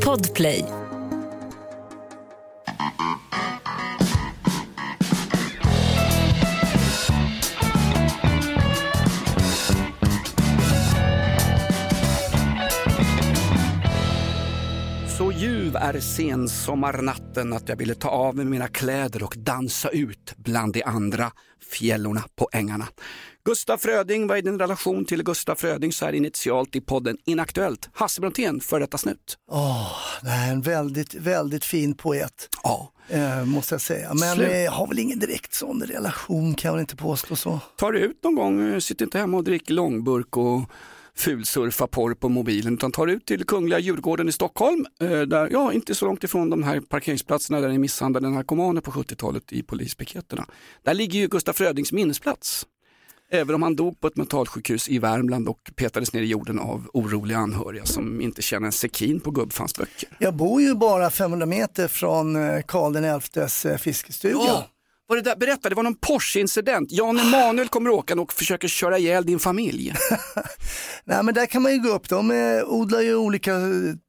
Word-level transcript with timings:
Podplay. 0.00 0.75
Är 15.86 16.00
sensommarnatten 16.00 17.52
att 17.52 17.68
jag 17.68 17.76
ville 17.76 17.94
ta 17.94 18.08
av 18.08 18.36
mig 18.36 18.44
mina 18.44 18.68
kläder 18.68 19.22
och 19.22 19.34
dansa 19.36 19.88
ut 19.88 20.34
bland 20.36 20.72
de 20.72 20.82
andra 20.82 21.32
fjällorna 21.70 22.24
på 22.36 22.48
ängarna. 22.52 22.88
Gustaf 23.44 23.80
Fröding, 23.80 24.26
vad 24.26 24.38
är 24.38 24.42
din 24.42 24.58
relation 24.58 25.04
till 25.04 25.22
Gustaf 25.22 25.58
Fröding 25.58 25.92
så 25.92 26.04
här 26.04 26.12
initialt 26.12 26.76
i 26.76 26.80
podden 26.80 27.16
Inaktuellt? 27.24 27.88
Hasse 27.92 28.20
Brontén, 28.20 28.60
före 28.60 28.80
detta 28.80 28.98
snut. 28.98 29.38
Åh, 29.50 29.92
det 30.22 30.28
här 30.28 30.48
är 30.48 30.52
en 30.52 30.62
väldigt, 30.62 31.14
väldigt 31.14 31.64
fin 31.64 31.94
poet. 31.94 32.48
Ja. 32.62 32.92
Eh, 33.08 33.44
måste 33.44 33.74
jag 33.74 33.80
säga. 33.80 34.14
Men 34.14 34.36
Slut. 34.36 34.52
jag 34.52 34.72
har 34.72 34.86
väl 34.86 34.98
ingen 34.98 35.18
direkt 35.18 35.54
sån 35.54 35.82
relation 35.82 36.54
kan 36.54 36.68
jag 36.68 36.72
väl 36.72 36.80
inte 36.80 36.96
påstå 36.96 37.36
så. 37.36 37.60
Tar 37.76 37.92
du 37.92 37.98
ut 37.98 38.24
någon 38.24 38.34
gång, 38.34 38.72
eh, 38.72 38.78
sitt 38.78 39.00
inte 39.00 39.18
hemma 39.18 39.36
och 39.36 39.44
drick 39.44 39.70
långburk 39.70 40.36
och 40.36 40.70
fulsurfa 41.16 41.86
porr 41.86 42.14
på 42.14 42.28
mobilen 42.28 42.74
utan 42.74 42.92
tar 42.92 43.06
ut 43.06 43.26
till 43.26 43.44
Kungliga 43.44 43.78
Djurgården 43.78 44.28
i 44.28 44.32
Stockholm, 44.32 44.86
eh, 45.00 45.20
där, 45.20 45.48
ja 45.52 45.72
inte 45.72 45.94
så 45.94 46.06
långt 46.06 46.24
ifrån 46.24 46.50
de 46.50 46.62
här 46.62 46.80
parkeringsplatserna 46.80 47.60
där 47.60 47.68
ni 47.68 47.78
misshandlade 47.78 48.30
narkomaner 48.30 48.80
på 48.80 48.90
70-talet 48.90 49.52
i 49.52 49.62
polispiketerna. 49.62 50.46
Där 50.82 50.94
ligger 50.94 51.20
ju 51.20 51.28
Gustaf 51.28 51.56
Frödings 51.56 51.92
minnesplats. 51.92 52.66
Även 53.30 53.54
om 53.54 53.62
han 53.62 53.76
dog 53.76 54.00
på 54.00 54.06
ett 54.06 54.16
mentalsjukhus 54.16 54.88
i 54.88 54.98
Värmland 54.98 55.48
och 55.48 55.70
petades 55.76 56.12
ner 56.12 56.22
i 56.22 56.26
jorden 56.26 56.58
av 56.58 56.90
oroliga 56.92 57.38
anhöriga 57.38 57.84
som 57.84 58.20
inte 58.20 58.42
känner 58.42 58.66
en 58.66 58.72
sekin 58.72 59.20
på 59.20 59.30
gubbfans 59.30 59.74
böcker. 59.74 60.08
Jag 60.18 60.34
bor 60.34 60.62
ju 60.62 60.74
bara 60.74 61.10
500 61.10 61.46
meter 61.46 61.88
från 61.88 62.36
eh, 62.36 62.62
Karl 62.62 63.20
XIs 63.20 63.66
eh, 63.66 63.76
fiskestuga. 63.76 64.34
Ja, 64.34 64.66
var 65.08 65.16
det 65.16 65.22
där, 65.22 65.36
berätta, 65.36 65.68
det 65.68 65.74
var 65.74 65.82
någon 65.82 65.94
Porsche-incident. 65.94 66.92
Jan 66.92 67.18
Emanuel 67.18 67.68
kommer 67.68 67.90
åka 67.90 68.14
och 68.20 68.32
försöker 68.32 68.68
köra 68.68 68.98
ihjäl 68.98 69.26
din 69.26 69.38
familj. 69.38 69.94
Nej 71.04 71.22
men 71.22 71.34
där 71.34 71.46
kan 71.46 71.62
man 71.62 71.72
ju 71.72 71.78
gå 71.78 71.88
upp, 71.88 72.08
de 72.08 72.30
eh, 72.30 72.64
odlar 72.64 73.00
ju 73.00 73.16
olika 73.16 73.52
eh, 73.54 73.60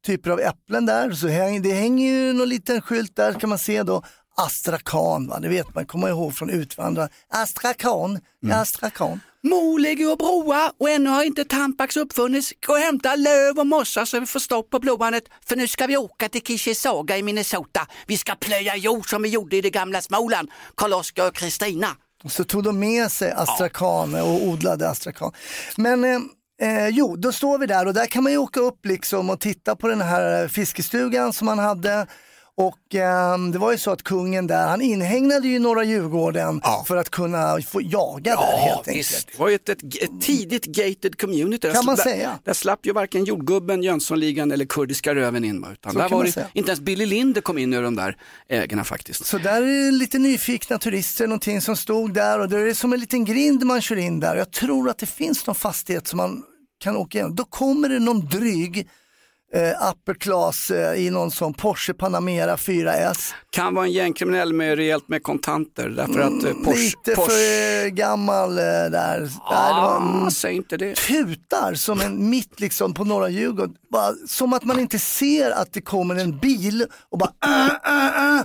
typer 0.06 0.30
av 0.30 0.40
äpplen 0.40 0.86
där. 0.86 1.10
Så 1.12 1.28
häng, 1.28 1.62
det 1.62 1.72
hänger 1.72 2.12
ju 2.12 2.32
någon 2.32 2.48
liten 2.48 2.80
skylt 2.82 3.16
där 3.16 3.32
kan 3.32 3.48
man 3.48 3.58
se 3.58 3.82
då. 3.82 4.02
Astrakan, 4.36 5.28
va? 5.28 5.38
det 5.40 5.48
vet 5.48 5.74
man, 5.74 5.86
kommer 5.86 6.08
ihåg 6.08 6.34
från 6.34 6.50
Utvandrare. 6.50 7.08
Astrakan, 7.28 8.20
Mm. 8.44 8.58
astrakan. 8.60 9.20
Mo 9.42 9.76
ligger 9.76 10.12
och 10.12 10.18
broar 10.18 10.72
och 10.78 10.90
ännu 10.90 11.10
har 11.10 11.24
inte 11.24 11.44
Tampax 11.44 11.96
uppfunnits. 11.96 12.52
Gå 12.66 12.72
och 12.72 12.78
hämta 12.78 13.16
löv 13.16 13.58
och 13.58 13.66
mossa 13.66 14.06
så 14.06 14.20
vi 14.20 14.26
får 14.26 14.40
stopp 14.40 14.70
på 14.70 14.78
blåbandet. 14.78 15.24
För 15.46 15.56
nu 15.56 15.68
ska 15.68 15.86
vi 15.86 15.96
åka 15.96 16.28
till 16.28 16.42
Kishisaga 16.42 17.16
i 17.16 17.22
Minnesota. 17.22 17.86
Vi 18.06 18.16
ska 18.16 18.34
plöja 18.34 18.76
jord 18.76 19.10
som 19.10 19.22
vi 19.22 19.28
gjorde 19.28 19.56
i 19.56 19.60
det 19.60 19.70
gamla 19.70 20.00
Småland. 20.00 20.50
Karl-Oskar 20.74 21.28
och 21.28 21.34
Kristina. 21.34 21.86
Och 22.24 22.32
så 22.32 22.44
tog 22.44 22.62
de 22.62 22.78
med 22.78 23.12
sig 23.12 23.32
astrakan 23.32 24.14
och 24.14 24.42
odlade 24.42 24.88
astrakan. 24.88 25.32
Men 25.76 26.04
eh, 26.04 26.20
eh, 26.62 26.88
jo, 26.88 27.16
då 27.16 27.32
står 27.32 27.58
vi 27.58 27.66
där 27.66 27.86
och 27.86 27.94
där 27.94 28.06
kan 28.06 28.22
man 28.22 28.32
ju 28.32 28.38
åka 28.38 28.60
upp 28.60 28.86
liksom 28.86 29.30
och 29.30 29.40
titta 29.40 29.76
på 29.76 29.88
den 29.88 30.00
här 30.00 30.48
fiskestugan 30.48 31.32
som 31.32 31.48
han 31.48 31.58
hade. 31.58 32.06
Och 32.60 32.94
eh, 32.94 33.38
det 33.52 33.58
var 33.58 33.72
ju 33.72 33.78
så 33.78 33.90
att 33.90 34.02
kungen 34.02 34.46
där, 34.46 34.66
han 34.66 34.80
inhägnade 34.80 35.48
ju 35.48 35.58
Norra 35.58 35.84
Djurgården 35.84 36.60
Ja. 36.64 36.84
för 36.88 36.96
att 36.96 37.10
kunna 37.10 37.58
få 37.62 37.80
jaga 37.82 38.36
där 38.36 38.56
helt 38.58 38.88
enkelt. 38.88 39.26
Det 39.32 39.38
var 39.38 39.48
ju 39.48 39.54
ett, 39.54 39.68
ett, 39.68 39.82
ett 40.02 40.20
tidigt 40.20 40.64
gated 40.64 41.20
community. 41.20 41.66
Där 41.66 41.74
Kan 41.74 41.84
man 41.84 41.96
där, 41.96 42.02
säga. 42.02 42.38
Där 42.44 42.52
slapp 42.52 42.86
ju 42.86 42.92
varken 42.92 43.24
jordgubben, 43.24 43.82
Jönssonligan 43.82 44.52
eller 44.52 44.64
kurdiska 44.64 45.14
röven 45.14 45.44
in. 45.44 45.66
Utan 45.72 45.92
Så 45.92 45.98
där 45.98 46.08
var 46.08 46.24
det, 46.24 46.32
säga. 46.32 46.46
inte 46.52 46.70
ens 46.70 46.80
Billy 46.80 47.06
Linder 47.06 47.40
kom 47.40 47.58
in 47.58 47.74
i 47.74 47.80
de 47.80 47.96
där 47.96 48.16
ägarna 48.48 48.84
faktiskt. 48.84 49.26
Så 49.26 49.38
där 49.38 49.62
är 49.62 49.84
det 49.84 49.90
lite 49.90 50.18
nyfikna 50.18 50.78
turister, 50.78 51.26
någonting 51.26 51.60
som 51.60 51.76
stod 51.76 52.14
där 52.14 52.40
och 52.40 52.48
det 52.48 52.58
är 52.60 52.74
som 52.74 52.92
en 52.92 53.00
liten 53.00 53.24
grind 53.24 53.64
man 53.66 53.80
kör 53.82 53.96
in 53.96 54.20
där. 54.20 54.36
Jag 54.36 54.50
tror 54.50 54.88
att 54.90 54.98
det 54.98 55.06
finns 55.06 55.46
någon 55.46 55.54
fastighet 55.54 56.06
som 56.06 56.16
man 56.16 56.42
kan 56.80 56.96
åka 56.96 57.18
igenom. 57.18 57.34
Då 57.36 57.44
kommer 57.44 57.88
det 57.88 57.98
någon 57.98 58.26
dryg 58.26 58.88
eh, 59.54 59.90
upper 59.90 60.14
class 60.14 60.70
eh, 60.70 60.94
i 60.94 61.10
någon 61.10 61.30
sån 61.30 61.54
Porsche 61.54 61.94
Panamera 61.94 62.56
4S. 62.56 63.32
Kan 63.50 63.74
vara 63.74 63.86
en 63.86 63.92
gängkriminell 63.92 64.52
med 64.52 64.76
rejält 64.76 65.08
med 65.08 65.22
kontanter 65.22 65.88
därför 65.88 66.20
att 66.20 66.44
eh, 66.44 66.52
Porsche... 66.52 66.70
Mm, 66.70 66.74
Lite 66.74 67.14
Porsche 67.14 67.30
för 67.30 67.84
eh, 67.84 67.88
gammal 67.88 68.50
eh, 68.50 68.64
där. 68.64 68.90
där 68.90 69.20
det 69.20 69.30
var, 69.50 69.96
ah, 69.96 69.96
mm, 69.96 70.30
säg 70.30 70.56
inte 70.56 70.76
det. 70.76 70.94
tutar 70.94 71.74
som 71.74 72.00
en 72.00 72.30
mitt 72.30 72.60
liksom 72.60 72.94
på 72.94 73.04
norra 73.04 73.28
Djurgården. 73.28 73.74
Bara, 73.92 74.12
som 74.26 74.52
att 74.52 74.64
man 74.64 74.80
inte 74.80 74.98
ser 74.98 75.50
att 75.50 75.72
det 75.72 75.80
kommer 75.80 76.14
en 76.14 76.38
bil 76.38 76.86
och 77.10 77.18
bara 77.18 77.32
äh, 77.44 77.94
äh, 77.94 78.38
äh. 78.38 78.44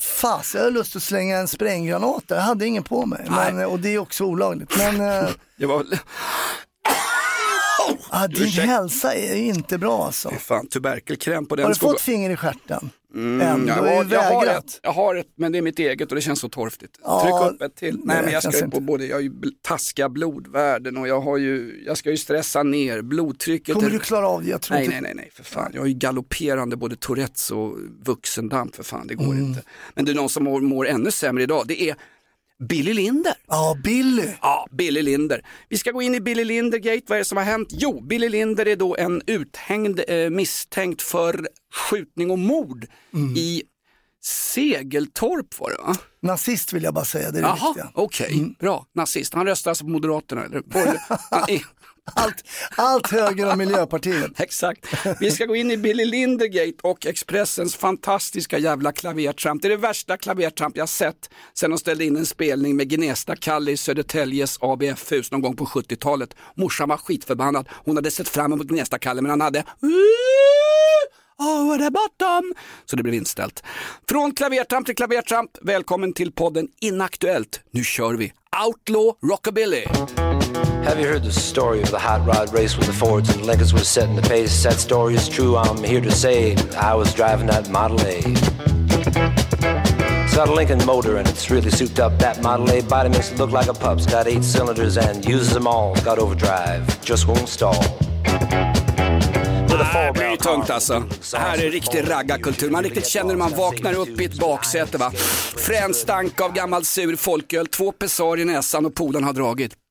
Fast, 0.00 0.54
jag 0.54 0.62
har 0.62 0.70
lust 0.70 0.96
att 0.96 1.02
slänga 1.02 1.36
en 1.36 1.48
spränggranat 1.48 2.28
där. 2.28 2.36
Jag 2.36 2.42
hade 2.42 2.66
ingen 2.66 2.82
på 2.82 3.06
mig. 3.06 3.26
Men, 3.30 3.66
och 3.66 3.78
det 3.80 3.94
är 3.94 3.98
också 3.98 4.24
olagligt. 4.24 4.78
Men 4.78 5.00
äh, 5.00 5.28
Det 5.56 5.66
var 5.66 5.78
väl... 5.78 5.98
ah, 8.14 8.28
din 8.28 8.46
hälsa 8.48 9.14
är 9.14 9.34
inte 9.36 9.78
bra 9.78 10.04
alltså. 10.06 10.30
Fy 10.30 10.36
Fan, 10.36 10.66
tuberkelkräm 10.68 11.46
på 11.46 11.56
den 11.56 11.62
Har 11.64 11.70
du 11.70 11.74
skogen. 11.74 11.92
fått 11.94 12.00
finger 12.00 12.30
i 12.30 12.36
stjärten? 12.36 12.90
Mm, 13.14 13.40
Än? 13.40 13.66
Jag, 13.66 13.74
har 13.74 14.06
jag, 14.10 14.22
har 14.22 14.46
ett, 14.46 14.80
jag 14.82 14.92
har 14.92 15.14
ett, 15.14 15.26
men 15.36 15.52
det 15.52 15.58
är 15.58 15.62
mitt 15.62 15.78
eget 15.78 16.08
och 16.08 16.14
det 16.16 16.20
känns 16.22 16.40
så 16.40 16.48
torftigt. 16.48 16.98
Ja, 17.04 17.22
Tryck 17.22 17.54
upp 17.54 17.62
ett 17.62 17.76
till. 17.76 18.00
Nej, 18.04 18.16
det 18.16 18.22
men 18.22 18.32
jag 18.32 18.42
ska 18.42 18.64
ju 18.64 18.70
på 18.70 18.80
både, 18.80 19.06
jag 19.06 19.16
har 19.16 19.20
ju 19.20 19.32
taskiga 19.62 20.08
blodvärden 20.08 20.96
och 20.96 21.08
jag, 21.08 21.20
har 21.20 21.36
ju, 21.38 21.82
jag 21.86 21.98
ska 21.98 22.10
ju 22.10 22.16
stressa 22.16 22.62
ner 22.62 23.02
blodtrycket. 23.02 23.74
Kommer 23.74 23.88
är- 23.88 23.92
du 23.92 23.98
klara 23.98 24.28
av 24.28 24.42
det? 24.44 24.50
Jag 24.50 24.62
tror 24.62 24.74
Nej, 24.76 24.84
inte. 24.84 25.00
nej, 25.00 25.02
nej, 25.14 25.14
nej, 25.14 25.30
för 25.34 25.44
fan. 25.44 25.70
Jag 25.74 25.80
har 25.80 25.86
ju 25.86 25.94
galopperande 25.94 26.76
både 26.76 26.96
Tourettes 26.96 27.50
och 27.50 27.78
vuxendamp, 28.04 28.76
för 28.76 28.82
fan, 28.82 29.06
det 29.06 29.14
går 29.14 29.24
Mm. 29.24 29.38
inte. 29.44 29.62
Men 29.94 30.04
det 30.04 30.10
är 30.12 30.14
någon 30.16 30.28
som 30.28 30.44
mår, 30.44 30.60
mår 30.60 30.86
ännu 30.88 31.10
sämre 31.10 31.42
idag, 31.42 31.64
det 31.68 31.82
är 31.90 31.96
Billy 32.68 32.94
Linder. 32.94 33.34
Ja, 33.48 33.76
Billy. 33.84 34.28
Ja, 34.42 34.66
Billy 34.70 35.02
Linder. 35.02 35.46
Vi 35.68 35.78
ska 35.78 35.90
gå 35.90 36.02
in 36.02 36.14
i 36.14 36.20
Billy 36.20 36.44
Linder-gate. 36.44 37.02
Vad 37.06 37.16
är 37.16 37.18
det 37.20 37.24
som 37.24 37.38
har 37.38 37.44
hänt? 37.44 37.68
Jo, 37.72 38.00
Billy 38.00 38.28
Linder 38.28 38.68
är 38.68 38.76
då 38.76 38.96
en 38.96 39.22
uthängd 39.26 40.00
eh, 40.08 40.30
misstänkt 40.30 41.02
för 41.02 41.48
skjutning 41.90 42.30
och 42.30 42.38
mord 42.38 42.86
Mm. 43.14 43.36
i 43.36 43.62
Segeltorp 44.24 45.60
var 45.60 45.70
det 45.70 45.76
va? 45.76 45.96
Nazist 46.22 46.72
vill 46.72 46.82
jag 46.82 46.94
bara 46.94 47.04
säga, 47.04 47.30
det 47.30 47.38
är 47.38 47.42
det 47.42 47.48
Jaha, 47.48 47.68
viktiga. 47.68 47.90
okej, 47.94 48.56
bra. 48.60 48.86
Nazist. 48.94 49.34
Han 49.34 49.46
röstar 49.46 49.70
alltså 49.70 49.84
på 49.84 49.90
Moderaterna 49.90 50.44
eller? 50.44 50.62
Allt, 52.12 52.44
allt 52.76 53.10
höger 53.10 53.52
om 53.52 53.58
Miljöpartiet. 53.58 54.30
Exakt. 54.40 54.86
Vi 55.20 55.30
ska 55.30 55.46
gå 55.46 55.56
in 55.56 55.70
i 55.70 55.76
Billy 55.76 56.04
Lindergate 56.04 56.76
och 56.82 57.06
Expressens 57.06 57.76
fantastiska 57.76 58.58
jävla 58.58 58.92
klavertramp. 58.92 59.62
Det 59.62 59.68
är 59.68 59.70
det 59.70 59.76
värsta 59.76 60.16
klavertramp 60.16 60.76
jag 60.76 60.88
sett 60.88 61.30
sen 61.54 61.70
de 61.70 61.78
ställde 61.78 62.04
in 62.04 62.16
en 62.16 62.26
spelning 62.26 62.76
med 62.76 62.88
Gnesta-Kalle 62.88 63.70
i 63.70 63.76
Södertäljes 63.76 64.58
ABF-hus 64.60 65.30
någon 65.30 65.42
gång 65.42 65.56
på 65.56 65.64
70-talet. 65.64 66.34
Morsan 66.54 66.88
var 66.88 66.96
skitförbannad. 66.96 67.68
Hon 67.84 67.96
hade 67.96 68.10
sett 68.10 68.28
fram 68.28 68.52
emot 68.52 68.66
Gnesta-Kalle 68.66 69.22
men 69.22 69.30
han 69.30 69.40
hade 69.40 69.64
Over 71.40 71.78
the 71.78 71.90
bottom. 71.90 72.52
Så 72.84 72.96
det 72.96 73.02
blev 73.02 73.14
inställt. 73.14 73.62
Från 74.08 74.32
klavertramp 74.32 74.86
till 74.86 74.96
klavertramp. 74.96 75.50
Välkommen 75.62 76.12
till 76.12 76.32
podden 76.32 76.68
Inaktuellt. 76.80 77.60
Nu 77.70 77.84
kör 77.84 78.14
vi. 78.14 78.32
Outlaw 78.66 79.18
Rockabilly. 79.22 79.84
Have 80.84 81.00
you 81.00 81.08
heard 81.08 81.24
the 81.24 81.32
story 81.32 81.82
of 81.82 81.90
the 81.90 81.98
hot 81.98 82.26
rod 82.26 82.52
race 82.54 82.76
with 82.76 82.86
the 82.86 82.92
Fords 82.92 83.30
and 83.30 83.46
Lincolns 83.46 83.72
was 83.72 83.88
setting 83.88 84.16
the 84.16 84.28
pace? 84.28 84.62
That 84.62 84.78
story 84.78 85.14
is 85.14 85.28
true, 85.28 85.56
I'm 85.56 85.82
here 85.84 86.00
to 86.00 86.10
say 86.10 86.56
I 86.76 86.94
was 86.94 87.14
driving 87.14 87.46
that 87.46 87.70
Model 87.70 88.00
A. 88.00 88.22
It's 90.24 90.36
got 90.36 90.48
a 90.48 90.54
Lincoln 90.54 90.84
motor 90.86 91.16
and 91.16 91.26
it's 91.26 91.50
really 91.50 91.70
souped 91.70 91.98
up. 91.98 92.18
That 92.18 92.42
Model 92.42 92.70
A 92.70 92.82
body 92.82 93.08
makes 93.08 93.32
it 93.32 93.38
look 93.38 93.50
like 93.50 93.68
a 93.68 93.74
pup's 93.74 94.06
got 94.06 94.26
eight 94.26 94.44
cylinders 94.44 94.96
and 94.98 95.24
uses 95.24 95.52
them 95.54 95.66
all. 95.66 95.94
Got 96.04 96.18
overdrive, 96.18 96.86
just 97.04 97.26
won't 97.26 97.48
stall. 97.48 97.82
A 99.80 100.06
Det 100.06 100.12
blir 100.12 100.30
ju 100.30 100.36
tungt 100.36 100.70
alltså. 100.70 101.02
Det 101.30 101.38
här 101.38 101.64
är 101.64 101.70
riktig 101.70 102.10
raggarkultur. 102.10 102.70
Man 102.70 102.82
riktigt 102.82 103.06
känner 103.06 103.28
när 103.28 103.36
man 103.36 103.54
vaknar 103.56 103.94
upp 103.94 104.20
i 104.20 104.24
ett 104.24 104.38
baksäte 104.38 104.98
va. 104.98 105.10
Frän 105.56 105.94
stank 105.94 106.40
av 106.40 106.52
gammal 106.52 106.84
sur 106.84 107.16
folköl, 107.16 107.66
två 107.66 107.92
pessar 107.92 108.40
i 108.40 108.44
näsan 108.44 108.86
och 108.86 108.94
polen 108.94 109.24
har 109.24 109.32
dragit. 109.32 109.83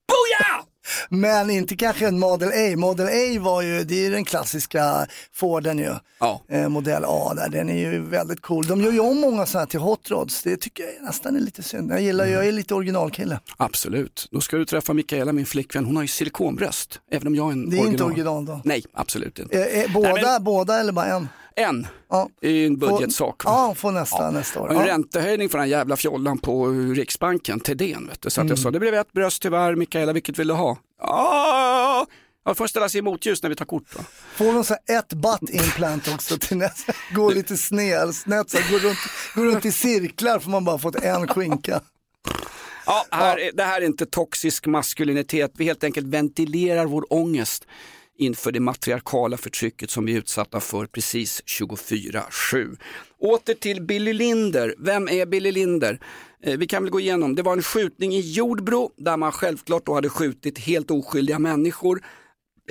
Men 1.09 1.49
inte 1.49 1.75
kanske 1.75 2.07
en 2.07 2.19
Model 2.19 2.49
A. 2.49 2.77
Model 2.77 3.07
A 3.07 3.39
var 3.41 3.61
ju, 3.61 3.83
det 3.83 3.95
är 3.95 4.03
ju 4.03 4.09
den 4.09 4.25
klassiska 4.25 5.07
Forden 5.33 5.77
ju. 5.79 5.91
Ja. 6.19 6.41
Eh, 6.49 6.69
modell 6.69 7.03
A 7.07 7.33
där, 7.35 7.49
den 7.49 7.69
är 7.69 7.77
ju 7.91 8.01
väldigt 8.01 8.41
cool. 8.41 8.65
De 8.67 8.81
gör 8.81 8.91
ju 8.91 8.99
om 8.99 9.19
många 9.21 9.45
sådana 9.45 9.61
här 9.61 9.69
till 9.69 9.79
Hot 9.79 10.09
Rods. 10.11 10.43
Det 10.43 10.57
tycker 10.57 10.83
jag 10.83 10.93
nästan 11.05 11.35
är 11.35 11.39
lite 11.39 11.63
synd. 11.63 11.91
Jag 11.91 12.01
gillar, 12.01 12.25
jag 12.25 12.47
är 12.47 12.51
lite 12.51 12.73
originalkille. 12.75 13.39
Absolut. 13.57 14.27
Då 14.31 14.41
ska 14.41 14.57
du 14.57 14.65
träffa 14.65 14.93
Mikaela, 14.93 15.31
min 15.33 15.45
flickvän. 15.45 15.85
Hon 15.85 15.95
har 15.95 16.03
ju 16.03 16.07
silikonbröst. 16.07 16.99
Även 17.11 17.27
om 17.27 17.35
jag 17.35 17.47
är 17.47 17.51
en 17.51 17.69
Det 17.69 17.75
är 17.77 17.79
original. 17.79 17.91
inte 17.93 18.03
original 18.03 18.45
då. 18.45 18.61
Nej, 18.63 18.83
absolut 18.93 19.39
inte. 19.39 19.63
Eh, 19.63 19.81
eh, 19.83 19.93
båda, 19.93 20.13
Nej, 20.13 20.23
men- 20.23 20.43
båda 20.43 20.79
eller 20.79 20.91
bara 20.93 21.05
en? 21.05 21.27
En. 21.55 21.87
Ja. 22.09 22.29
Ju 22.41 22.65
en 22.65 22.77
budgetsak. 22.77 23.43
va? 23.45 23.51
Ja, 23.51 23.75
får 23.75 23.91
nästa, 23.91 24.31
nästa 24.31 24.59
år. 24.61 24.67
Och 24.67 24.73
en 24.73 24.79
Ja. 24.79 24.93
räntehöjning 24.93 25.49
för 25.49 25.57
den 25.57 25.69
jävla 25.69 25.95
fjollan 25.97 26.37
på 26.37 26.67
Riksbanken, 26.95 27.59
Thedéen. 27.59 28.07
Vet 28.07 28.21
du. 28.21 28.29
Så 28.29 28.41
att 28.41 28.43
Mm. 28.45 28.49
jag 28.49 28.59
sa, 28.59 28.71
det 28.71 28.79
blev 28.79 28.93
ett 28.93 29.11
bröst 29.11 29.41
tyvärr, 29.41 29.75
Mikaela 29.75 30.13
vilket 30.13 30.39
vill 30.39 30.47
du 30.47 30.53
ha? 30.53 30.77
Ja, 31.01 32.07
Ja, 32.45 32.53
får 32.55 32.67
ställa 32.67 32.89
sig 32.89 32.99
i 32.99 33.01
motljus 33.01 33.43
när 33.43 33.49
vi 33.49 33.55
tar 33.55 33.65
kort. 33.65 33.95
Va? 33.95 34.01
Får 34.35 34.53
de 34.53 34.63
så 34.63 34.73
ett 34.73 35.13
butt 35.13 35.49
implant 35.49 36.07
också 36.13 36.37
till 36.37 36.57
nästa, 36.57 36.93
går 37.15 37.31
lite 37.33 37.57
sned, 37.57 38.15
snett, 38.15 38.49
så 38.49 38.57
går, 38.71 38.79
runt, 38.79 38.97
går 39.35 39.45
runt 39.45 39.65
i 39.65 39.71
cirklar 39.71 40.39
för 40.39 40.49
man 40.49 40.65
bara 40.65 40.77
fått 40.77 40.95
en 40.95 41.27
skinka. 41.27 41.81
Ja, 42.85 43.05
här, 43.11 43.37
är- 43.39 43.51
Det 43.51 43.63
här 43.63 43.81
är 43.81 43.85
inte 43.85 44.05
toxisk 44.05 44.65
maskulinitet, 44.65 45.51
vi 45.57 45.65
helt 45.65 45.83
enkelt 45.83 46.07
ventilerar 46.07 46.85
vår 46.85 47.13
ångest 47.13 47.67
inför 48.17 48.51
det 48.51 48.59
matriarkala 48.59 49.37
förtrycket 49.37 49.89
som 49.89 50.05
vi 50.05 50.13
är 50.13 50.17
utsatta 50.17 50.59
för 50.59 50.85
precis 50.85 51.41
24-7. 51.45 52.77
Åter 53.19 53.53
till 53.53 53.81
Billy 53.81 54.13
Linder. 54.13 54.75
Vem 54.77 55.09
är 55.09 55.25
Billy 55.25 55.51
Linder? 55.51 55.99
Eh, 56.43 56.57
vi 56.57 56.67
kan 56.67 56.83
väl 56.83 56.91
gå 56.91 56.99
igenom. 56.99 57.35
Det 57.35 57.41
var 57.41 57.53
en 57.53 57.63
skjutning 57.63 58.13
i 58.13 58.19
Jordbro 58.19 58.91
där 58.97 59.17
man 59.17 59.31
självklart 59.31 59.85
då 59.85 59.93
hade 59.93 60.09
skjutit 60.09 60.59
helt 60.59 60.91
oskyldiga 60.91 61.39
människor. 61.39 62.01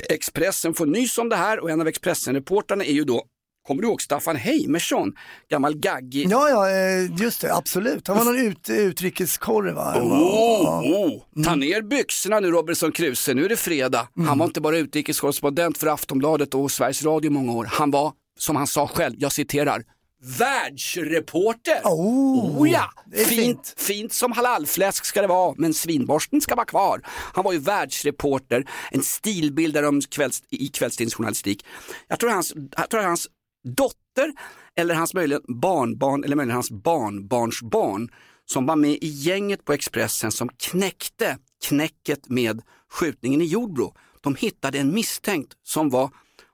Expressen 0.08 0.74
får 0.74 0.86
nys 0.86 1.18
om 1.18 1.28
det 1.28 1.36
här 1.36 1.60
och 1.60 1.70
en 1.70 1.80
av 1.80 1.88
Expressen-reportrarna 1.88 2.84
är 2.84 2.92
ju 2.92 3.04
då, 3.04 3.24
kommer 3.67 3.82
du 3.82 3.88
ihåg 3.88 4.03
Staffan 4.03 4.37
Heimersson? 4.37 5.12
Gammal 5.50 5.76
gaggig 5.76 6.26
Ja, 6.31 6.49
ja, 6.49 6.70
eh, 6.70 7.23
just 7.23 7.41
det, 7.41 7.55
absolut. 7.55 8.09
Han 8.09 8.17
var 8.17 8.25
någon 8.25 8.38
ut, 8.38 8.70
utrikeskorre 8.70 9.73
va? 9.73 9.94
Oh, 9.97 10.81
oh. 10.81 11.44
Ta 11.44 11.55
ner 11.55 11.82
byxorna 11.82 12.41
nu 12.41 12.50
Robinson 12.50 12.93
Crusoe, 12.93 13.35
nu 13.35 13.44
är 13.44 13.49
det 13.49 13.56
fredag. 13.56 14.09
Mm. 14.17 14.29
Han 14.29 14.38
var 14.38 14.47
inte 14.47 14.61
bara 14.61 14.79
utrikeskorrespondent 14.79 15.79
för 15.79 15.87
Aftonbladet 15.87 16.55
och 16.55 16.70
Sveriges 16.70 17.05
Radio 17.05 17.31
i 17.31 17.35
många 17.35 17.53
år. 17.53 17.69
Han 17.73 17.91
var, 17.91 18.12
som 18.38 18.56
han 18.56 18.67
sa 18.67 18.87
själv, 18.87 19.14
jag 19.19 19.32
citerar, 19.32 19.82
världsreporter. 20.23 21.81
Oh, 21.85 22.70
ja, 22.70 22.91
det 23.06 23.20
är 23.20 23.25
fint, 23.25 23.38
fint. 23.38 23.75
fint 23.76 24.12
som 24.12 24.32
halalfläsk 24.32 25.05
ska 25.05 25.23
det 25.23 25.29
vara, 25.29 25.55
men 25.59 25.75
svinborsten 25.75 26.41
ska 26.41 26.55
vara 26.55 26.67
kvar. 26.67 27.00
Han 27.06 27.44
var 27.44 27.53
ju 27.53 27.59
världsreporter, 27.59 28.64
en 28.91 29.03
stilbildare 29.03 29.88
om 29.88 30.00
kvälls, 30.00 30.43
i 30.50 30.69
kvällstidningsjournalistik. 30.69 31.64
Jag 32.09 32.20
tror 32.20 32.31
hans, 32.31 32.55
jag 32.76 32.91
tror 32.91 33.00
hans 33.00 33.29
dotter 33.64 34.32
eller 34.76 34.94
hans 34.94 35.14
möjligen 35.14 35.43
barnbarn 35.61 36.25
eller 36.25 36.37
möjligen 36.37 36.55
hans 36.55 36.70
barnbarnsbarn 36.70 38.09
som 38.44 38.67
var 38.67 38.76
med 38.76 38.91
i 38.91 39.06
gänget 39.06 39.64
på 39.64 39.73
Expressen 39.73 40.32
som 40.32 40.49
knäckte 40.49 41.38
knäcket 41.64 42.29
med 42.29 42.62
skjutningen 42.91 43.41
i 43.41 43.44
Jordbro. 43.44 43.94
De 44.20 44.35
hittade 44.35 44.79
en 44.79 44.94
misstänkt 44.94 45.53
som 45.62 45.91
var 45.91 46.11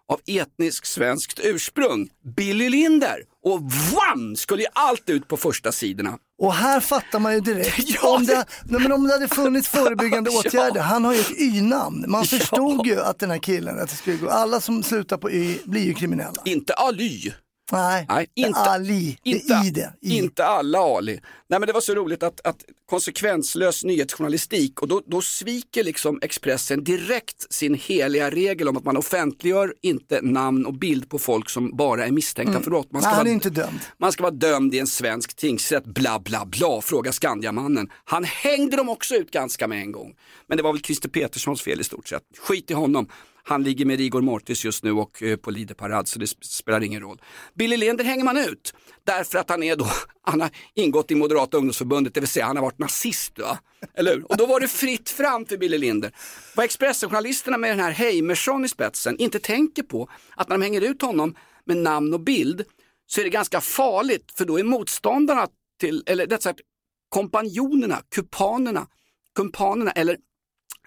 av 0.08 0.20
etnisk 0.26 0.86
svenskt 0.86 1.40
ursprung, 1.44 2.08
Billy 2.36 2.68
Linder. 2.68 3.24
Och 3.42 3.62
vam 3.62 4.36
skulle 4.36 4.62
ju 4.62 4.68
allt 4.72 5.10
ut 5.10 5.28
på 5.28 5.36
första 5.36 5.72
sidorna. 5.72 6.18
Och 6.38 6.54
här 6.54 6.80
fattar 6.80 7.18
man 7.18 7.34
ju 7.34 7.40
direkt, 7.40 7.78
Ja, 8.02 8.16
om, 8.16 8.26
det, 8.26 8.44
nej, 8.64 8.80
men 8.82 8.92
om 8.92 9.04
det 9.06 9.12
hade 9.12 9.28
funnits 9.28 9.68
förebyggande 9.68 10.30
Ja. 10.34 10.38
åtgärder, 10.38 10.80
han 10.80 11.04
har 11.04 11.14
ju 11.14 11.20
ett 11.20 11.40
Y-namn. 11.40 12.04
Man 12.08 12.20
Ja. 12.30 12.38
förstod 12.38 12.86
ju 12.86 13.00
att 13.00 13.18
den 13.18 13.30
här 13.30 13.38
killen, 13.38 13.78
att 13.80 13.88
det 13.90 13.96
skulle 13.96 14.16
gå, 14.16 14.28
alla 14.28 14.60
som 14.60 14.82
slutar 14.82 15.16
på 15.16 15.30
Y 15.30 15.58
blir 15.64 15.82
ju 15.84 15.94
kriminella. 15.94 16.42
Inte 16.44 16.72
Ali. 16.74 17.32
Nej, 17.72 18.06
Nej, 18.08 18.26
inte- 18.34 18.58
Ali, 18.60 19.18
Inte, 19.22 19.52
I 19.66 19.70
det. 19.70 19.92
I. 20.00 20.18
inte 20.18 20.44
alla 20.44 20.78
Ali. 20.78 21.20
Nej 21.48 21.60
men 21.60 21.66
det 21.66 21.72
var 21.72 21.80
så 21.80 21.94
roligt 21.94 22.22
att, 22.22 22.46
att 22.46 22.64
konsekvenslös 22.86 23.84
nyhetsjournalistik 23.84 24.82
och 24.82 24.88
då, 24.88 25.02
då 25.06 25.20
sviker 25.20 25.84
liksom 25.84 26.18
Expressen 26.22 26.84
direkt 26.84 27.52
sin 27.52 27.74
heliga 27.74 28.30
regel 28.30 28.68
om 28.68 28.76
att 28.76 28.84
man 28.84 28.96
offentliggör 28.96 29.74
inte 29.82 30.20
namn 30.22 30.66
och 30.66 30.74
bild 30.74 31.08
på 31.10 31.18
folk 31.18 31.50
som 31.50 31.76
bara 31.76 32.06
är 32.06 32.10
misstänkta 32.10 32.60
för 32.60 32.70
brott. 32.70 32.92
Man 32.92 33.02
Nej, 33.02 33.10
han 33.10 33.20
är 33.20 33.24
vara- 33.24 33.32
inte 33.32 33.50
dömd. 33.50 33.78
Man 33.98 34.12
ska 34.12 34.22
vara 34.22 34.34
dömd 34.34 34.74
i 34.74 34.78
en 34.78 34.86
svensk 34.86 35.34
tingsrätt, 35.36 35.84
bla 35.84 36.18
bla 36.18 36.46
bla, 36.46 36.80
fråga 36.80 37.12
Skandiamannen. 37.12 37.88
Han 38.04 38.24
hängde 38.24 38.76
dem 38.76 38.88
också 38.88 39.14
ut 39.14 39.30
ganska 39.30 39.68
med 39.68 39.78
en 39.80 39.92
gång. 39.92 40.14
Men 40.46 40.56
det 40.56 40.62
var 40.62 40.72
väl 40.72 40.82
Christer 40.82 41.08
Peterssons 41.08 41.62
fel 41.62 41.80
i 41.80 41.84
stort 41.84 42.08
sett. 42.08 42.22
Skit 42.38 42.70
i 42.70 42.74
honom. 42.74 43.08
Han 43.48 43.62
ligger 43.62 43.84
med 43.84 43.98
Rigor 43.98 44.20
Mortis 44.20 44.64
just 44.64 44.84
nu 44.84 44.92
och 44.92 45.22
eh, 45.22 45.36
på 45.36 45.50
Lideparad 45.50 46.08
så 46.08 46.18
det 46.18 46.26
spelar 46.26 46.82
ingen 46.82 47.02
roll. 47.02 47.22
Billy 47.54 47.76
Linder 47.76 48.04
hänger 48.04 48.24
man 48.24 48.36
ut 48.36 48.74
därför 49.04 49.38
att 49.38 49.50
han 49.50 49.62
är 49.62 49.76
då, 49.76 49.86
han 50.22 50.40
har 50.40 50.50
ingått 50.74 51.10
i 51.10 51.14
Moderata 51.14 51.56
ungdomsförbundet, 51.56 52.14
det 52.14 52.20
vill 52.20 52.28
säga 52.28 52.46
han 52.46 52.56
har 52.56 52.62
varit 52.62 52.78
nazist. 52.78 53.38
Va? 53.38 53.58
Eller 53.94 54.14
hur? 54.14 54.30
Och 54.30 54.36
då 54.36 54.46
var 54.46 54.60
det 54.60 54.68
fritt 54.68 55.10
fram 55.10 55.46
för 55.46 55.56
Billy 55.56 55.78
Linder. 55.78 56.12
Vad 56.56 56.64
Expressen-journalisterna 56.64 57.58
med 57.58 57.70
den 57.70 57.80
här 57.80 57.90
Heimersson 57.90 58.64
i 58.64 58.68
spetsen 58.68 59.18
inte 59.18 59.38
tänker 59.38 59.82
på, 59.82 60.08
att 60.36 60.48
när 60.48 60.58
de 60.58 60.64
hänger 60.64 60.80
ut 60.80 61.02
honom 61.02 61.34
med 61.64 61.76
namn 61.76 62.14
och 62.14 62.20
bild 62.20 62.64
så 63.06 63.20
är 63.20 63.24
det 63.24 63.30
ganska 63.30 63.60
farligt 63.60 64.32
för 64.36 64.44
då 64.44 64.58
är 64.58 64.64
motståndarna 64.64 65.48
till, 65.80 66.02
eller 66.06 66.26
rätt 66.26 66.42
sagt 66.42 66.60
kompanjonerna, 67.08 68.02
kupanerna, 68.14 68.86
kumpanerna 69.34 69.90
eller 69.90 70.16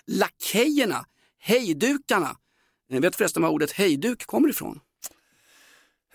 lakejerna, 0.08 1.06
hejdukarna. 1.40 2.38
Jag 2.94 3.02
vet 3.02 3.16
förresten 3.16 3.42
var 3.42 3.50
ordet 3.50 3.72
hejduk 3.72 4.26
kommer 4.26 4.50
ifrån. 4.50 4.80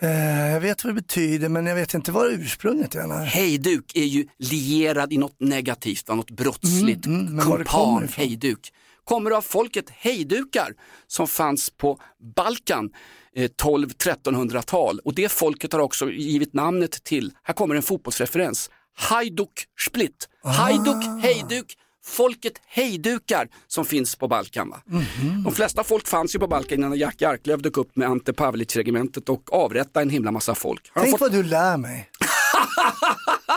Eh, 0.00 0.52
jag 0.52 0.61
vet 0.61 0.84
vad 0.84 0.94
det 0.94 1.02
betyder 1.02 1.49
men 1.49 1.67
jag 1.67 1.75
vet 1.75 1.94
inte 1.94 2.12
vad 2.12 2.32
ursprunget 2.32 2.94
är. 2.94 3.06
Nej. 3.06 3.26
Hejduk 3.26 3.96
är 3.96 4.05
ju 4.05 4.26
lierad 4.38 5.12
i 5.12 5.19
något 5.19 5.40
negativt, 5.40 6.08
något 6.08 6.31
brottsligt. 6.31 7.06
Mm, 7.06 7.26
mm, 7.26 7.44
Kumpan, 7.44 8.08
hejduk. 8.08 8.73
Kommer 9.05 9.31
av 9.31 9.43
folket 9.43 9.90
hejdukar 9.90 10.75
som 11.06 11.26
fanns 11.28 11.70
på 11.70 11.99
Balkan 12.37 12.90
eh, 13.37 13.50
12-1300-tal 13.62 14.99
och 14.99 15.14
det 15.14 15.32
folket 15.32 15.72
har 15.72 15.81
också 15.81 16.11
givit 16.11 16.52
namnet 16.52 17.05
till, 17.05 17.32
här 17.43 17.55
kommer 17.55 17.75
en 17.75 17.82
fotbollsreferens, 17.82 18.70
Hajduk 18.96 19.64
Split. 19.88 20.29
Hajduk, 20.43 21.22
hejduk, 21.22 21.76
folket 22.06 22.53
hejdukar 22.67 23.49
som 23.69 23.85
finns 23.85 24.17
på 24.17 24.29
Balkan. 24.29 24.69
Va? 24.70 24.81
Mhm. 24.87 25.43
De 25.44 25.55
flesta 25.55 25.85
folk 25.85 26.08
fanns 26.08 26.35
ju 26.35 26.38
på 26.38 26.47
Balkan 26.47 26.79
innan 26.79 26.99
Jack 26.99 27.23
Arklöv 27.23 27.62
dök 27.62 27.76
upp 27.76 27.97
med 27.97 28.08
Ante 28.08 28.32
Pavelic-regementet 28.32 29.29
och 29.29 29.53
avrättade 29.53 30.03
en 30.03 30.11
himla 30.11 30.31
massa 30.32 30.55
folk. 30.55 30.91
Tänk 30.94 31.11
fått 31.11 31.20
vad 31.20 31.32
du 31.32 31.43
lär 31.43 31.76
mig. 31.76 32.11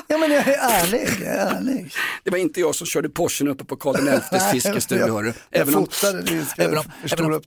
ja 0.08 0.18
men 0.18 0.32
jag 0.32 0.48
är 0.48 0.58
ärlig, 0.58 1.08
jag 1.22 1.28
är 1.36 1.56
ärlig. 1.56 1.92
Det 2.24 2.30
var 2.30 2.38
inte 2.38 2.60
jag 2.60 2.76
som 2.76 2.88
körde 2.88 3.10
Porschen 3.10 3.48
uppe 3.48 3.66
på 3.66 3.76
Karl 3.76 4.20
XIs 4.20 4.52
fiskestuga. 4.52 5.08
hörru. 5.12 5.34
jag 5.50 5.62
Även 5.62 5.76
om 5.76 5.86
fotade 5.86 6.22
det, 6.22 6.46
även 6.64 6.78
om- 6.78 6.84
även 7.12 7.26
om- 7.34 7.42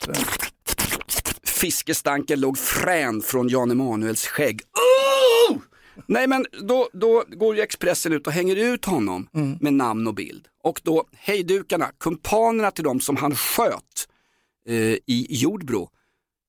fiskestanken 1.47 2.41
låg 2.41 2.59
frän 2.59 3.23
från 3.23 3.49
Jan 3.49 3.71
Emanuels 3.71 4.27
skägg. 4.27 4.61
Oh! 4.61 5.02
Nej 6.07 6.27
men 6.27 6.47
då, 6.63 6.89
då 6.93 7.25
går 7.29 7.57
ju 7.57 7.63
Expressen 7.63 8.13
ut 8.13 8.27
och 8.27 8.33
hänger 8.33 8.57
ut 8.57 8.85
honom 8.85 9.29
Mm. 9.35 9.59
med 9.61 9.73
namn 9.75 10.07
och 10.07 10.15
bild. 10.15 10.49
Och 10.63 10.81
då 10.85 11.05
hejdukarna, 11.17 11.91
kumpanerna 12.01 12.71
till 12.71 12.85
dem 12.85 13.01
som 13.01 13.17
han 13.17 13.37
sköt 13.37 14.09
eh, 14.69 14.75
i 15.07 15.27
Jordbro, 15.31 15.89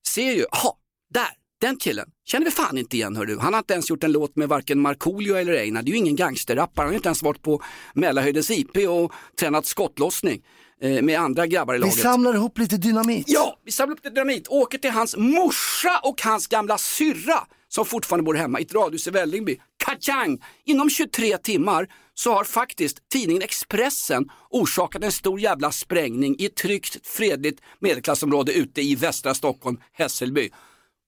ser 0.08 0.32
ju, 0.32 0.46
jaha, 0.52 0.74
där, 1.14 1.28
den 1.62 1.78
killen, 1.78 2.10
känner 2.26 2.46
vi 2.46 2.52
fan 2.52 2.78
inte 2.78 2.96
igen 2.98 3.16
hör 3.16 3.26
du. 3.26 3.40
Han 3.40 3.54
har 3.54 3.60
inte 3.60 3.74
ens 3.74 3.90
gjort 3.90 4.04
en 4.04 4.12
låt 4.12 4.36
med 4.36 4.50
varken 4.50 4.80
Markoolio 4.80 5.36
eller 5.36 5.54
Einar, 5.54 5.82
det 5.84 5.90
är 5.90 5.94
ju 5.94 5.98
ingen 5.98 6.16
gangsterrappare, 6.16 6.84
han 6.84 6.88
har 6.90 6.96
inte 6.96 7.08
ens 7.10 7.24
varit 7.24 7.42
på 7.42 7.62
Mälarhöjdens 7.94 8.52
IP 8.52 8.78
och 8.90 9.12
tränat 9.40 9.66
skottlossning 9.66 10.42
eh, 10.82 11.02
med 11.02 11.20
andra 11.20 11.48
grabbar 11.48 11.74
i 11.74 11.78
Vi 11.78 11.82
laget. 11.82 12.00
samlar 12.00 12.34
ihop 12.34 12.58
lite 12.58 12.78
dynamit. 12.78 13.24
Ja, 13.28 13.60
vi 13.66 13.72
samlar 13.72 13.94
upp 13.96 14.04
lite 14.04 14.16
dynamit, 14.16 14.48
åker 14.48 14.78
till 14.78 14.92
hans 14.92 15.18
morsa 15.18 16.00
och 16.04 16.22
hans 16.22 16.48
gamla 16.48 16.78
syrra 16.78 17.48
som 17.76 17.86
fortfarande 17.86 18.24
bor 18.24 18.34
hemma 18.34 18.60
i 18.60 18.64
ett 18.64 18.74
radhus 18.74 19.08
i 19.08 19.12
Vällingby. 19.12 19.60
Kachang! 19.86 20.44
Inom 20.66 20.90
23 20.90 21.38
timmar 21.38 21.88
så 22.14 22.34
har 22.34 22.44
faktiskt 22.44 23.10
tidningen 23.10 23.44
Expressen 23.44 24.30
orsakat 24.50 25.04
en 25.04 25.12
stor 25.12 25.40
jävla 25.40 25.72
sprängning 25.72 26.36
i 26.40 26.46
ett 26.46 26.56
tryggt, 26.56 27.08
fredligt 27.08 27.62
medelklassområde 27.80 28.54
ute 28.54 28.82
i 28.82 28.96
västra 28.96 29.34
Stockholm, 29.34 29.80
Hässelby. 29.94 30.50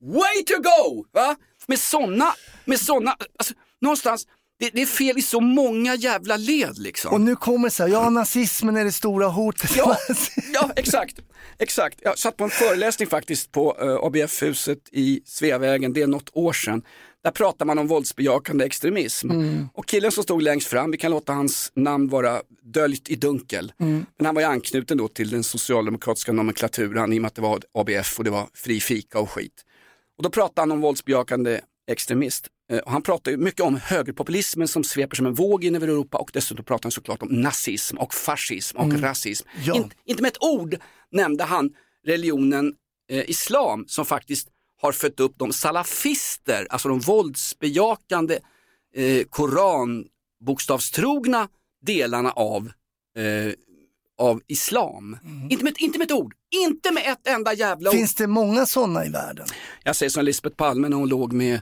Way 0.02 0.44
to 0.46 0.54
go! 0.62 1.06
Va? 1.12 1.36
Med 1.68 1.80
sådana, 1.80 2.34
med 2.66 2.80
sådana, 2.80 3.16
alltså, 3.40 3.54
någonstans, 3.82 4.28
det, 4.60 4.70
det 4.74 4.82
är 4.82 4.86
fel 4.86 5.18
i 5.18 5.22
så 5.22 5.40
många 5.40 5.96
jävla 5.96 6.38
led 6.38 6.78
liksom. 6.78 7.14
Och 7.14 7.22
nu 7.22 7.36
kommer 7.36 7.68
det 7.68 7.72
så 7.72 7.84
här, 7.84 7.90
ja 7.90 8.10
nazismen 8.10 8.78
är 8.78 8.86
det 8.86 8.92
stora 8.92 9.28
hotet. 9.28 9.76
Ja, 9.76 9.98
ja 10.54 10.72
exakt. 10.76 11.20
exakt. 11.58 12.00
Jag 12.02 12.18
satt 12.18 12.38
på 12.38 12.44
en 12.44 12.50
föreläsning 12.50 13.08
faktiskt 13.08 13.52
på 13.52 13.78
uh, 13.82 13.96
ABF-huset 14.04 14.80
i 14.92 15.22
Sveavägen, 15.26 15.94
det 15.94 16.02
är 16.02 16.08
något 16.08 16.30
år 16.34 16.54
sedan. 16.54 16.82
Där 17.24 17.32
pratar 17.32 17.66
man 17.66 17.80
om 17.80 17.88
våldsbejakande 17.88 18.66
extremism. 18.66 19.32
Och 19.74 19.86
killen 19.86 20.12
som 20.12 20.24
stod 20.24 20.42
längst 20.42 20.68
fram, 20.68 20.92
vi 20.92 20.98
kan 20.98 21.12
låta 21.12 21.34
hans 21.34 21.72
namn 21.76 22.10
vara 22.10 22.42
döljt 22.64 23.10
i 23.10 23.16
dunkel. 23.16 23.74
Men 23.78 24.26
han 24.26 24.36
var 24.36 24.42
ju 24.42 24.48
anknuten 24.48 24.98
då 24.98 25.08
till 25.08 25.30
den 25.30 25.44
socialdemokratiska 25.44 26.32
nomenklaturan 26.32 27.14
i 27.14 27.18
och 27.18 27.22
med 27.22 27.28
att 27.28 27.36
det 27.36 27.42
var 27.42 27.60
ABF 27.74 28.18
och 28.18 28.24
det 28.24 28.30
var 28.30 28.48
fri 28.54 28.80
fika 28.80 29.20
och 29.20 29.32
skit. 29.32 29.66
Och 30.18 30.24
då 30.24 30.30
pratade 30.30 30.62
han 30.62 30.72
om 30.72 30.82
våldsbejakande 30.82 31.62
extremist. 31.92 32.48
Eh, 32.72 32.80
han 32.86 33.02
pratar 33.02 33.32
ju 33.32 33.38
mycket 33.38 33.62
om 33.62 33.76
högerpopulismen 33.76 34.68
som 34.68 34.84
sveper 34.84 35.16
som 35.16 35.26
en 35.26 35.34
våg 35.34 35.64
in 35.64 35.76
över 35.76 35.88
Europa 35.88 36.18
och 36.18 36.30
dessutom 36.34 36.66
pratar 36.66 36.84
han 36.84 36.92
såklart 36.92 37.22
om 37.22 37.28
nazism 37.28 37.98
och 37.98 38.14
fascism 38.14 38.78
och 38.78 39.02
rasism. 39.02 39.48
Ja. 39.66 39.76
In, 39.76 39.92
inte 40.06 40.22
med 40.22 40.32
ett 40.32 40.44
ord 40.44 40.76
nämnde 41.12 41.44
han 41.44 41.70
religionen 42.06 42.74
eh, 43.10 43.30
islam 43.30 43.86
som 43.88 44.06
faktiskt 44.06 44.48
har 44.82 44.92
fött 44.92 45.20
upp 45.20 45.34
de 45.38 45.54
salafister, 45.54 46.68
alltså 46.70 46.90
de 46.90 47.00
våldsbejakande 47.00 48.40
eh, 48.96 49.24
koranbokstavstrogna 49.30 51.48
delarna 51.82 52.32
av 52.32 52.72
eh, 53.18 53.54
av 54.18 54.42
islam. 54.48 55.18
Inte, 55.50 55.64
med, 55.64 55.74
inte 55.78 55.98
med 55.98 56.06
ett 56.06 56.12
ord, 56.12 56.34
inte 56.66 56.92
med 56.92 57.12
ett 57.12 57.28
enda 57.28 57.54
jävla 57.54 57.90
ord. 57.90 57.96
Finns 57.96 58.16
det 58.16 58.28
många 58.28 58.66
sådana 58.66 59.06
i 59.06 59.10
världen? 59.10 59.48
Jag 59.84 59.96
säger 59.96 60.10
som 60.10 60.26
Lisbeth 60.26 60.56
Palme 60.56 60.90
när 60.90 60.98
hon 60.98 61.10
låg 61.10 61.34
med 61.34 61.60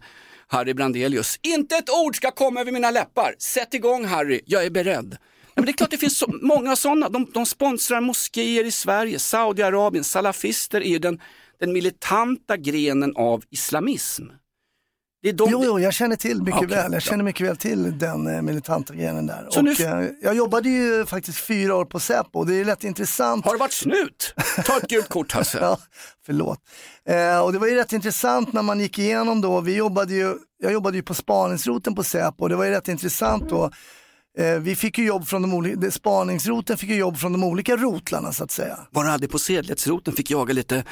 Harry 0.48 0.74
Brandelius. 0.74 1.40
Inte 1.42 1.76
ett 1.76 1.90
ord 1.90 2.16
ska 2.16 2.32
komma 2.32 2.62
över 2.62 2.72
mina 2.72 2.92
läppar. 2.92 3.36
Sätt 3.40 3.74
igång 3.74 4.06
Harry, 4.06 4.42
jag 4.46 4.66
är 4.66 4.70
beredd. 4.70 5.18
Ja, 5.46 5.52
men 5.56 5.66
det 5.66 5.72
är 5.72 5.74
klart 5.74 5.92
det 5.92 5.98
finns 5.98 6.18
så 6.18 6.28
många 6.42 6.76
sådana. 6.76 7.10
De, 7.10 7.32
de 7.34 7.46
sponsrar 7.46 8.02
moskéer 8.02 8.66
i 8.66 8.72
Sverige, 8.72 9.20
Saudiarabien, 9.20 10.04
salafister 10.04 10.82
är 10.82 10.90
ju 10.90 11.00
den, 11.00 11.22
den 11.60 11.74
militanta 11.74 12.58
grenen 12.58 13.16
av 13.16 13.44
islamism. 13.50 14.24
Det 15.24 15.30
är 15.30 15.34
de, 15.34 15.48
Jo, 15.51 15.62
jo, 15.65 15.80
jag 15.80 15.94
känner 15.94 16.15
till 16.15 16.42
mycket 16.42 16.56
Okej, 16.56 16.68
väl. 16.77 16.94
Jag 16.94 17.01
känner 17.01 17.24
mycket 17.24 17.48
väl 17.48 17.58
till 17.58 17.98
den 17.98 18.27
eh, 18.36 18.42
militanta 18.42 18.94
grenen 18.94 19.27
där. 19.27 19.48
Så 19.50 19.60
och, 19.60 19.65
nu- 19.65 19.72
eh, 19.72 20.10
jag 20.22 20.36
jobbade 20.36 20.70
ju 20.70 21.06
faktiskt 21.06 21.38
fyra 21.39 21.75
år 21.75 21.86
på 21.86 22.00
Säpo 22.00 22.39
och 22.39 22.46
det 22.48 22.56
är 22.56 22.63
rätt 22.65 22.84
intressant. 22.84 23.46
Har 23.46 23.51
du 23.53 23.58
varit 23.60 23.74
snut? 23.74 24.34
Ta 24.65 24.77
ett 24.77 24.89
gult 24.89 25.10
kort 25.10 25.32
Hasse. 25.32 25.58
Ja, 25.62 25.77
förlåt. 26.25 26.60
Eh, 27.10 27.39
och 27.39 27.53
det 27.53 27.60
var 27.60 27.68
ju 27.68 27.75
rätt 27.75 27.94
intressant 27.94 28.53
när 28.53 28.62
man 28.62 28.80
gick 28.80 29.00
igenom 29.00 29.42
då, 29.42 29.62
vi 29.62 29.75
jobbade 29.75 30.13
ju, 30.13 30.36
jag 30.63 30.74
jobbade 30.74 30.98
ju 30.98 31.03
på 31.03 31.13
spaningsroten 31.13 31.96
på 31.96 32.03
Säpo 32.03 32.44
och 32.44 32.50
det 32.50 32.56
var 32.56 32.65
ju 32.65 32.72
rätt 32.72 32.88
intressant 32.88 33.50
då. 33.50 33.72
Eh, 34.39 34.60
vi 34.60 34.75
fick 34.75 34.98
ju 34.98 35.06
jobb 35.06 35.27
från 35.27 35.42
de 35.42 35.53
olika, 35.53 35.92
spaningsroten 35.92 36.77
fick 36.77 36.89
ju 36.89 36.96
jobb 36.96 37.18
från 37.18 37.32
de 37.32 37.44
olika 37.44 37.75
rotlarna 37.77 38.32
så 38.34 38.44
att 38.44 38.51
säga. 38.51 38.80
Var 38.92 39.03
du 39.03 39.10
aldrig 39.10 39.32
på 39.32 39.39
sedlighetsroten 39.39 40.13
fick 40.13 40.32
jaga 40.32 40.53
lite 40.53 40.84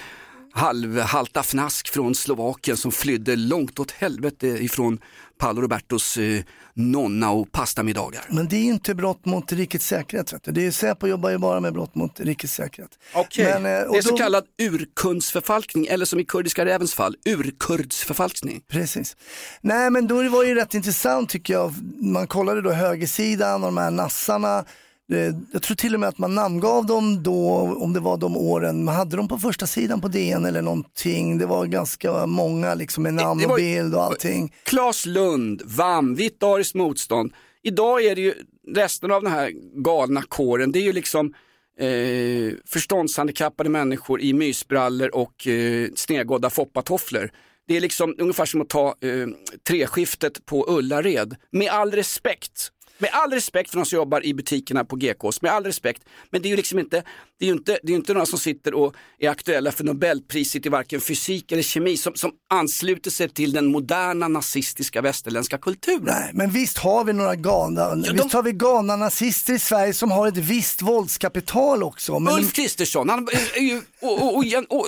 halvhalta 0.54 1.40
fnask 1.44 1.90
från 1.90 2.16
Slovakien 2.16 2.78
som 2.78 2.92
flydde 2.92 3.36
långt 3.36 3.80
åt 3.80 3.92
helvete 3.92 4.48
ifrån 4.48 5.00
Paolo 5.38 5.62
Robertos 5.62 6.18
eh, 6.18 6.42
nonna 6.74 7.32
och 7.32 7.52
pastamiddagar. 7.52 8.26
Men 8.30 8.48
det 8.48 8.56
är 8.56 8.64
inte 8.64 8.96
brott 8.96 9.26
mot 9.26 9.52
rikets 9.52 9.86
säkerhet. 9.88 10.34
Vet 10.34 10.44
du. 10.44 10.52
Det 10.52 10.66
är, 10.66 10.72
Säpo 10.72 11.08
jobbar 11.08 11.30
ju 11.30 11.38
bara 11.38 11.60
med 11.60 11.74
brott 11.74 11.96
mot 11.96 12.20
rikets 12.20 12.54
säkerhet. 12.54 12.92
Okej, 13.14 13.46
eh, 13.46 13.56
och 13.56 13.62
det 13.62 13.68
är 13.98 14.02
så 14.02 14.10
då- 14.10 14.18
kallad 14.18 14.44
urkundsförfalskning 14.62 15.86
eller 15.86 16.06
som 16.06 16.20
i 16.20 16.26
kurdiska 16.26 16.66
rävens 16.66 16.94
fall, 16.94 17.16
urkurdsförfalskning. 17.26 18.62
Precis. 18.68 19.16
Nej 19.62 19.90
men 19.90 20.08
då 20.08 20.16
var 20.30 20.44
det 20.44 20.50
ju 20.50 20.56
rätt 20.56 20.74
intressant 20.74 21.30
tycker 21.30 21.54
jag. 21.54 21.74
Man 22.02 22.28
kollade 22.28 22.62
då 22.62 22.72
högersidan 22.72 23.64
och 23.64 23.68
de 23.68 23.78
här 23.78 23.92
nassarna. 23.92 24.66
Eh, 25.12 25.36
Jag 25.54 25.62
tror 25.62 25.76
till 25.76 25.94
och 25.94 26.00
med 26.00 26.10
att 26.10 26.18
man 26.18 26.36
namngav 26.36 26.86
dem 26.86 27.24
då, 27.24 27.50
om 27.80 27.94
det 27.94 28.00
var 28.00 28.18
de 28.18 28.38
åren, 28.38 28.84
man 28.84 28.96
hade 28.96 29.18
dem 29.18 29.28
på 29.28 29.38
första 29.38 29.68
sidan 29.68 30.02
på 30.02 30.08
DN 30.08 30.46
eller 30.46 30.62
någonting. 30.62 31.38
Det 31.38 31.46
var 31.46 31.66
ganska 31.66 32.26
många 32.26 32.74
liksom 32.74 33.04
med 33.04 33.14
namn 33.14 33.46
och 33.46 33.56
bild 33.56 33.96
och 33.96 34.04
allting. 34.04 34.54
Klas 34.64 35.06
Lund, 35.06 35.62
VAM, 35.66 36.16
Vitt 36.16 36.44
ariskt 36.44 36.76
motstånd. 36.76 37.34
Idag 37.64 38.04
är 38.06 38.16
det 38.16 38.22
ju 38.22 38.34
resten 38.76 39.12
av 39.12 39.24
den 39.24 39.32
här 39.32 39.52
galna 39.84 40.22
kåren, 40.22 40.72
det 40.72 40.80
är 40.80 40.84
ju 40.84 40.94
liksom 40.94 41.34
eh, 41.80 42.54
förståndshandikappade 42.66 43.70
människor 43.70 44.22
i 44.22 44.34
mysbrallor 44.34 45.16
och 45.16 45.48
eh, 45.48 45.88
snedgådda 45.96 46.50
foppatofflor. 46.50 47.32
Det 47.68 47.78
är 47.78 47.82
liksom 47.82 48.16
ungefär 48.18 48.46
som 48.46 48.62
att 48.62 48.70
ta 48.70 48.88
eh, 48.88 49.28
treskiftet 49.68 50.46
på 50.46 50.66
Ullared. 50.70 51.36
Med 51.52 51.70
all 51.72 51.92
respekt. 51.92 52.72
Med 53.02 53.10
all 53.14 53.32
respekt 53.32 53.70
för 53.70 53.78
de 53.78 53.86
som 53.86 53.96
jobbar 53.96 54.26
i 54.26 54.34
butikerna 54.34 54.86
på 54.86 54.96
GKs, 54.96 55.42
med 55.42 55.52
all 55.52 55.64
respekt. 55.64 56.04
Men 56.30 56.42
det 56.42 56.48
är 56.48 56.50
ju 56.50 56.56
liksom 56.56 56.80
inte, 56.80 57.04
det 57.40 57.46
är 57.46 57.48
ju 57.48 57.54
inte, 57.54 57.80
det 57.84 57.92
är 57.92 57.96
inte 57.96 58.14
några 58.14 58.26
som 58.26 58.40
sitter 58.40 58.74
och 58.74 58.96
är 59.20 59.30
aktuella 59.30 59.72
för 59.72 59.84
Nobelpriset 59.84 60.66
i 60.66 60.70
varken 60.70 61.02
fysik 61.02 61.52
eller 61.52 61.64
kemi 61.64 61.98
som, 61.98 62.16
som 62.16 62.32
ansluter 62.50 63.12
sig 63.12 63.30
till 63.30 63.52
den 63.52 63.66
moderna 63.72 64.28
nazistiska 64.28 65.02
västerländska 65.02 65.58
kulturen. 65.58 66.04
Nej, 66.04 66.32
men 66.34 66.50
visst 66.50 66.78
har 66.78 67.04
vi 67.04 67.14
några 67.14 67.36
galna, 67.36 67.96
de- 67.96 68.14
visst 68.14 68.34
har 68.34 68.44
vi 68.44 68.52
galna 68.52 68.96
nazister 68.96 69.54
i 69.54 69.60
Sverige 69.60 69.94
som 69.94 70.12
har 70.12 70.28
ett 70.28 70.38
visst 70.38 70.82
våldskapital 70.82 71.84
också. 71.84 72.20
Men 72.20 72.34
Ulf 72.34 72.54
Kristersson, 72.54 73.10
han 73.10 73.28
är 73.56 73.62
ju 73.62 73.82
och, 74.02 74.22
och, 74.22 74.38
och, 74.38 74.46
och, 74.70 74.88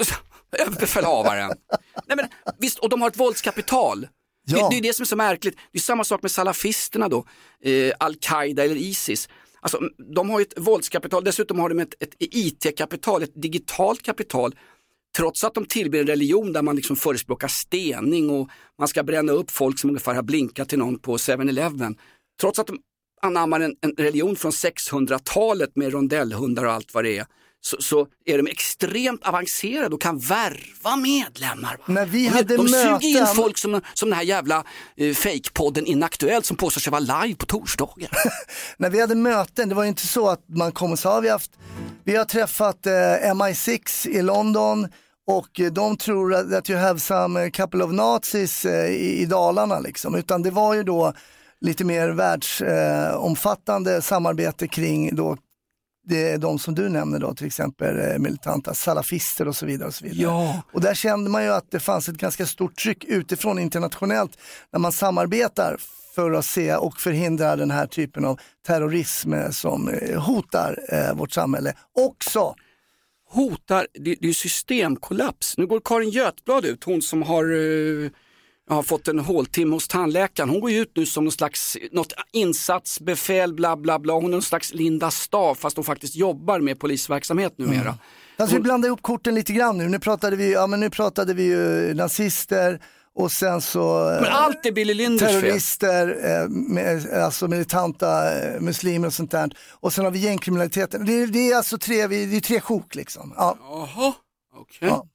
överbefälhavaren. 0.60 1.52
Nej, 2.08 2.18
men, 2.18 2.26
visst, 2.60 2.80
och 2.80 2.90
de 2.90 3.02
har 3.02 3.10
ett 3.10 3.18
våldskapital. 3.20 4.08
Ja. 4.46 4.70
Det, 4.70 4.76
det 4.76 4.80
är 4.80 4.82
det 4.82 4.94
som 4.94 5.04
är 5.04 5.08
så 5.08 5.16
märkligt. 5.16 5.58
Det 5.72 5.78
är 5.78 5.82
samma 5.82 6.04
sak 6.04 6.22
med 6.22 6.32
salafisterna 6.32 7.10
då, 7.10 7.26
eh, 7.64 7.94
Al-Qaida 8.00 8.64
eller 8.64 8.76
Isis. 8.76 9.30
Alltså, 9.60 9.80
de 10.16 10.30
har 10.30 10.40
ju 10.40 10.44
ett 10.44 10.54
våldskapital, 10.58 11.24
dessutom 11.24 11.60
har 11.60 11.70
de 11.70 11.80
ett, 11.80 11.94
ett 12.00 12.16
IT-kapital, 12.20 13.24
ett 13.24 13.42
digitalt 13.42 14.02
kapital. 14.02 14.56
Trots 15.18 15.44
att 15.44 15.54
de 15.54 15.66
tillber 15.66 16.00
en 16.00 16.08
religion 16.08 16.54
där 16.54 16.62
man 16.62 16.76
liksom 16.76 16.96
förespråkar 16.96 17.48
stening 17.48 18.30
och 18.30 18.50
man 18.80 18.88
ska 18.88 19.04
bränna 19.04 19.32
upp 19.32 19.52
folk 19.52 19.80
som 19.80 19.90
ungefär 19.90 20.16
har 20.16 20.24
blinkat 20.24 20.70
till 20.70 20.80
någon 20.80 21.00
på 21.00 21.18
7-Eleven. 21.18 21.98
Trots 22.42 22.60
att 22.60 22.68
de 22.68 22.80
anammar 23.22 23.60
en, 23.60 23.76
en 23.82 23.92
religion 23.98 24.36
från 24.36 24.52
600-talet 24.52 25.76
med 25.76 25.92
rondellhundar 25.92 26.66
och 26.66 26.72
allt 26.72 26.94
vad 26.94 27.04
det 27.04 27.18
är. 27.18 27.26
Så, 27.66 27.78
så 27.82 28.08
är 28.26 28.38
de 28.38 28.48
extremt 28.48 29.28
avancerade 29.28 29.96
och 29.96 30.02
kan 30.02 30.20
värva 30.20 30.96
medlemmar. 30.96 31.78
När 31.86 32.06
vi 32.06 32.24
de, 32.24 32.30
hade 32.30 32.58
de 32.58 32.68
suger 32.68 33.04
in 33.04 33.16
möten- 33.16 33.36
folk 33.36 33.58
som, 33.58 33.82
som 33.94 34.10
den 34.10 34.18
här 34.18 34.26
jävla 34.26 34.64
eh, 34.98 35.14
fejkpodden 35.14 35.86
Inaktuellt 35.86 36.46
som 36.46 36.58
påstår 36.58 36.82
sig 36.82 36.92
vara 36.92 37.24
live 37.24 37.36
på 37.36 37.46
torsdagar. 37.46 38.10
när 38.78 38.90
vi 38.90 39.02
hade 39.02 39.16
möten, 39.16 39.70
det 39.70 39.76
var 39.76 39.84
ju 39.84 39.90
inte 39.90 40.08
så 40.08 40.30
att 40.30 40.46
man 40.48 40.72
kom 40.72 40.92
och 40.92 41.00
sa, 41.00 41.20
vi 41.20 41.30
haft, 41.30 41.52
vi 42.04 42.16
har 42.16 42.26
träffat 42.26 42.86
eh, 42.86 42.92
MI6 42.92 44.08
i 44.08 44.22
London 44.22 44.88
och 45.28 45.60
eh, 45.60 45.72
de 45.72 45.98
tror 45.98 46.34
att 46.34 46.70
you 46.70 46.80
have 46.80 47.00
some 47.00 47.44
eh, 47.44 47.50
couple 47.50 47.84
of 47.84 47.92
nazis 47.92 48.66
eh, 48.66 48.92
i, 48.92 49.22
i 49.22 49.26
Dalarna 49.26 49.80
liksom. 49.80 50.16
Utan 50.16 50.42
det 50.42 50.52
var 50.52 50.74
ju 50.74 50.84
då 50.84 51.14
lite 51.62 51.84
mer 51.86 52.10
världsomfattande 52.10 53.10
eh, 53.10 53.16
omfattande 53.16 54.02
samarbete 54.02 54.68
kring 54.68 55.16
då 55.16 55.38
det 56.06 56.30
är 56.30 56.38
de 56.38 56.60
som 56.60 56.76
du 56.76 56.90
nämner 56.90 57.20
då, 57.20 57.34
till 57.34 57.48
exempel 57.48 58.00
eh, 58.00 58.20
militanta 58.20 58.74
salafister 58.74 59.48
och 59.48 59.56
så 59.56 59.66
vidare. 59.66 59.88
Och, 59.88 59.94
så 59.94 60.06
vidare. 60.06 60.22
Ja. 60.22 60.62
och 60.72 60.82
där 60.82 60.94
kände 60.94 61.30
man 61.30 61.44
ju 61.44 61.50
att 61.50 61.72
det 61.72 61.80
fanns 61.80 62.10
ett 62.10 62.18
ganska 62.18 62.46
stort 62.46 62.76
tryck 62.76 63.04
utifrån 63.04 63.60
internationellt 63.60 64.38
när 64.72 64.80
man 64.80 64.92
samarbetar 64.92 65.78
för 66.16 66.32
att 66.32 66.46
se 66.46 66.76
och 66.76 66.98
förhindra 66.98 67.56
den 67.56 67.72
här 67.72 67.88
typen 67.88 68.26
av 68.26 68.40
terrorism 68.68 69.34
eh, 69.34 69.50
som 69.50 69.90
eh, 69.90 70.22
hotar 70.22 70.80
eh, 70.90 71.16
vårt 71.16 71.32
samhälle 71.32 71.74
också. 71.94 72.56
hotar, 73.30 73.88
det, 73.94 74.16
det 74.22 74.30
är 74.30 74.34
systemkollaps. 74.34 75.58
Nu 75.58 75.68
går 75.68 75.82
Karin 75.86 76.10
Götblad 76.10 76.66
ut, 76.66 76.84
hon 76.84 77.02
som 77.02 77.24
har, 77.24 77.44
eh, 77.44 78.10
har 78.70 78.84
fått 78.84 79.08
en 79.08 79.20
håltimme 79.20 79.74
hos 79.76 79.88
tandläkaren. 79.88 80.50
Hon 80.50 80.60
går 80.60 80.72
ju 80.72 80.80
ut 80.82 80.92
nu 80.96 81.06
som 81.06 81.24
någon 81.24 81.32
slags 81.32 81.78
något 81.92 82.14
insatsbefäl, 82.32 83.54
bla 83.54 83.78
bla 83.78 84.00
bla. 84.00 84.14
Hon 84.14 84.26
är 84.26 84.30
någon 84.30 84.42
slags 84.42 84.74
Linda 84.74 85.12
Staaf 85.12 85.58
fast 85.60 85.76
hon 85.78 85.86
faktiskt 85.86 86.16
jobbar 86.16 86.60
med 86.60 86.80
polisverksamhet 86.80 87.58
numera. 87.58 87.98
Alltså, 88.38 88.56
vi 88.56 88.62
blandar 88.62 88.88
ihop 88.88 89.02
korten 89.02 89.36
lite 89.36 89.54
grann 89.54 89.78
nu. 89.78 89.90
Nu 89.90 90.00
pratade 90.00 90.36
vi, 90.36 90.54
ja, 90.54 90.68
men 90.68 90.80
nu 90.80 90.90
pratade 90.90 91.34
vi 91.34 91.44
ju 91.44 91.94
nazister 91.94 92.82
och 93.16 93.32
sen 93.32 93.62
så 93.62 94.10
eh, 94.10 94.22
Men 94.22 94.32
allt 94.32 94.66
är 94.66 94.72
Billy 94.72 94.94
Linders 94.94 95.30
terrorister, 95.30 96.08
eh, 96.44 96.50
med, 96.50 97.14
alltså 97.14 97.48
militanta 97.48 98.40
eh, 98.42 98.62
muslimer 98.62 99.08
och 99.08 99.14
sånt 99.14 99.32
där. 99.32 99.58
Och 99.72 99.94
sen 99.94 100.04
har 100.06 100.12
vi 100.12 100.20
gängkriminaliteten. 100.20 101.06
Det, 101.06 101.14
är- 101.14 101.28
det 101.28 101.52
är 101.52 101.56
alltså 101.58 101.78
tre, 101.78 102.08
vi- 102.08 102.26
det 102.26 102.36
är 102.38 102.42
tre 102.42 102.60
sjok 102.62 102.96
liksom. 102.96 103.34
Ja. 103.38 103.58
Jaha, 103.62 104.14
okej. 104.56 104.78
Ja. 104.90 105.06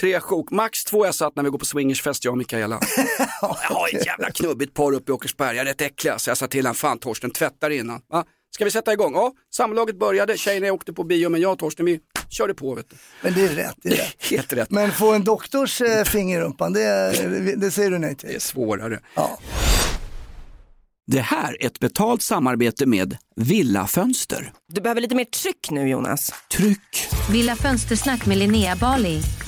Tre 0.00 0.20
sjok, 0.20 0.50
max 0.50 0.84
två 0.84 1.06
jag 1.06 1.14
satt 1.14 1.36
när 1.36 1.42
vi 1.42 1.50
går 1.50 1.58
på 1.58 1.64
swingersfest 1.64 2.24
jag 2.24 2.32
och 2.32 2.38
Mikaela. 2.38 2.80
Jag 3.40 3.48
har 3.48 3.88
ett 3.96 4.06
jävla 4.06 4.30
knubbigt 4.30 4.74
par 4.74 4.92
uppe 4.92 5.12
i 5.12 5.14
Åkersberga, 5.14 5.64
rätt 5.64 5.80
äckliga. 5.80 6.18
Så 6.18 6.30
jag 6.30 6.36
sa 6.36 6.46
till 6.46 6.64
honom, 6.66 6.74
fan 6.74 6.98
Torsten 6.98 7.30
tvättar 7.30 7.70
innan. 7.70 8.00
Va? 8.10 8.24
Ska 8.54 8.64
vi 8.64 8.70
sätta 8.70 8.92
igång? 8.92 9.12
Ja, 9.14 9.32
samlaget 9.54 9.98
började, 9.98 10.38
tjejerna 10.38 10.72
åkte 10.72 10.92
på 10.92 11.04
bio 11.04 11.28
men 11.28 11.40
jag 11.40 11.52
och 11.52 11.58
Torsten 11.58 11.86
vi 11.86 12.00
körde 12.30 12.54
på. 12.54 12.74
Vet 12.74 12.90
du. 12.90 12.96
Men 13.22 13.34
det 13.34 13.40
är 13.44 13.48
rätt. 13.48 13.76
Det 13.82 13.88
är 13.88 13.96
rätt. 13.96 14.16
Helt 14.30 14.52
rätt. 14.52 14.70
Men 14.70 14.92
få 14.92 15.12
en 15.12 15.24
doktors 15.24 15.80
eh, 15.80 16.04
finger 16.04 16.38
i 16.38 16.42
rumpan, 16.42 16.72
det, 16.72 17.54
det 17.56 17.70
säger 17.70 17.90
du 17.90 17.98
nej 17.98 18.16
Det 18.20 18.26
är 18.26 18.30
till. 18.30 18.40
svårare. 18.40 19.00
Ja. 19.14 19.38
Det 21.06 21.20
här 21.20 21.62
är 21.62 21.66
ett 21.66 21.78
betalt 21.80 22.22
samarbete 22.22 22.86
med 22.86 23.16
Villa 23.36 23.86
Fönster. 23.86 24.52
Du 24.72 24.80
behöver 24.80 25.00
lite 25.00 25.14
mer 25.14 25.24
tryck 25.24 25.70
nu 25.70 25.88
Jonas. 25.88 26.32
Tryck! 26.56 27.08
Villa 27.30 27.56
Fönstersnack 27.56 28.26
med 28.26 28.38
Linnea 28.38 28.76
Bali. 28.76 29.20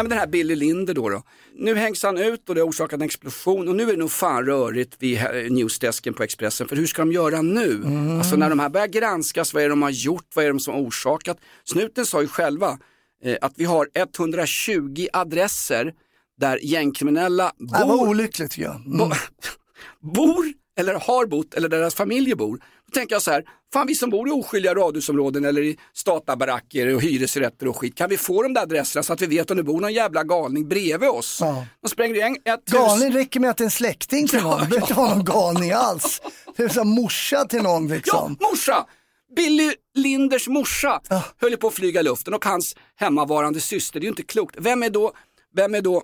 Ja, 0.00 0.04
men 0.04 0.10
den 0.10 0.18
här 0.18 0.26
Billy 0.26 0.54
Linder 0.54 0.94
då, 0.94 1.08
då. 1.08 1.22
Nu 1.54 1.74
hängs 1.74 2.02
han 2.02 2.18
ut 2.18 2.48
och 2.48 2.54
det 2.54 2.60
har 2.60 2.68
orsakat 2.68 2.92
en 3.00 3.02
explosion 3.02 3.68
och 3.68 3.76
nu 3.76 3.82
är 3.82 3.92
det 3.92 3.96
nog 3.98 4.10
fan 4.10 4.46
rörigt 4.46 4.96
vid 4.98 5.18
eh, 5.18 5.24
newsdesken 5.50 6.14
på 6.14 6.22
Expressen. 6.22 6.68
För 6.68 6.76
hur 6.76 6.86
ska 6.86 7.02
de 7.02 7.12
göra 7.12 7.42
nu? 7.42 7.82
Alltså 8.18 8.36
när 8.36 8.50
de 8.50 8.58
här 8.58 8.68
börjar 8.68 8.86
granskas, 8.86 9.54
vad 9.54 9.62
är 9.62 9.68
det 9.68 9.72
de 9.72 9.82
har 9.82 9.90
gjort, 9.90 10.26
vad 10.34 10.44
är 10.44 10.52
det 10.52 10.60
som 10.60 10.74
har 10.74 10.80
orsakat? 10.80 11.38
Snuten 11.64 12.06
sa 12.06 12.22
ju 12.22 12.28
själva 12.28 12.78
eh, 13.24 13.36
att 13.40 13.52
vi 13.56 13.64
har 13.64 13.88
120 13.94 15.06
adresser 15.12 15.94
där 16.40 16.58
gängkriminella 16.62 17.52
Det 17.58 17.84
var 17.86 17.96
bor, 17.96 18.08
olyckligt 18.08 18.50
tycker 18.50 18.68
jag. 18.68 18.82
bo, 18.98 19.04
Mm. 19.04 19.16
bor 20.14 20.44
eller 20.78 20.94
har 20.94 21.26
bott 21.26 21.54
eller 21.54 21.68
där 21.68 21.78
deras 21.78 21.94
familjer 21.94 22.36
bor. 22.36 22.60
Då 22.92 22.98
tänker 22.98 23.14
jag 23.14 23.22
så 23.22 23.30
här, 23.30 23.44
fan 23.72 23.86
vi 23.86 23.94
som 23.94 24.10
bor 24.10 24.28
i 24.28 24.30
oskyldiga 24.32 24.74
radhusområden 24.74 25.44
eller 25.44 25.62
i 25.62 25.76
statabaracker 25.94 26.94
och 26.94 27.02
hyresrätter 27.02 27.68
och 27.68 27.76
skit, 27.76 27.94
kan 27.94 28.10
vi 28.10 28.16
få 28.16 28.42
de 28.42 28.54
där 28.54 28.62
adresserna 28.62 29.02
så 29.02 29.12
att 29.12 29.22
vi 29.22 29.26
vet 29.26 29.50
om 29.50 29.56
det 29.56 29.62
bor 29.62 29.80
någon 29.80 29.92
jävla 29.92 30.24
galning 30.24 30.68
bredvid 30.68 31.08
oss? 31.08 31.38
Ja. 31.40 31.66
De 31.82 31.88
sprängde 31.88 32.18
ju 32.18 32.24
en, 32.24 32.32
ett 32.32 32.60
hus. 32.66 32.72
Galning 32.74 33.12
räcker 33.12 33.40
med 33.40 33.50
att 33.50 33.56
det 33.56 33.62
är 33.62 33.66
en 33.66 33.70
släkting 33.70 34.28
till 34.28 34.42
någon. 34.42 34.50
Ja, 34.58 34.58
Det 34.64 34.68
behöver 34.68 34.86
inte 34.86 34.94
vara 34.94 35.14
någon 35.14 35.24
galning 35.24 35.72
alls. 35.72 36.22
Det 36.56 36.62
är 36.62 36.68
som 36.68 36.88
morsa 36.88 37.44
till 37.44 37.62
någon 37.62 37.88
Ja, 37.88 37.94
liksom. 37.94 38.36
morsa! 38.40 38.86
Billy 39.36 39.72
Linders 39.94 40.48
morsa 40.48 41.00
höll 41.40 41.50
ju 41.50 41.56
på 41.56 41.66
att 41.66 41.74
flyga 41.74 42.00
i 42.00 42.02
luften 42.02 42.34
och 42.34 42.44
hans 42.44 42.76
hemmavarande 42.96 43.60
syster, 43.60 44.00
det 44.00 44.04
är 44.04 44.06
ju 44.06 44.10
inte 44.10 44.22
klokt. 44.22 44.56
Vem 44.58 44.82
är 44.82 44.90
då, 44.90 45.12
vem 45.56 45.74
är 45.74 45.80
då 45.80 46.02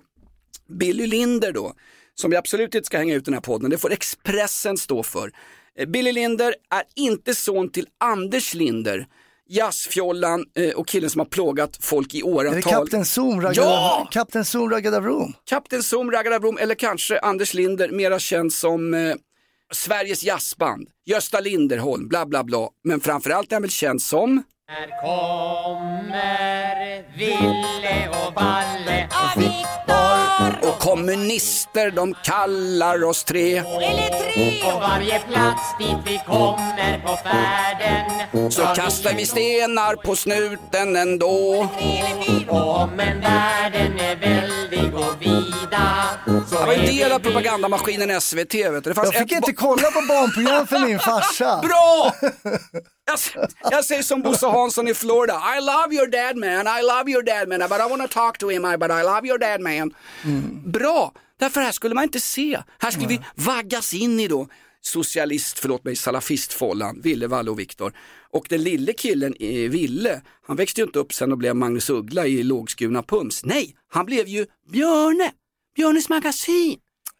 Billy 0.79 1.07
Linder 1.07 1.51
då? 1.51 1.73
Som 2.15 2.31
vi 2.31 2.37
absolut 2.37 2.75
inte 2.75 2.85
ska 2.85 2.97
hänga 2.97 3.15
ut 3.15 3.25
den 3.25 3.33
här 3.33 3.41
podden, 3.41 3.69
det 3.69 3.77
får 3.77 3.91
Expressen 3.91 4.77
stå 4.77 5.03
för. 5.03 5.31
Eh, 5.77 5.85
Billy 5.85 6.11
Linder 6.11 6.55
är 6.69 6.83
inte 6.95 7.35
son 7.35 7.71
till 7.71 7.87
Anders 7.99 8.53
Linder, 8.53 9.05
jazzfjollan 9.49 10.45
eh, 10.55 10.69
och 10.75 10.87
killen 10.87 11.09
som 11.09 11.19
har 11.19 11.25
plågat 11.25 11.77
folk 11.81 12.13
i 12.13 12.17
Är 12.17 12.23
det 12.23 12.29
åratal. 12.29 12.61
Kapten 12.61 13.05
Zoom 13.05 13.41
raggade, 13.41 13.67
Ja! 13.67 14.07
Kapten 14.11 14.45
Zoom 14.45 14.69
raggade 14.69 14.99
Vroom? 14.99 15.33
Kapten 15.45 15.83
Zoom, 15.83 16.11
Raggar 16.11 16.39
Blom 16.39 16.57
eller 16.57 16.75
kanske 16.75 17.19
Anders 17.19 17.53
Linder, 17.53 17.89
mera 17.91 18.19
känd 18.19 18.53
som 18.53 18.93
eh, 18.93 19.15
Sveriges 19.71 20.23
jazzband, 20.23 20.87
Gösta 21.05 21.39
Linderholm, 21.39 22.07
bla 22.07 22.25
bla 22.25 22.43
bla. 22.43 22.69
Men 22.83 22.99
framförallt 22.99 23.51
är 23.51 23.55
han 23.55 23.61
väl 23.61 23.71
känd 23.71 24.01
som 24.01 24.43
Här 24.69 25.01
kommer 25.01 27.03
Ville 27.17 28.09
och 28.09 28.33
Valle 28.33 29.07
och 29.11 29.41
Viktor 29.41 30.69
Och 30.69 30.79
kommunister 30.79 31.91
de 31.91 32.13
kallar 32.23 33.03
oss 33.03 33.23
tre 33.23 33.57
Eller 33.57 34.07
tre 34.07 34.71
Och 34.73 34.81
varje 34.81 35.19
plats 35.19 35.61
dit 35.79 35.97
vi 36.05 36.21
kommer 36.25 36.99
på 37.05 37.17
färden 37.17 38.51
Så 38.51 38.61
kastar 38.61 39.13
vi 39.13 39.25
stenar 39.25 39.95
på 39.95 40.15
snuten 40.15 40.95
ändå 40.95 41.67
Och 42.47 42.81
om 42.81 42.99
en 42.99 43.21
världen 43.21 43.99
är 43.99 44.15
väldig 44.15 44.95
och 44.95 45.21
vida 45.21 46.03
Så 46.49 46.59
Det 46.59 46.65
var 46.65 46.73
en 46.73 46.85
del 46.85 47.11
av 47.11 47.19
propagandamaskinen 47.19 48.21
SVT 48.21 48.53
vet 48.53 48.83
du. 48.83 48.89
Det 48.89 48.93
fanns 48.93 49.13
Jag 49.13 49.21
fick 49.21 49.31
ett 49.31 49.37
inte 49.37 49.53
kolla 49.53 49.91
på 49.91 50.01
barnprogram 50.07 50.67
för 50.67 50.79
min 50.79 50.99
farsa. 50.99 51.61
Bra! 51.63 52.13
Jag, 53.07 53.47
jag 53.71 53.85
säger 53.85 54.03
som 54.03 54.21
Bosse 54.21 54.47
Hansson 54.47 54.87
i 54.87 54.93
Florida. 54.93 55.33
I 55.57 55.61
love 55.61 55.95
your 55.95 56.07
dad 56.07 56.37
man, 56.37 56.79
I 56.79 56.81
love 56.81 57.11
your 57.11 57.23
dad 57.23 57.47
man, 57.49 57.59
but 57.69 57.79
I 57.79 57.89
wanna 57.89 58.07
talk 58.07 58.37
to 58.37 58.49
him, 58.49 58.61
but 58.61 58.91
I 58.91 59.03
love 59.03 59.27
your 59.27 59.37
dad 59.37 59.61
man. 59.61 59.93
Bra, 60.65 61.13
därför 61.39 61.61
här 61.61 61.71
skulle 61.71 61.95
man 61.95 62.03
inte 62.03 62.19
se. 62.19 62.61
Här 62.79 62.91
skulle 62.91 63.07
vi 63.07 63.21
vaggas 63.35 63.93
in 63.93 64.19
i 64.19 64.27
då 64.27 64.47
socialist, 64.81 65.59
förlåt 65.59 65.83
mig, 65.83 65.95
salafistfållan, 65.95 67.01
Ville, 67.01 67.27
Valle 67.27 67.51
och 67.51 67.59
Viktor. 67.59 67.93
Och 68.31 68.45
den 68.49 68.63
lille 68.63 68.93
killen, 68.93 69.33
eh, 69.39 69.69
Ville, 69.69 70.21
han 70.47 70.55
växte 70.55 70.81
ju 70.81 70.85
inte 70.87 70.99
upp 70.99 71.13
sen 71.13 71.31
och 71.31 71.37
blev 71.37 71.55
Magnus 71.55 71.89
Uggla 71.89 72.27
i 72.27 72.43
lågskurna 72.43 73.03
pums. 73.03 73.45
Nej, 73.45 73.75
han 73.87 74.05
blev 74.05 74.27
ju 74.27 74.45
Björne, 74.71 75.31
Björnes 75.75 76.09
magasin. 76.09 76.77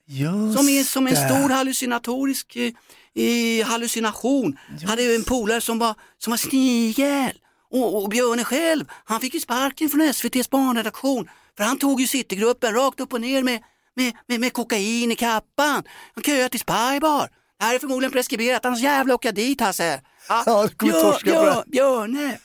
Just 0.09 0.57
Som 0.57 0.69
är 0.69 0.83
som 0.83 1.07
en 1.07 1.15
stor 1.15 1.49
hallucinatorisk 1.49 2.55
eh, 2.55 3.65
hallucination. 3.65 4.57
Hade 4.85 5.01
ju 5.03 5.15
en 5.15 5.23
polare 5.23 5.61
som 5.61 5.79
var, 5.79 5.95
som 6.17 6.31
var 6.31 6.37
snigel. 6.37 7.31
Och, 7.71 8.03
och 8.03 8.09
Björne 8.09 8.43
själv, 8.43 8.85
han 9.05 9.21
fick 9.21 9.33
ju 9.33 9.39
sparken 9.39 9.89
från 9.89 10.01
SVTs 10.01 10.49
barnredaktion. 10.49 11.29
För 11.57 11.63
han 11.63 11.77
tog 11.77 12.01
ju 12.01 12.07
Citygruppen 12.07 12.73
rakt 12.73 12.99
upp 12.99 13.13
och 13.13 13.21
ner 13.21 13.43
med, 13.43 13.61
med, 13.95 14.13
med, 14.27 14.39
med 14.39 14.53
kokain 14.53 15.11
i 15.11 15.15
kappan. 15.15 15.83
Han 16.15 16.23
köade 16.23 16.49
till 16.49 16.59
Spybar. 16.59 17.29
Det 17.59 17.65
här 17.65 17.75
är 17.75 17.79
förmodligen 17.79 18.11
preskriberat, 18.11 18.65
annars 18.65 18.81
jävla 18.81 19.15
åka 19.15 19.31
dit 19.31 19.61
Hasse. 19.61 20.01
Ja, 20.29 20.43
torska 20.77 21.33
på 21.33 21.45
det. 21.45 21.63
Björne. 21.67 22.37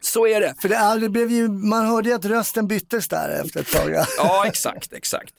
Så 0.00 0.26
är 0.26 0.40
det. 0.40 0.54
För 0.58 0.68
det, 0.68 1.00
det 1.00 1.08
blev 1.08 1.30
ju, 1.30 1.48
man 1.48 1.86
hörde 1.86 2.08
ju 2.08 2.14
att 2.14 2.24
rösten 2.24 2.66
byttes 2.66 3.08
där 3.08 3.42
efter 3.44 3.60
ett 3.60 3.72
tag. 3.72 3.90
ja. 3.94 4.06
Ja, 4.16 4.46
exakt, 4.46 4.92
exakt. 4.92 5.34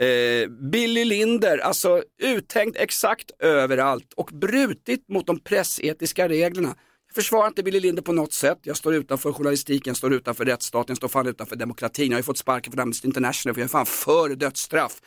Eh, 0.00 0.48
Billy 0.48 1.04
Linder, 1.04 1.58
alltså 1.58 2.02
uttänkt 2.22 2.76
exakt 2.76 3.30
överallt 3.38 4.12
och 4.16 4.30
brutit 4.32 5.08
mot 5.08 5.26
de 5.26 5.40
pressetiska 5.40 6.28
reglerna. 6.28 6.74
Jag 7.06 7.14
försvarar 7.14 7.46
inte 7.46 7.62
Billy 7.62 7.80
Linder 7.80 8.02
på 8.02 8.12
något 8.12 8.32
sätt. 8.32 8.58
Jag 8.62 8.76
står 8.76 8.94
utanför 8.94 9.32
journalistiken, 9.32 9.90
jag 9.90 9.96
står 9.96 10.14
utanför 10.14 10.44
rättsstaten, 10.44 10.90
jag 10.90 10.96
står 10.96 11.08
fan 11.08 11.26
utanför 11.26 11.56
demokratin. 11.56 12.06
Jag 12.06 12.14
har 12.14 12.18
ju 12.18 12.22
fått 12.22 12.38
sparken 12.38 12.72
från 12.72 12.80
Amnesty 12.80 13.08
International 13.08 13.54
för 13.54 13.60
jag 13.60 13.66
är 13.66 13.68
fan 13.68 13.86
för 13.86 14.34
dödsstraff. 14.34 15.00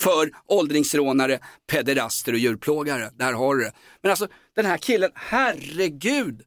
För 0.00 0.30
åldringsrånare, 0.46 1.38
pederaster 1.72 2.32
och 2.32 2.38
djurplågare. 2.38 3.10
Där 3.14 3.32
har 3.32 3.54
du 3.54 3.64
det. 3.64 3.72
Men 4.02 4.10
alltså 4.10 4.28
den 4.56 4.66
här 4.66 4.76
killen, 4.78 5.10
herregud. 5.14 6.42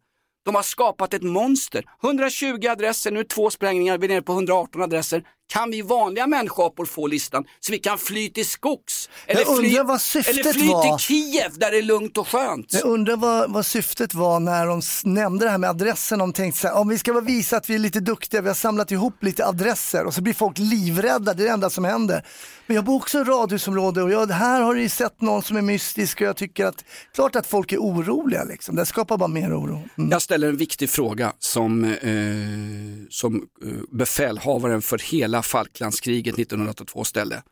De 0.45 0.55
har 0.55 0.63
skapat 0.63 1.13
ett 1.13 1.23
monster. 1.23 1.85
120 2.03 2.67
adresser, 2.69 3.11
nu 3.11 3.19
är 3.19 3.23
två 3.23 3.49
sprängningar, 3.49 3.97
vi 3.97 4.05
är 4.05 4.09
nere 4.09 4.21
på 4.21 4.33
118 4.33 4.81
adresser 4.81 5.23
kan 5.51 5.71
vi 5.71 5.81
vanliga 5.81 6.27
människor 6.27 6.85
få 6.85 7.07
listan 7.07 7.45
så 7.59 7.71
vi 7.71 7.79
kan 7.79 7.97
fly 7.97 8.29
till 8.29 8.45
skogs? 8.45 9.09
Eller 9.27 9.41
Jag 9.41 9.57
fly, 9.57 9.79
vad 9.79 10.01
syftet 10.01 10.37
eller 10.37 10.53
fly 10.53 10.67
var. 10.67 10.97
till 10.97 11.05
Kiev 11.05 11.51
där 11.57 11.71
det 11.71 11.77
är 11.77 11.81
lugnt 11.81 12.17
och 12.17 12.27
skönt. 12.27 12.73
Jag 12.73 12.83
undrar 12.83 13.15
vad, 13.15 13.51
vad 13.51 13.65
syftet 13.65 14.13
var 14.13 14.39
när 14.39 14.67
de 14.67 14.81
nämnde 15.03 15.45
det 15.45 15.51
här 15.51 15.57
med 15.57 15.69
adressen. 15.69 16.19
De 16.19 16.33
tänkte 16.33 16.61
så 16.61 16.67
här, 16.67 16.75
om 16.75 16.89
vi 16.89 16.97
ska 16.97 17.19
visa 17.19 17.57
att 17.57 17.69
vi 17.69 17.75
är 17.75 17.79
lite 17.79 17.99
duktiga, 17.99 18.41
vi 18.41 18.47
har 18.47 18.55
samlat 18.55 18.91
ihop 18.91 19.23
lite 19.23 19.45
adresser 19.45 20.05
och 20.05 20.13
så 20.13 20.21
blir 20.21 20.33
folk 20.33 20.57
livrädda, 20.57 21.33
det 21.33 21.43
är 21.43 21.47
det 21.47 21.53
enda 21.53 21.69
som 21.69 21.85
händer. 21.85 22.25
Men 22.71 22.75
jag 22.75 22.85
bor 22.85 22.95
också 22.95 23.19
i 23.19 23.23
radhusområde 23.23 24.03
och 24.03 24.11
jag, 24.11 24.31
här 24.31 24.61
har 24.61 24.75
du 24.75 24.89
sett 24.89 25.21
någon 25.21 25.43
som 25.43 25.57
är 25.57 25.61
mystisk 25.61 26.21
och 26.21 26.27
jag 26.27 26.35
tycker 26.37 26.65
att, 26.65 26.85
klart 27.15 27.35
att 27.35 27.47
folk 27.47 27.71
är 27.71 27.77
oroliga 27.77 28.43
liksom. 28.43 28.75
Det 28.75 28.85
skapar 28.85 29.17
bara 29.17 29.27
mer 29.27 29.59
oro. 29.59 29.83
Mm. 29.97 30.09
Jag 30.11 30.21
ställer 30.21 30.47
en 30.49 30.57
viktig 30.57 30.89
fråga 30.89 31.33
som, 31.39 31.83
eh, 31.83 33.07
som 33.09 33.35
eh, 33.35 33.71
befälhavaren 33.91 34.81
för 34.81 34.97
hela 34.97 35.40
Falklandskriget 35.41 36.39
1982 36.39 37.03
ställde. 37.03 37.43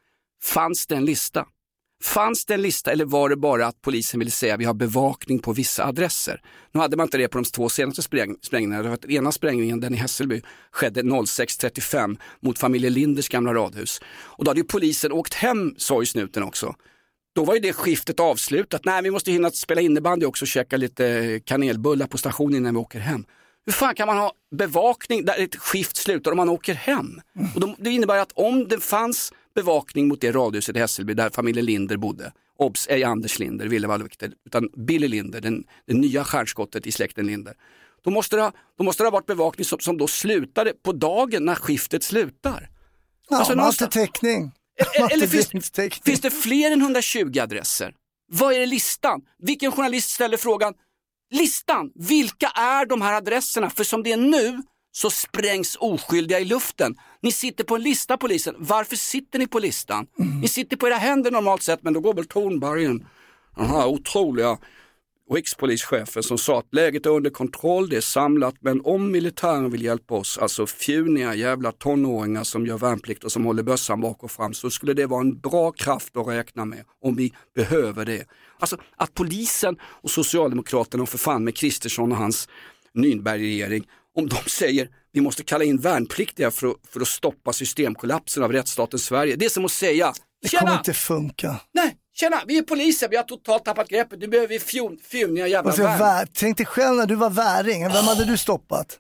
Fanns 0.44 0.88
det 0.88 0.96
en 0.96 1.06
lista? 1.06 1.46
Fanns 2.04 2.46
det 2.46 2.54
en 2.54 2.62
lista 2.62 2.92
eller 2.92 3.06
var 3.06 3.30
det 3.30 3.36
bara 3.36 3.68
att 3.68 3.82
polisen 3.82 4.20
ville 4.20 4.32
säga 4.32 4.54
att 4.54 4.60
vi 4.60 4.66
har 4.66 4.74
bevakning 4.74 5.40
på 5.40 5.54
vissa 5.54 5.86
adresser? 5.86 6.42
Nu 6.72 6.80
hade 6.80 6.98
man 6.98 7.06
inte 7.06 7.18
det 7.18 7.28
på 7.28 7.38
de 7.38 7.44
två 7.44 7.70
senaste 7.70 8.02
spräng, 8.02 8.36
sprängningarna. 8.42 8.98
Den 9.02 9.12
ena 9.12 9.32
sprängningen, 9.32 9.80
den 9.80 9.94
i 9.94 9.98
Hässelby, 9.98 10.42
skedde 10.72 11.02
06.35 11.02 12.18
mot 12.40 12.60
familjen 12.60 12.94
Linders 12.94 13.30
gamla 13.30 13.54
radhus. 13.54 14.02
Och 14.08 14.46
då 14.46 14.50
hade 14.50 14.60
ju 14.60 14.68
polisen 14.68 15.12
åkt 15.12 15.34
hem, 15.34 15.76
sa 15.78 16.02
ju 16.02 16.06
snuten 16.06 16.44
också. 16.44 16.76
Då 17.36 17.46
var 17.46 17.54
ju 17.54 17.60
det 17.60 17.74
skiftet 17.74 18.20
avslutat. 18.20 18.86
Nej, 18.86 19.02
vi 19.04 19.12
måste 19.12 19.32
hinna 19.32 19.52
spela 19.52 19.82
innebandy 19.82 20.26
också 20.26 20.44
och 20.44 20.48
käka 20.48 20.78
lite 20.78 21.40
kanelbullar 21.46 22.08
på 22.08 22.18
stationen 22.18 22.56
innan 22.56 22.74
vi 22.74 22.80
åker 22.80 23.00
hem. 23.00 23.26
Hur 23.70 23.74
fan 23.74 23.96
kan 23.96 24.08
man 24.08 24.18
ha 24.18 24.34
bevakning 24.56 25.26
där 25.26 25.40
ett 25.44 25.56
skift 25.56 25.98
slutar 25.98 26.32
om 26.32 26.38
man 26.38 26.50
åker 26.50 26.74
hem? 26.74 27.22
Och 27.56 27.62
då, 27.62 27.76
det 27.80 27.90
innebär 27.90 28.18
att 28.18 28.32
om 28.36 28.68
det 28.68 28.80
fanns 28.80 29.34
bevakning 29.56 30.08
mot 30.08 30.22
det 30.22 30.32
radhuset 30.32 30.76
i 30.76 30.80
Hässelby 30.80 31.14
där 31.14 31.30
familjen 31.30 31.66
Linder 31.66 31.98
bodde, 31.98 32.32
obs, 32.58 32.88
ej 32.90 33.04
Anders 33.04 33.40
Linder, 33.40 33.68
Vikter, 34.04 34.32
utan 34.46 34.70
Billy 34.78 35.08
Linder, 35.08 35.42
den, 35.42 35.64
det 35.88 35.94
nya 35.94 36.24
stjärnskottet 36.24 36.88
i 36.88 36.92
släkten 36.92 37.28
Linder. 37.28 37.54
Då 38.04 38.10
måste 38.12 38.36
det 38.36 38.42
ha, 38.42 38.52
då 38.78 38.84
måste 38.84 39.04
det 39.04 39.08
ha 39.08 39.12
varit 39.12 39.26
bevakning 39.26 39.66
som, 39.66 39.80
som 39.80 39.98
då 39.98 40.08
slutade 40.08 40.74
på 40.74 40.92
dagen 40.92 41.46
när 41.46 41.56
skiftet 41.56 42.04
slutar. 42.04 42.70
Ja, 43.30 43.38
Alltså, 43.38 43.56
man 43.56 43.66
har 43.66 43.72
inte 43.72 43.88
täckning. 43.88 44.52
Eller- 44.78 45.02
har 45.02 45.12
Eller 45.14 45.28
finns, 45.28 45.72
finns 46.04 46.22
det 46.22 46.32
fler 46.32 46.72
än 46.72 46.82
120 46.82 47.40
adresser? 47.40 47.94
Vad 48.32 48.54
är 48.54 48.66
listan? 48.66 49.22
Vilken 49.40 49.72
journalist 49.72 50.10
ställer 50.10 50.38
frågan, 50.38 50.74
listan, 51.32 51.92
vilka 51.96 52.48
är 52.48 52.86
de 52.86 53.02
här 53.02 53.14
adresserna? 53.14 53.70
För 53.70 53.84
som 53.84 54.04
det 54.04 54.12
är 54.12 54.18
nu 54.18 54.62
så 54.92 55.10
sprängs 55.10 55.78
oskyldiga 55.80 56.40
i 56.40 56.46
luften. 56.46 56.96
Ni 57.22 57.32
sitter 57.32 57.64
på 57.64 57.76
en 57.76 57.82
lista 57.82 58.18
polisen, 58.18 58.56
varför 58.58 58.96
sitter 58.96 59.40
ni 59.40 59.48
på 59.48 59.60
listan? 59.60 60.08
Ni 60.42 60.48
sitter 60.48 60.78
på 60.78 60.88
era 60.88 60.96
händer 60.96 61.32
normalt 61.32 61.64
sett 61.64 61.84
men 61.84 61.94
då 61.94 62.00
går 62.00 62.14
väl 62.14 62.26
Tornbergen, 62.26 63.08
den 63.56 63.66
här 63.66 63.88
otroliga 63.88 64.58
rikspolischefen 65.36 66.24
som 66.24 66.38
sa 66.38 66.60
att 66.60 66.74
läget 66.74 67.06
är 67.06 67.10
under 67.10 67.30
kontroll, 67.30 67.90
det 67.90 67.98
är 67.98 68.02
samlat, 68.02 68.56
men 68.60 68.82
om 68.84 69.12
militären 69.12 69.72
vill 69.72 69.84
hjälpa 69.84 70.16
oss, 70.16 70.38
alltså 70.38 70.68
fjuniga 70.68 71.36
jävla 71.36 71.72
tonåringar 71.72 72.44
som 72.44 72.66
gör 72.66 72.78
värnplikt 72.78 73.24
och 73.24 73.32
som 73.32 73.46
håller 73.46 73.64
bössan 73.64 74.02
bak 74.02 74.24
och 74.24 74.32
fram, 74.32 74.54
så 74.54 74.70
skulle 74.70 74.94
det 74.94 75.06
vara 75.06 75.22
en 75.22 75.40
bra 75.40 75.72
kraft 75.72 76.18
att 76.18 76.28
räkna 76.28 76.66
med 76.66 76.84
om 77.06 77.16
vi 77.16 77.34
behöver 77.56 78.06
det. 78.06 78.26
Alltså 78.60 78.78
att 78.96 79.14
polisen 79.14 79.78
och 79.82 80.12
Socialdemokraterna 80.12 81.04
och 81.04 81.10
för 81.10 81.18
fan 81.18 81.44
med 81.44 81.56
Kristersson 81.56 82.12
och 82.12 82.18
hans 82.18 82.48
Nürnbergregering, 82.94 83.84
om 84.16 84.30
de 84.30 84.50
säger 84.50 84.90
vi 85.12 85.22
måste 85.22 85.44
kalla 85.44 85.64
in 85.64 85.78
värnpliktiga 85.78 86.52
för 86.52 86.68
att, 86.68 86.76
för 86.90 87.02
att 87.02 87.08
stoppa 87.08 87.54
systemkollapsen 87.54 88.44
av 88.44 88.52
rättsstaten 88.52 89.00
Sverige. 89.00 89.36
Det 89.36 89.46
är 89.46 89.50
som 89.50 89.66
att 89.66 89.72
säga, 89.72 90.14
Det 90.42 90.50
kommer 90.50 90.72
tjena, 90.72 90.78
inte 90.78 90.94
funka. 90.94 91.60
nej, 91.74 91.96
tjena, 92.20 92.42
vi 92.48 92.58
är 92.58 92.64
poliser, 92.64 93.08
vi 93.10 93.16
har 93.16 93.24
totalt 93.24 93.66
tappat 93.66 93.90
greppet, 93.90 94.20
nu 94.20 94.28
behöver 94.28 94.48
vi 94.48 94.60
fjun, 94.60 95.00
fjuniga 95.04 95.48
jävla 95.48 95.72
värn. 95.72 96.00
vär, 96.00 96.28
tänk 96.34 96.58
dig 96.58 96.66
själv 96.66 96.96
när 96.96 97.06
du 97.06 97.16
var 97.16 97.30
väring, 97.30 97.88
vem 97.88 98.06
hade 98.06 98.26
du 98.26 98.38
stoppat? 98.38 98.98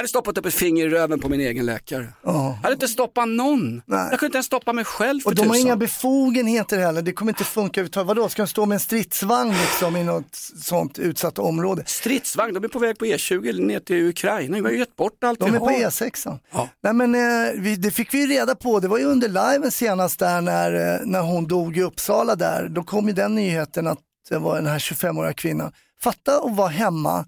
Hade 0.00 0.08
stoppat 0.08 0.38
upp 0.38 0.46
ett 0.46 0.54
finger 0.54 0.86
i 0.86 0.88
röven 0.88 1.20
på 1.20 1.28
min 1.28 1.40
egen 1.40 1.66
läkare. 1.66 2.08
Jag 2.24 2.32
hade 2.32 2.72
inte 2.72 2.88
stoppat 2.88 3.28
någon. 3.28 3.82
Nej. 3.86 4.08
Jag 4.10 4.18
kunde 4.18 4.26
inte 4.26 4.36
ens 4.36 4.46
stoppa 4.46 4.72
mig 4.72 4.84
själv 4.84 5.20
för 5.20 5.28
Och 5.30 5.34
de 5.34 5.42
har 5.42 5.54
tusan. 5.54 5.66
inga 5.66 5.76
befogenheter 5.76 6.78
heller, 6.78 7.02
det 7.02 7.12
kommer 7.12 7.32
inte 7.32 7.44
funka 7.44 7.80
överhuvudtaget. 7.80 8.08
Vadå, 8.08 8.28
ska 8.28 8.42
de 8.42 8.48
stå 8.48 8.66
med 8.66 8.76
en 8.76 8.80
stridsvagn 8.80 9.50
liksom 9.50 9.96
i 9.96 10.04
något 10.04 10.34
sånt 10.62 10.98
utsatt 10.98 11.38
område? 11.38 11.82
Stridsvagn, 11.86 12.54
de 12.54 12.64
är 12.64 12.68
på 12.68 12.78
väg 12.78 12.98
på 12.98 13.04
E20 13.04 13.48
eller 13.48 13.64
ner 13.64 13.80
till 13.80 14.08
Ukraina. 14.08 14.56
Vi 14.56 14.62
har 14.62 14.70
ju 14.70 14.78
gett 14.78 14.96
bort 14.96 15.24
allt 15.24 15.40
De 15.40 15.54
är 15.54 15.58
på 15.58 15.64
har. 15.64 15.72
E6. 15.72 16.38
Ja. 16.52 16.68
Nej 16.82 16.92
men 16.92 17.14
eh, 17.14 17.52
vi, 17.56 17.76
det 17.76 17.90
fick 17.90 18.14
vi 18.14 18.26
reda 18.26 18.54
på, 18.54 18.80
det 18.80 18.88
var 18.88 18.98
ju 18.98 19.04
under 19.04 19.28
liven 19.28 19.70
senast 19.70 20.18
där 20.18 20.40
när, 20.40 20.94
eh, 20.94 21.00
när 21.06 21.20
hon 21.20 21.46
dog 21.46 21.76
i 21.78 21.82
Uppsala 21.82 22.36
där. 22.36 22.68
Då 22.68 22.82
kom 22.82 23.06
ju 23.08 23.12
den 23.14 23.34
nyheten 23.34 23.86
att 23.86 23.98
det 24.28 24.38
var 24.38 24.54
den 24.56 24.66
här 24.66 24.78
25-åriga 24.78 25.32
kvinnan. 25.32 25.72
Fatta 26.02 26.36
att 26.40 26.56
vara 26.56 26.68
hemma, 26.68 27.24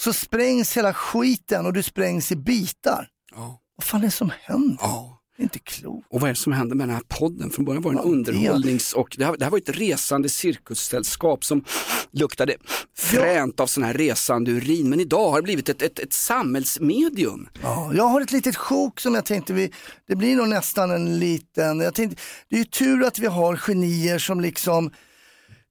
så 0.00 0.12
sprängs 0.12 0.76
hela 0.76 0.94
skiten 0.94 1.66
och 1.66 1.72
du 1.72 1.82
sprängs 1.82 2.32
i 2.32 2.36
bitar. 2.36 3.08
Ja. 3.34 3.60
Vad 3.76 3.84
fan 3.84 4.00
är 4.00 4.04
det 4.04 4.10
som 4.10 4.32
händer? 4.42 4.76
Ja. 4.80 5.16
Det 5.36 5.42
är 5.42 5.44
inte 5.44 5.58
klokt. 5.58 6.06
Och 6.10 6.20
vad 6.20 6.30
är 6.30 6.34
det 6.34 6.40
som 6.40 6.52
hände 6.52 6.74
med 6.74 6.88
den 6.88 6.94
här 6.94 7.02
podden? 7.08 7.50
Från 7.50 7.64
början 7.64 7.82
var 7.82 7.92
det 7.92 7.98
en 7.98 8.04
Ja, 8.04 8.10
underhållnings 8.10 8.92
och 8.92 9.16
det 9.18 9.24
här, 9.24 9.36
det 9.36 9.44
här 9.44 9.50
var 9.50 9.58
ett 9.58 9.68
resande 9.68 10.28
cirkussällskap 10.28 11.44
som 11.44 11.64
luktade 12.12 12.56
fränt 12.96 13.60
av 13.60 13.66
sån 13.66 13.82
här 13.84 13.94
resande 13.94 14.50
urin. 14.50 14.90
Men 14.90 15.00
idag 15.00 15.30
har 15.30 15.36
det 15.36 15.42
blivit 15.42 15.68
ett, 15.68 15.82
ett, 15.82 15.98
ett 15.98 16.12
samhällsmedium. 16.12 17.48
Ja, 17.62 17.92
jag 17.94 18.04
har 18.04 18.20
ett 18.20 18.32
litet 18.32 18.56
sjok 18.56 19.00
som 19.00 19.14
jag 19.14 19.24
tänkte, 19.24 19.52
vi, 19.52 19.72
det 20.08 20.16
blir 20.16 20.36
nog 20.36 20.48
nästan 20.48 20.90
en 20.90 21.18
liten, 21.18 21.80
jag 21.80 21.94
tänkte, 21.94 22.22
det 22.48 22.56
är 22.56 22.58
ju 22.58 22.64
tur 22.64 23.04
att 23.04 23.18
vi 23.18 23.26
har 23.26 23.56
genier 23.56 24.18
som 24.18 24.40
liksom 24.40 24.90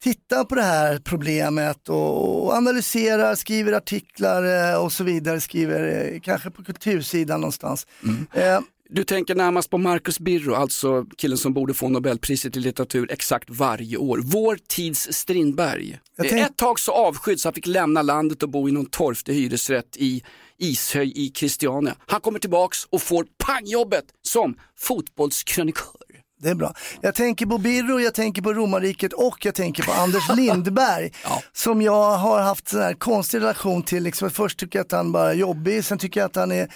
tittar 0.04 0.44
på 0.44 0.56
det 0.56 0.62
här 0.64 0.98
problemet 1.00 1.90
och, 1.90 2.46
och 2.46 2.54
analyserar, 2.54 3.36
skriver 3.36 3.74
artiklar 3.74 4.72
eh, 4.74 4.84
och 4.84 4.92
så 4.92 5.04
vidare, 5.04 5.42
skriver 5.42 6.12
eh, 6.14 6.20
kanske 6.20 6.50
på 6.52 6.64
kultursidan 6.64 7.42
någonstans. 7.42 7.88
Eh, 8.34 8.60
Du 8.92 9.04
tänker 9.04 9.36
närmast 9.36 9.70
på 9.70 9.78
Marcus 9.78 10.20
Birro, 10.20 10.54
alltså 10.56 11.06
killen 11.18 11.38
som 11.38 11.54
borde 11.54 11.74
få 11.74 11.90
Nobelpriset 11.90 12.58
i 12.58 12.60
litteratur 12.60 13.12
exakt 13.12 13.50
varje 13.50 13.98
år. 13.98 14.20
Vår 14.24 14.58
tids 14.68 15.08
Strindberg. 15.14 16.00
Tänk- 16.18 16.32
Ett 16.34 16.58
tag 16.58 16.80
så 16.80 16.92
avskydd 16.92 17.40
så 17.40 17.48
han 17.48 17.54
fick 17.54 17.68
lämna 17.68 18.02
landet 18.02 18.44
och 18.44 18.50
bo 18.50 18.70
i 18.70 18.72
någon 18.72 18.86
torftig 18.86 19.34
hyresrätt 19.34 19.98
i 19.98 20.24
Ishöj 20.58 21.12
i 21.16 21.32
Christiania. 21.36 21.96
Han 22.06 22.22
kommer 22.22 22.40
tillbaks 22.40 22.86
och 22.90 23.02
får 23.02 23.26
pangjobbet 23.46 24.06
som 24.22 24.56
fotbollskrönikör. 24.78 25.99
Det 26.42 26.50
är 26.50 26.56
bra. 26.56 26.74
Jag 27.02 27.16
tänker 27.16 27.46
på 27.46 27.58
Birro, 27.58 28.00
jag 28.00 28.14
tänker 28.14 28.42
på 28.42 28.54
romarriket 28.54 29.14
och 29.14 29.46
jag 29.46 29.56
tänker 29.56 29.84
på 29.84 29.92
Anders 29.92 30.30
Lindberg. 30.36 31.12
Som 31.54 31.82
jag 31.82 32.18
har 32.18 32.40
haft 32.40 32.74
här 32.74 32.94
konstig 32.94 33.38
relation 33.38 33.84
till. 33.84 34.04
Liksom, 34.04 34.30
först 34.30 34.60
tycker 34.60 34.80
jag 34.80 34.86
att 34.86 34.92
han 34.92 35.12
bara 35.12 35.30
är 35.30 35.36
jobbig, 35.36 35.86
sen 35.86 35.98
tycker 35.98 36.20
jag 36.20 36.26
att 36.28 36.36
han 36.36 36.52
är 36.52 36.70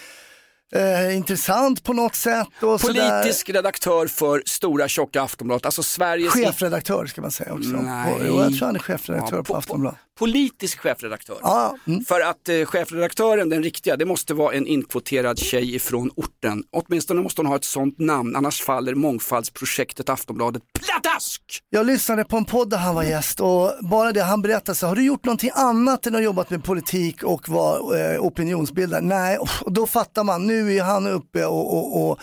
eh, 0.75 1.17
intressant 1.17 1.83
på 1.83 1.93
något 1.93 2.15
sätt. 2.15 2.47
Och 2.61 2.81
sådär. 2.81 3.21
Politisk 3.21 3.49
redaktör 3.49 4.07
för 4.07 4.43
Stora 4.45 4.87
Tjocka 4.87 5.21
Aftonbladet, 5.21 5.65
alltså 5.65 5.83
Sveriges... 5.83 6.33
Chefredaktör 6.33 7.05
ska 7.05 7.21
man 7.21 7.31
säga 7.31 7.53
också. 7.53 7.69
Nej. 7.69 8.29
Och 8.31 8.41
jag 8.41 8.57
tror 8.57 8.65
han 8.65 8.75
är 8.75 8.79
chefredaktör 8.79 9.37
Ja, 9.37 9.43
på 9.43 9.53
po- 9.53 9.57
Aftonbladet. 9.57 9.99
Politisk 10.19 10.79
chefredaktör. 10.79 11.37
Ja, 11.41 11.75
mm. 11.87 12.05
För 12.05 12.21
att 12.21 12.49
eh, 12.49 12.65
chefredaktören, 12.65 13.49
den 13.49 13.63
riktiga, 13.63 13.97
det 13.97 14.05
måste 14.05 14.33
vara 14.33 14.53
en 14.53 14.67
inkvoterad 14.67 15.39
tjej 15.39 15.75
ifrån 15.75 16.11
orten. 16.15 16.63
Åtminstone 16.71 17.21
måste 17.21 17.41
hon 17.41 17.45
ha 17.45 17.55
ett 17.55 17.65
sånt 17.65 17.99
namn, 17.99 18.35
annars 18.35 18.61
faller 18.61 18.95
mångfaldsprojektet 18.95 20.09
Aftonbladet 20.09 20.63
pladask! 20.79 21.41
Jag 21.69 21.85
lyssnade 21.85 22.23
på 22.25 22.37
en 22.37 22.45
podd 22.45 22.69
där 22.69 22.77
han 22.77 22.95
var 22.95 23.03
gäst 23.03 23.39
och 23.39 23.71
bara 23.81 24.11
det 24.11 24.23
han 24.23 24.41
berättade 24.41 24.75
så 24.75 24.87
har 24.87 24.95
du 24.95 25.05
gjort 25.05 25.25
någonting 25.25 25.51
annat 25.53 26.07
än 26.07 26.15
att 26.15 26.23
jobbat 26.23 26.49
med 26.49 26.63
politik 26.63 27.23
och 27.23 27.49
vara 27.49 27.99
eh, 28.13 28.19
opinionsbildare? 28.21 29.01
Nej, 29.01 29.37
och 29.37 29.73
då 29.73 29.87
fattar 29.87 30.23
man, 30.23 30.47
nu 30.47 30.62
är 30.71 30.83
han 30.83 31.07
uppe 31.07 31.45
och, 31.45 31.73
och, 31.77 32.11
och 32.11 32.19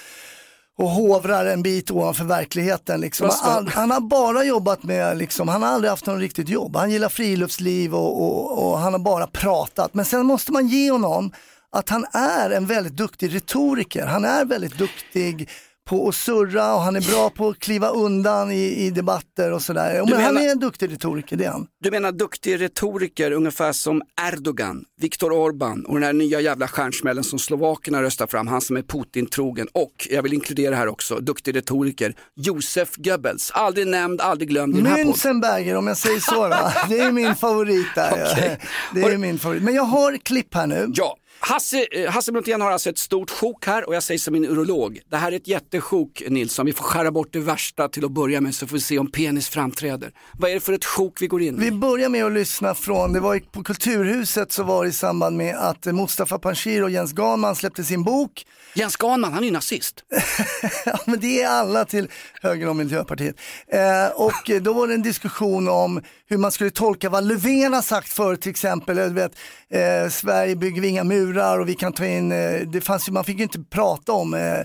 och 0.80 0.88
hovrar 0.88 1.46
en 1.46 1.62
bit 1.62 1.90
ovanför 1.90 2.24
verkligheten. 2.24 3.00
Liksom. 3.00 3.30
Han, 3.42 3.68
han 3.68 3.90
har 3.90 4.00
bara 4.00 4.44
jobbat 4.44 4.82
med, 4.82 5.18
liksom, 5.18 5.48
han 5.48 5.62
har 5.62 5.68
aldrig 5.68 5.90
haft 5.90 6.06
något 6.06 6.20
riktigt 6.20 6.48
jobb. 6.48 6.76
Han 6.76 6.90
gillar 6.90 7.08
friluftsliv 7.08 7.94
och, 7.94 8.22
och, 8.22 8.70
och 8.70 8.78
han 8.78 8.92
har 8.92 9.00
bara 9.00 9.26
pratat. 9.26 9.94
Men 9.94 10.04
sen 10.04 10.26
måste 10.26 10.52
man 10.52 10.68
ge 10.68 10.90
honom 10.90 11.32
att 11.72 11.88
han 11.88 12.06
är 12.12 12.50
en 12.50 12.66
väldigt 12.66 12.96
duktig 12.96 13.34
retoriker. 13.34 14.06
Han 14.06 14.24
är 14.24 14.44
väldigt 14.44 14.78
duktig 14.78 15.48
på 15.88 16.08
att 16.08 16.14
surra 16.14 16.74
och 16.74 16.80
han 16.80 16.96
är 16.96 17.10
bra 17.10 17.30
på 17.30 17.48
att 17.48 17.58
kliva 17.58 17.88
undan 17.88 18.52
i, 18.52 18.86
i 18.86 18.90
debatter 18.90 19.52
och 19.52 19.62
sådär. 19.62 19.92
Men 20.04 20.20
han 20.20 20.34
menar- 20.34 20.46
är 20.46 20.52
en 20.52 20.58
duktig 20.58 20.92
retoriker, 20.92 21.36
det 21.36 21.44
är 21.44 21.50
han. 21.50 21.66
Du 21.84 21.90
menar 21.90 22.12
duktig 22.12 22.60
retoriker 22.60 23.30
ungefär 23.32 23.72
som 23.72 24.02
Erdogan, 24.32 24.84
Viktor 25.00 25.32
Orban 25.32 25.84
och 25.84 25.94
den 25.94 26.02
här 26.02 26.12
nya 26.12 26.40
jävla 26.40 26.68
stjärnsmällen 26.68 27.24
som 27.24 27.38
Slovakerna 27.38 28.02
röstar 28.02 28.26
fram, 28.26 28.46
han 28.46 28.60
som 28.60 28.76
är 28.76 28.82
Putin-trogen 28.82 29.66
och, 29.74 30.06
jag 30.10 30.22
vill 30.22 30.32
inkludera 30.32 30.74
här 30.76 30.88
också, 30.88 31.16
duktig 31.20 31.56
retoriker, 31.56 32.14
Josef 32.36 32.96
Goebbels, 32.96 33.50
aldrig 33.54 33.86
nämnd, 33.86 34.20
aldrig 34.20 34.48
glömd 34.48 34.74
i 34.74 34.80
den 34.82 34.86
här. 34.86 35.04
Münzenberger 35.04 35.74
om 35.74 35.86
jag 35.86 35.96
säger 35.96 36.20
så. 36.20 36.48
Då. 36.48 36.72
Det 36.88 36.98
är 37.00 37.12
min 37.12 37.34
favorit 37.34 37.86
där. 37.94 38.12
Okej. 38.32 38.58
Det 38.94 39.00
är 39.02 39.18
min 39.18 39.38
favorit. 39.38 39.62
Men 39.62 39.74
jag 39.74 39.82
har 39.82 40.16
klipp 40.18 40.54
här 40.54 40.66
nu. 40.66 40.90
Ja, 40.94 41.16
Hasse, 41.42 41.86
eh, 41.92 42.10
Hasse 42.10 42.32
Brontén 42.32 42.60
har 42.60 42.70
alltså 42.70 42.90
ett 42.90 42.98
stort 42.98 43.30
sjok 43.30 43.66
här 43.66 43.88
och 43.88 43.94
jag 43.94 44.02
säger 44.02 44.18
som 44.18 44.32
min 44.32 44.44
urolog, 44.44 45.00
det 45.10 45.16
här 45.16 45.32
är 45.32 45.36
ett 45.36 45.48
jättesjok 45.48 46.22
Nilsson, 46.28 46.66
vi 46.66 46.72
får 46.72 46.84
skära 46.84 47.10
bort 47.10 47.32
det 47.32 47.38
värsta 47.38 47.88
till 47.88 48.04
att 48.04 48.10
börja 48.10 48.40
med 48.40 48.54
så 48.54 48.66
får 48.66 48.76
vi 48.76 48.80
se 48.80 48.98
om 48.98 49.10
penis 49.10 49.48
framträder. 49.48 50.12
Vad 50.38 50.50
är 50.50 50.54
det 50.54 50.60
för 50.60 50.72
ett 50.72 50.84
sjok 50.84 51.22
vi 51.22 51.26
går 51.26 51.42
in 51.42 51.56
i? 51.56 51.64
Vi 51.64 51.70
börjar 51.70 52.08
med 52.08 52.24
att 52.24 52.32
lyssna 52.32 52.74
från, 52.74 53.12
det 53.12 53.20
var 53.20 53.38
på 53.38 53.62
Kulturhuset 53.62 54.52
så 54.52 54.62
var 54.62 54.84
det 54.84 54.88
i 54.88 54.92
samband 54.92 55.36
med 55.36 55.56
att 55.56 55.86
eh, 55.86 55.92
Mustafa 55.92 56.38
Panshir 56.38 56.82
och 56.82 56.90
Jens 56.90 57.12
Ganman 57.12 57.56
släppte 57.56 57.84
sin 57.84 58.02
bok. 58.02 58.46
Jens 58.74 58.96
Ganman, 58.96 59.32
han 59.32 59.42
är 59.42 59.46
ju 59.46 59.52
nazist. 59.52 60.04
ja, 60.84 60.98
men 61.06 61.20
det 61.20 61.42
är 61.42 61.48
alla 61.48 61.84
till 61.84 62.08
höger 62.42 62.68
om 62.68 62.76
Miljöpartiet. 62.76 63.36
Eh, 63.68 64.06
och 64.14 64.62
då 64.62 64.72
var 64.72 64.86
det 64.86 64.94
en 64.94 65.02
diskussion 65.02 65.68
om 65.68 66.02
hur 66.28 66.38
man 66.38 66.52
skulle 66.52 66.70
tolka 66.70 67.08
vad 67.08 67.24
Löfven 67.24 67.72
har 67.72 67.82
sagt 67.82 68.08
för 68.08 68.36
till 68.36 68.50
exempel, 68.50 68.96
du 68.96 69.08
vet, 69.08 69.32
eh, 69.72 70.10
Sverige 70.10 70.56
bygger 70.56 70.82
vi 70.82 70.88
inga 70.88 71.04
murar 71.04 71.58
och 71.58 71.68
vi 71.68 71.74
kan 71.74 71.92
ta 71.92 72.06
in, 72.06 72.32
eh, 72.32 72.60
det 72.60 72.80
fanns 72.80 73.08
ju, 73.08 73.12
man 73.12 73.24
fick 73.24 73.36
ju 73.36 73.42
inte 73.42 73.60
prata 73.70 74.12
om 74.12 74.34
eh, 74.34 74.58
eh, 74.58 74.64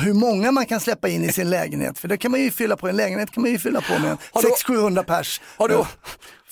hur 0.00 0.12
många 0.14 0.52
man 0.52 0.66
kan 0.66 0.80
släppa 0.80 1.08
in 1.08 1.24
i 1.24 1.32
sin 1.32 1.50
lägenhet, 1.50 1.98
för 1.98 2.08
det 2.08 2.16
kan 2.16 2.30
man 2.30 2.40
ju 2.40 2.50
fylla 2.50 2.76
på, 2.76 2.88
en 2.88 2.96
lägenhet 2.96 3.30
kan 3.30 3.42
man 3.42 3.50
ju 3.50 3.58
fylla 3.58 3.80
på 3.80 3.98
med 3.98 4.16
Har 4.32 4.42
du- 4.42 4.48
600-700 4.48 5.02
pers. 5.02 5.40
Har 5.56 5.68
du, 5.68 5.74
Eh, 5.74 5.86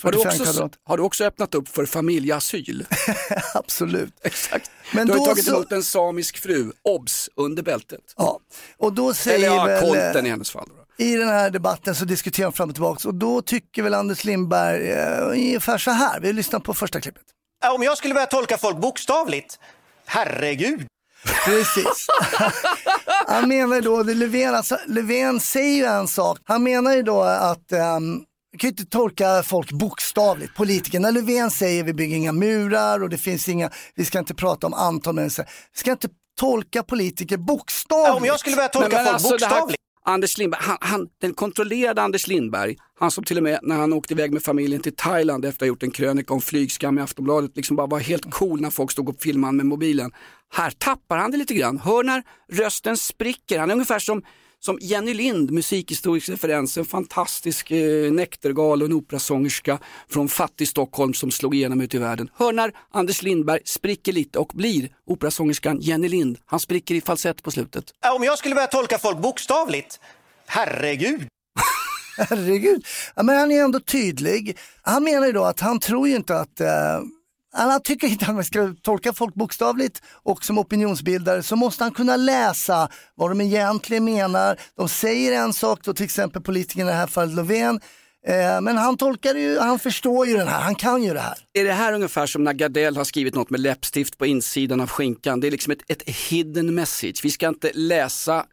har, 0.02 0.12
du 0.12 0.18
45 0.18 0.40
också, 0.48 0.70
har 0.84 0.96
du 0.96 1.02
också 1.02 1.24
öppnat 1.24 1.54
upp 1.54 1.68
för 1.68 1.86
familjeasyl? 1.86 2.86
Absolut. 3.54 4.14
Exakt. 4.22 4.70
Men 4.94 5.06
du 5.06 5.12
har 5.12 5.18
då 5.18 5.24
tagit 5.26 5.44
så- 5.44 5.54
emot 5.54 5.72
en 5.72 5.82
samisk 5.82 6.38
fru, 6.38 6.72
obs, 6.84 7.28
under 7.36 7.62
bältet. 7.62 8.00
Ja, 8.16 8.40
och 8.78 8.92
då 8.92 9.14
säger 9.14 9.36
Eller 9.38 9.46
ja, 9.56 9.64
väl, 9.64 9.80
kolten 9.80 10.26
i 10.26 10.28
eh, 10.28 10.32
hennes 10.32 10.50
fall. 10.50 10.68
Då. 10.98 11.04
i 11.04 11.14
den 11.16 11.28
här 11.28 11.50
debatten 11.50 11.94
så 11.94 12.04
diskuterar 12.04 12.44
de 12.46 12.52
fram 12.52 12.68
och 12.68 12.74
tillbaka 12.74 13.08
och 13.08 13.14
då 13.14 13.42
tycker 13.42 13.82
väl 13.82 13.94
Anders 13.94 14.24
Lindberg 14.24 14.90
eh, 14.90 15.28
ungefär 15.28 15.78
så 15.78 15.90
här. 15.90 16.20
Vi 16.20 16.32
lyssnar 16.32 16.60
på 16.60 16.74
första 16.74 17.00
klippet. 17.00 17.22
Om 17.68 17.82
jag 17.82 17.98
skulle 17.98 18.14
börja 18.14 18.26
tolka 18.26 18.58
folk 18.58 18.76
bokstavligt, 18.76 19.58
herregud. 20.06 20.86
Precis. 21.44 22.06
Han 23.26 23.48
menar 23.48 23.76
ju 23.76 23.82
då, 23.82 24.02
det 24.02 24.14
Löfven, 24.14 24.54
alltså, 24.54 24.78
Löfven 24.86 25.40
säger 25.40 25.76
ju 25.76 25.84
en 25.84 26.08
sak. 26.08 26.38
Han 26.44 26.62
menar 26.62 26.92
ju 26.94 27.02
då 27.02 27.22
att 27.22 27.72
um, 27.72 28.24
vi 28.52 28.58
kan 28.58 28.68
ju 28.68 28.70
inte 28.70 28.84
tolka 28.84 29.42
folk 29.42 29.72
bokstavligt, 29.72 30.54
politiker. 30.54 31.00
När 31.00 31.12
Löfven 31.12 31.50
säger 31.50 31.84
vi 31.84 31.92
bygger 31.94 32.16
inga 32.16 32.32
murar 32.32 33.02
och 33.02 33.08
det 33.08 33.18
finns 33.18 33.48
inga, 33.48 33.70
vi 33.94 34.04
ska 34.04 34.18
inte 34.18 34.34
prata 34.34 34.66
om 34.66 34.74
antal 34.74 35.14
människor. 35.14 35.44
Vi 35.72 35.80
ska 35.80 35.90
inte 35.90 36.08
tolka 36.40 36.82
politiker 36.82 37.36
bokstavligt. 37.36 38.16
Om 38.16 38.24
jag 38.24 38.40
skulle 38.40 38.56
börja 38.56 38.68
tolka 38.68 38.88
Nej, 38.88 38.96
men 38.96 39.04
folk 39.04 39.14
alltså, 39.14 39.30
bokstavligt. 39.30 39.80
Anders 40.10 40.38
Lindberg, 40.38 40.60
han, 40.62 40.76
han, 40.80 41.08
den 41.20 41.34
kontrollerade 41.34 42.02
Anders 42.02 42.26
Lindberg, 42.26 42.76
han 42.98 43.10
som 43.10 43.24
till 43.24 43.36
och 43.36 43.42
med 43.42 43.58
när 43.62 43.76
han 43.76 43.92
åkte 43.92 44.14
iväg 44.14 44.32
med 44.32 44.42
familjen 44.42 44.82
till 44.82 44.96
Thailand 44.96 45.44
efter 45.44 45.56
att 45.56 45.60
ha 45.60 45.66
gjort 45.66 45.82
en 45.82 45.90
krönika 45.90 46.34
om 46.34 46.40
flygskam 46.40 46.98
i 46.98 47.02
Aftonbladet, 47.02 47.56
liksom 47.56 47.76
bara 47.76 47.86
var 47.86 47.98
helt 47.98 48.30
cool 48.30 48.60
när 48.60 48.70
folk 48.70 48.90
stod 48.90 49.08
och 49.08 49.22
filmade 49.22 49.52
med 49.52 49.66
mobilen. 49.66 50.10
Här 50.52 50.70
tappar 50.70 51.18
han 51.18 51.30
det 51.30 51.36
lite 51.36 51.54
grann, 51.54 51.78
hör 51.78 52.04
när 52.04 52.22
rösten 52.52 52.96
spricker, 52.96 53.58
han 53.58 53.70
är 53.70 53.74
ungefär 53.74 53.98
som 53.98 54.22
som 54.60 54.78
Jenny 54.80 55.14
Lind, 55.14 55.50
musikhistorisk 55.50 56.28
referens, 56.28 56.78
en 56.78 56.84
fantastisk 56.84 57.70
eh, 57.70 58.12
näktergal 58.12 58.82
och 58.82 58.88
en 58.88 58.92
operasångerska 58.92 59.78
från 60.08 60.28
fattig 60.28 60.68
Stockholm 60.68 61.14
som 61.14 61.30
slog 61.30 61.54
igenom 61.54 61.80
ute 61.80 61.96
i 61.96 62.00
världen. 62.00 62.30
Hör 62.34 62.52
när 62.52 62.72
Anders 62.90 63.22
Lindberg 63.22 63.60
spricker 63.64 64.12
lite 64.12 64.38
och 64.38 64.50
blir 64.54 64.88
operasångerskan 65.06 65.80
Jenny 65.80 66.08
Lind. 66.08 66.38
Han 66.46 66.60
spricker 66.60 66.94
i 66.94 67.00
falsett 67.00 67.42
på 67.42 67.50
slutet. 67.50 67.84
Om 68.16 68.24
jag 68.24 68.38
skulle 68.38 68.54
börja 68.54 68.66
tolka 68.66 68.98
folk 68.98 69.18
bokstavligt, 69.18 70.00
herregud. 70.46 71.26
Herregud. 72.18 72.86
Ja, 73.16 73.22
men 73.22 73.38
han 73.38 73.50
är 73.50 73.64
ändå 73.64 73.80
tydlig. 73.80 74.58
Han 74.82 75.04
menar 75.04 75.26
ju 75.26 75.32
då 75.32 75.44
att 75.44 75.60
han 75.60 75.80
tror 75.80 76.08
ju 76.08 76.16
inte 76.16 76.36
att 76.36 76.60
eh, 76.60 76.68
han 77.52 77.82
tycker 77.82 78.06
inte 78.06 78.26
att 78.26 78.34
man 78.34 78.44
ska 78.44 78.74
tolka 78.82 79.12
folk 79.12 79.34
bokstavligt 79.34 80.02
och 80.22 80.44
som 80.44 80.58
opinionsbildare 80.58 81.42
så 81.42 81.56
måste 81.56 81.84
han 81.84 81.92
kunna 81.92 82.16
läsa 82.16 82.88
vad 83.14 83.30
de 83.30 83.40
egentligen 83.40 84.04
menar. 84.04 84.60
De 84.76 84.88
säger 84.88 85.32
en 85.32 85.52
sak, 85.52 85.80
då 85.84 85.94
till 85.94 86.04
exempel 86.04 86.42
politikerna 86.42 86.90
i 86.90 86.92
det 86.92 86.98
här 86.98 87.06
fallet 87.06 87.34
Löfven, 87.34 87.80
eh, 88.26 88.60
men 88.60 88.76
han 88.76 88.96
tolkar 88.96 89.34
ju, 89.34 89.58
han 89.58 89.78
förstår 89.78 90.26
ju 90.26 90.36
den 90.36 90.48
här, 90.48 90.60
han 90.60 90.74
kan 90.74 91.02
ju 91.02 91.14
det 91.14 91.20
här. 91.20 91.38
Är 91.52 91.64
det 91.64 91.72
här 91.72 91.92
ungefär 91.92 92.26
som 92.26 92.44
när 92.44 92.52
Gardell 92.52 92.96
har 92.96 93.04
skrivit 93.04 93.34
något 93.34 93.50
med 93.50 93.60
läppstift 93.60 94.18
på 94.18 94.26
insidan 94.26 94.80
av 94.80 94.90
skinkan? 94.90 95.40
Det 95.40 95.46
är 95.46 95.50
liksom 95.50 95.72
ett, 95.72 95.90
ett 95.90 96.08
hidden 96.08 96.74
message. 96.74 97.20
Vi 97.22 97.30
ska 97.30 97.48
inte 97.48 97.70
läsa 97.74 98.44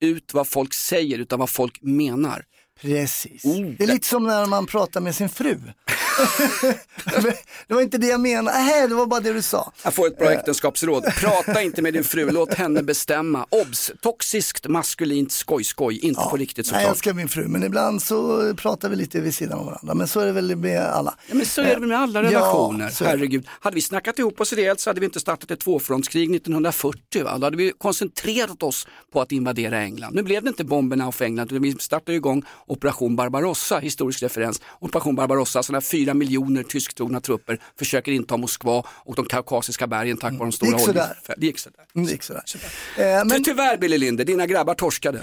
ut 0.00 0.34
vad 0.34 0.48
folk 0.48 0.74
säger 0.74 1.18
utan 1.18 1.38
vad 1.38 1.50
folk 1.50 1.82
menar. 1.82 2.44
Precis. 2.80 3.44
Oh, 3.44 3.66
det 3.78 3.84
är 3.84 3.88
lite 3.88 4.08
som 4.08 4.24
när 4.24 4.46
man 4.46 4.66
pratar 4.66 5.00
med 5.00 5.14
sin 5.14 5.28
fru. 5.28 5.58
det 7.68 7.74
var 7.74 7.82
inte 7.82 7.98
det 7.98 8.06
jag 8.06 8.20
menade, 8.20 8.58
Nej, 8.58 8.88
det 8.88 8.94
var 8.94 9.06
bara 9.06 9.20
det 9.20 9.32
du 9.32 9.42
sa. 9.42 9.72
Jag 9.84 9.94
får 9.94 10.06
ett 10.06 10.18
bra 10.18 10.32
äktenskapsråd. 10.32 11.04
Prata 11.16 11.62
inte 11.62 11.82
med 11.82 11.92
din 11.94 12.04
fru, 12.04 12.30
låt 12.30 12.54
henne 12.54 12.82
bestämma. 12.82 13.46
Obs! 13.50 13.90
Toxiskt, 14.02 14.68
maskulint, 14.68 15.32
skoj-skoj. 15.32 15.98
Inte 15.98 16.20
på 16.30 16.36
riktigt 16.36 16.56
Jag 16.58 16.66
såklart. 16.66 16.90
älskar 16.90 17.12
min 17.12 17.28
fru 17.28 17.48
men 17.48 17.62
ibland 17.62 18.02
så 18.02 18.54
pratar 18.54 18.88
vi 18.88 18.96
lite 18.96 19.20
vid 19.20 19.34
sidan 19.34 19.58
av 19.58 19.66
varandra. 19.66 19.94
Men 19.94 20.08
så 20.08 20.20
är 20.20 20.26
det 20.26 20.32
väl 20.32 20.56
med 20.56 20.80
alla. 20.82 21.14
Ja, 21.28 21.34
men 21.34 21.46
så 21.46 21.60
är 21.62 21.80
det 21.80 21.86
med 21.86 21.98
alla 22.00 22.22
Ja, 22.22 22.28
relationer. 22.28 22.92
det. 22.98 23.04
Herregud. 23.04 23.46
Hade 23.60 23.74
vi 23.74 23.80
snackat 23.82 24.18
ihop 24.18 24.40
oss 24.40 24.52
rejält 24.52 24.80
så 24.80 24.90
hade 24.90 25.00
vi 25.00 25.06
inte 25.06 25.20
startat 25.20 25.50
ett 25.50 25.60
tvåfrontskrig 25.60 26.34
1940. 26.34 27.24
Va? 27.24 27.38
Då 27.38 27.46
hade 27.46 27.56
vi 27.56 27.72
koncentrerat 27.78 28.62
oss 28.62 28.86
på 29.12 29.20
att 29.20 29.32
invadera 29.32 29.78
England. 29.82 30.14
Nu 30.14 30.22
blev 30.22 30.42
det 30.42 30.48
inte 30.48 30.64
bomberna 30.64 31.06
av 31.06 31.16
England 31.22 31.46
utan 31.52 31.62
vi 31.62 31.72
startade 31.78 32.16
igång 32.16 32.42
Operation 32.66 33.16
Barbarossa, 33.16 33.78
historisk 33.78 34.22
referens. 34.22 34.60
Operation 34.80 35.14
Barbarossa, 35.14 35.58
alltså 35.58 35.72
när 35.72 35.80
fyra 36.06 36.14
miljoner 36.14 36.62
tysktrogna 36.62 37.20
trupper 37.20 37.58
försöker 37.78 38.12
inta 38.12 38.36
Moskva 38.36 38.84
och 39.04 39.14
de 39.14 39.24
kaukasiska 39.26 39.86
bergen 39.86 40.16
tack 40.16 40.32
vare 40.32 40.44
de 40.44 40.52
stora 40.52 40.70
Det 40.70 40.76
gick 40.76 40.86
sådär. 40.86 41.16
Det 41.36 41.46
gick 41.46 41.58
sådär. 41.58 41.84
Mm, 41.94 42.18
sådär. 42.44 43.18
Eh, 43.18 43.24
Men... 43.24 43.44
Tyvärr 43.44 43.78
Billy 43.78 43.98
Linder, 43.98 44.24
dina 44.24 44.46
grabbar 44.46 44.74
torskade. 44.74 45.22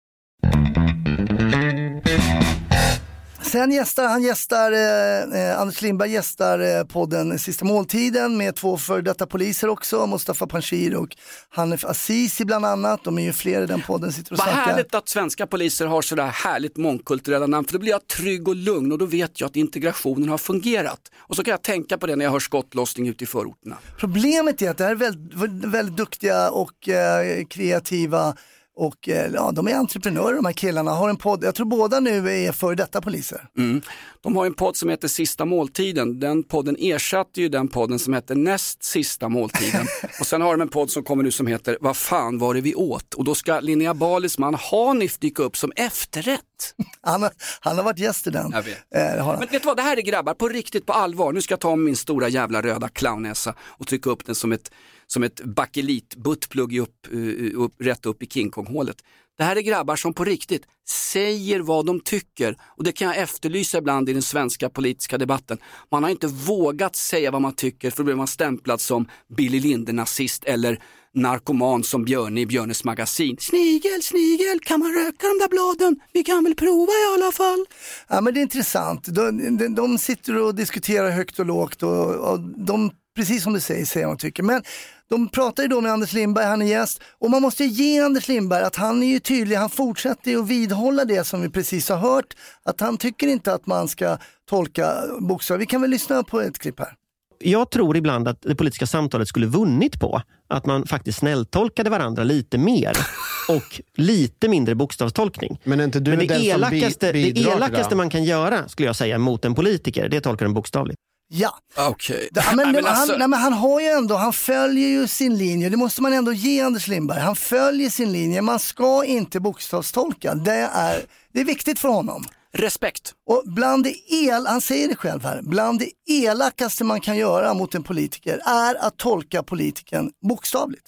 Sen 3.51 3.71
gästar 3.71 4.07
han 4.07 4.23
gästar, 4.23 4.71
eh, 4.71 5.41
eh, 5.41 5.59
Anders 5.59 5.81
Lindberg 5.81 6.11
gästar 6.11 6.59
eh, 6.59 6.83
podden 6.83 7.39
Sista 7.39 7.65
måltiden 7.65 8.37
med 8.37 8.55
två 8.55 8.77
före 8.77 9.01
detta 9.01 9.25
poliser 9.25 9.69
också, 9.69 10.07
Mustafa 10.07 10.47
Panshir 10.47 10.95
och 10.95 11.15
Hanif 11.49 11.85
Azizi 11.85 12.45
bland 12.45 12.65
annat. 12.65 13.03
De 13.03 13.17
är 13.17 13.21
ju 13.21 13.33
fler 13.33 13.61
i 13.61 13.65
den 13.65 13.81
podden, 13.81 14.11
sitter 14.11 14.31
och 14.31 14.37
Vad 14.37 14.47
snackar. 14.47 14.71
härligt 14.71 14.95
att 14.95 15.09
svenska 15.09 15.47
poliser 15.47 15.85
har 15.85 16.01
sådär 16.01 16.27
härligt 16.27 16.77
mångkulturella 16.77 17.47
namn 17.47 17.67
för 17.67 17.73
då 17.73 17.79
blir 17.79 17.91
jag 17.91 18.07
trygg 18.07 18.47
och 18.47 18.55
lugn 18.55 18.91
och 18.91 18.97
då 18.97 19.05
vet 19.05 19.39
jag 19.39 19.47
att 19.47 19.55
integrationen 19.55 20.29
har 20.29 20.37
fungerat. 20.37 21.01
Och 21.17 21.35
så 21.35 21.43
kan 21.43 21.51
jag 21.51 21.63
tänka 21.63 21.97
på 21.97 22.07
det 22.07 22.15
när 22.15 22.25
jag 22.25 22.31
hör 22.31 22.39
skottlossning 22.39 23.07
ute 23.07 23.23
i 23.23 23.27
förorterna. 23.27 23.77
Problemet 23.99 24.61
är 24.61 24.69
att 24.69 24.77
det 24.77 24.83
här 24.83 24.91
är 24.91 24.95
väldigt, 24.95 25.65
väldigt 25.65 25.97
duktiga 25.97 26.51
och 26.51 26.89
eh, 26.89 27.45
kreativa 27.45 28.35
och 28.81 29.09
eh, 29.09 29.31
ja, 29.33 29.51
de 29.51 29.67
är 29.67 29.75
entreprenörer 29.75 30.35
de 30.35 30.45
här 30.45 30.53
killarna, 30.53 30.91
har 30.91 31.09
en 31.09 31.17
podd, 31.17 31.43
jag 31.43 31.55
tror 31.55 31.65
båda 31.65 31.99
nu 31.99 32.29
är 32.29 32.51
före 32.51 32.75
detta 32.75 33.01
poliser. 33.01 33.47
Mm. 33.57 33.81
De 34.21 34.35
har 34.35 34.45
en 34.45 34.53
podd 34.53 34.75
som 34.77 34.89
heter 34.89 35.07
Sista 35.07 35.45
måltiden. 35.45 36.19
Den 36.19 36.43
podden 36.43 36.75
ersatte 36.79 37.41
ju 37.41 37.49
den 37.49 37.67
podden 37.67 37.99
som 37.99 38.13
hette 38.13 38.35
Näst 38.35 38.83
sista 38.83 39.29
måltiden. 39.29 39.85
och 40.19 40.27
sen 40.27 40.41
har 40.41 40.51
de 40.51 40.61
en 40.61 40.69
podd 40.69 40.91
som 40.91 41.03
kommer 41.03 41.23
nu 41.23 41.31
som 41.31 41.47
heter 41.47 41.77
Vad 41.81 41.97
fan 41.97 42.37
var 42.37 42.53
det 42.53 42.61
vi 42.61 42.75
åt? 42.75 43.13
Och 43.13 43.23
då 43.23 43.35
ska 43.35 43.59
Linnea 43.59 43.93
Balis 43.93 44.37
man 44.37 44.55
Hanif 44.55 45.17
dyka 45.19 45.43
upp 45.43 45.57
som 45.57 45.71
efterrätt. 45.75 46.41
Han, 47.01 47.21
har- 47.23 47.31
han 47.59 47.77
har 47.77 47.83
varit 47.83 47.99
gäst 47.99 48.27
i 48.27 48.29
den. 48.29 48.51
Jag 48.51 48.63
vet. 48.63 48.77
Eh. 49.19 49.27
Men 49.27 49.39
vet 49.39 49.51
du 49.51 49.59
vad, 49.59 49.77
det 49.77 49.83
här 49.83 49.97
är 49.97 50.01
grabbar, 50.01 50.33
på 50.33 50.47
riktigt, 50.47 50.85
på 50.85 50.93
allvar. 50.93 51.33
Nu 51.33 51.41
ska 51.41 51.51
jag 51.53 51.59
ta 51.59 51.75
min 51.75 51.95
stora 51.95 52.27
jävla 52.29 52.61
röda 52.61 52.89
clownnäsa 52.89 53.53
och 53.61 53.87
trycka 53.87 54.09
upp 54.09 54.25
den 54.25 54.35
som 54.35 54.51
ett, 54.51 54.71
som 55.13 55.23
ett 55.23 55.41
bakelit, 55.43 56.15
buttplugg 56.15 56.77
upp, 56.77 57.07
eh, 57.11 57.19
eh, 57.19 57.61
upp, 57.61 57.73
rätt 57.79 58.05
upp 58.05 58.23
i 58.23 58.27
King 58.27 58.49
Kong-hålet. 58.49 58.97
Det 59.37 59.43
här 59.43 59.55
är 59.55 59.61
grabbar 59.61 59.95
som 59.95 60.13
på 60.13 60.23
riktigt 60.23 60.63
säger 60.89 61.59
vad 61.59 61.85
de 61.85 61.99
tycker 61.99 62.57
och 62.77 62.83
det 62.83 62.91
kan 62.91 63.07
jag 63.07 63.17
efterlysa 63.17 63.77
ibland 63.77 64.09
i 64.09 64.13
den 64.13 64.21
svenska 64.21 64.69
politiska 64.69 65.17
debatten. 65.17 65.57
Man 65.91 66.03
har 66.03 66.09
inte 66.09 66.27
vågat 66.27 66.95
säga 66.95 67.31
vad 67.31 67.41
man 67.41 67.53
tycker 67.53 67.91
för 67.91 67.97
då 67.97 68.03
blir 68.03 68.15
man 68.15 68.27
stämplad 68.27 68.81
som 68.81 69.07
Billy 69.37 69.59
Linder-nazist 69.59 70.43
eller 70.43 70.83
narkoman 71.13 71.83
som 71.83 72.05
Björne 72.05 72.41
i 72.41 72.45
Björnes 72.45 72.83
magasin. 72.83 73.37
Snigel, 73.39 74.01
snigel, 74.01 74.59
kan 74.59 74.79
man 74.79 74.93
röka 74.93 75.27
de 75.27 75.39
där 75.39 75.49
bladen? 75.49 75.99
Vi 76.13 76.23
kan 76.23 76.43
väl 76.43 76.55
prova 76.55 76.91
i 76.91 77.13
alla 77.13 77.31
fall. 77.31 77.65
Ja, 78.07 78.21
men 78.21 78.33
det 78.33 78.39
är 78.39 78.41
intressant. 78.41 79.03
De, 79.07 79.57
de, 79.57 79.75
de 79.75 79.97
sitter 79.97 80.37
och 80.37 80.55
diskuterar 80.55 81.11
högt 81.11 81.39
och 81.39 81.45
lågt 81.45 81.83
och, 81.83 82.15
och 82.15 82.39
de 82.39 82.91
precis 83.15 83.43
som 83.43 83.53
du 83.53 83.59
säger, 83.59 83.85
säger 83.85 84.07
vad 84.07 84.17
de 84.17 84.21
tycker. 84.21 84.43
Men 84.43 84.63
de 85.11 85.29
pratar 85.29 85.63
ju 85.63 85.69
då 85.69 85.81
med 85.81 85.91
Anders 85.91 86.13
Lindberg, 86.13 86.45
han 86.45 86.61
är 86.61 86.65
gäst. 86.65 87.01
Och 87.19 87.29
man 87.31 87.41
måste 87.41 87.63
ju 87.63 87.69
ge 87.69 87.99
Anders 87.99 88.27
Lindberg 88.27 88.63
att 88.63 88.75
han 88.75 89.03
är 89.03 89.07
ju 89.07 89.19
tydlig, 89.19 89.55
han 89.55 89.69
fortsätter 89.69 90.31
ju 90.31 90.39
att 90.41 90.47
vidhålla 90.47 91.05
det 91.05 91.23
som 91.23 91.41
vi 91.41 91.49
precis 91.49 91.89
har 91.89 91.97
hört. 91.97 92.33
Att 92.63 92.81
han 92.81 92.97
tycker 92.97 93.27
inte 93.27 93.53
att 93.53 93.65
man 93.67 93.87
ska 93.87 94.17
tolka 94.49 94.93
bokstäver. 95.19 95.59
Vi 95.59 95.65
kan 95.65 95.81
väl 95.81 95.89
lyssna 95.89 96.23
på 96.23 96.41
ett 96.41 96.59
klipp 96.59 96.79
här. 96.79 96.93
Jag 97.39 97.69
tror 97.69 97.97
ibland 97.97 98.27
att 98.27 98.41
det 98.41 98.55
politiska 98.55 98.87
samtalet 98.87 99.27
skulle 99.27 99.47
vunnit 99.47 99.99
på 99.99 100.21
att 100.49 100.65
man 100.65 100.87
faktiskt 100.87 101.19
snälltolkade 101.19 101.89
varandra 101.89 102.23
lite 102.23 102.57
mer 102.57 102.97
och 103.49 103.81
lite 103.95 104.47
mindre 104.49 104.75
bokstavstolkning. 104.75 105.59
Men, 105.63 105.79
är 105.79 105.83
inte 105.83 105.99
du 105.99 106.11
Men 106.11 106.19
det 106.19 106.25
den 106.27 106.37
som 106.37 106.45
bi- 106.45 106.49
elakaste, 106.51 107.11
det 107.11 107.37
elakaste 107.39 107.95
man 107.95 108.09
kan 108.09 108.23
göra 108.23 108.67
skulle 108.67 108.85
jag 108.87 108.95
säga 108.95 109.17
mot 109.17 109.45
en 109.45 109.55
politiker, 109.55 110.09
det 110.09 110.21
tolkar 110.21 110.45
den 110.45 110.53
bokstavligt. 110.53 110.97
Ja. 111.33 111.57
Okej. 111.77 112.29
Det- 112.31 112.43
men, 112.55 112.71
men 112.71 112.85
han, 112.85 112.95
alltså- 113.01 113.17
nej, 113.17 113.27
men 113.27 113.39
han 113.39 113.53
har 113.53 113.79
ju 113.81 113.87
ändå, 113.87 114.15
han 114.15 114.33
följer 114.33 114.87
ju 114.89 115.07
sin 115.07 115.37
linje, 115.37 115.69
det 115.69 115.77
måste 115.77 116.01
man 116.01 116.13
ändå 116.13 116.33
ge 116.33 116.61
Anders 116.61 116.87
Lindberg. 116.87 117.19
Han 117.19 117.35
följer 117.35 117.89
sin 117.89 118.11
linje, 118.11 118.41
man 118.41 118.59
ska 118.59 119.05
inte 119.05 119.39
bokstavstolka. 119.39 120.35
Det 120.35 120.69
är, 120.73 121.05
det 121.33 121.39
är 121.41 121.45
viktigt 121.45 121.79
för 121.79 121.89
honom. 121.89 122.25
Respekt. 122.53 123.13
Och 123.29 123.43
bland 123.45 123.83
det 123.83 123.95
el, 124.13 124.47
han 124.47 124.61
säger 124.61 124.87
det 124.87 124.95
själv 124.95 125.23
här, 125.23 125.41
bland 125.43 125.79
det 125.79 125.89
elakaste 126.13 126.83
man 126.83 127.01
kan 127.01 127.17
göra 127.17 127.53
mot 127.53 127.75
en 127.75 127.83
politiker 127.83 128.39
är 128.45 128.75
att 128.85 128.97
tolka 128.97 129.43
politikern 129.43 130.11
bokstavligt. 130.29 130.83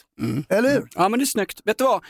Eller 0.49 0.71
hur? 0.71 0.88
Ja 0.95 1.10
men 1.10 1.19
det 1.19 1.23
är 1.23 1.27
snyggt. 1.27 1.62
Vet 1.65 1.77
du 1.77 1.84
vad? 1.84 2.01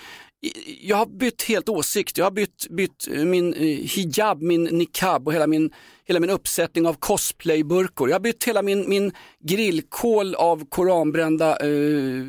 Jag 0.82 0.98
har 0.98 1.06
bytt 1.06 1.44
helt 1.44 1.70
åsikt. 1.70 2.18
Jag 2.18 2.26
har 2.26 2.32
bytt, 2.32 2.68
bytt 2.70 3.08
eh, 3.12 3.26
min 3.26 3.54
eh, 3.54 3.62
hijab, 3.62 4.42
min 4.42 4.64
niqab 4.64 5.28
och 5.28 5.34
hela 5.34 5.48
min, 5.48 5.72
hela 6.06 6.20
min 6.20 6.30
uppsättning 6.30 6.88
av 6.88 6.94
cosplayburkor. 6.94 8.10
Jag 8.10 8.16
har 8.16 8.20
bytt 8.20 8.44
hela 8.44 8.62
min, 8.62 8.90
min 8.90 9.12
grillkål 9.44 10.36
av 10.36 10.66
koranbrända 10.70 11.58
eh, 11.58 12.24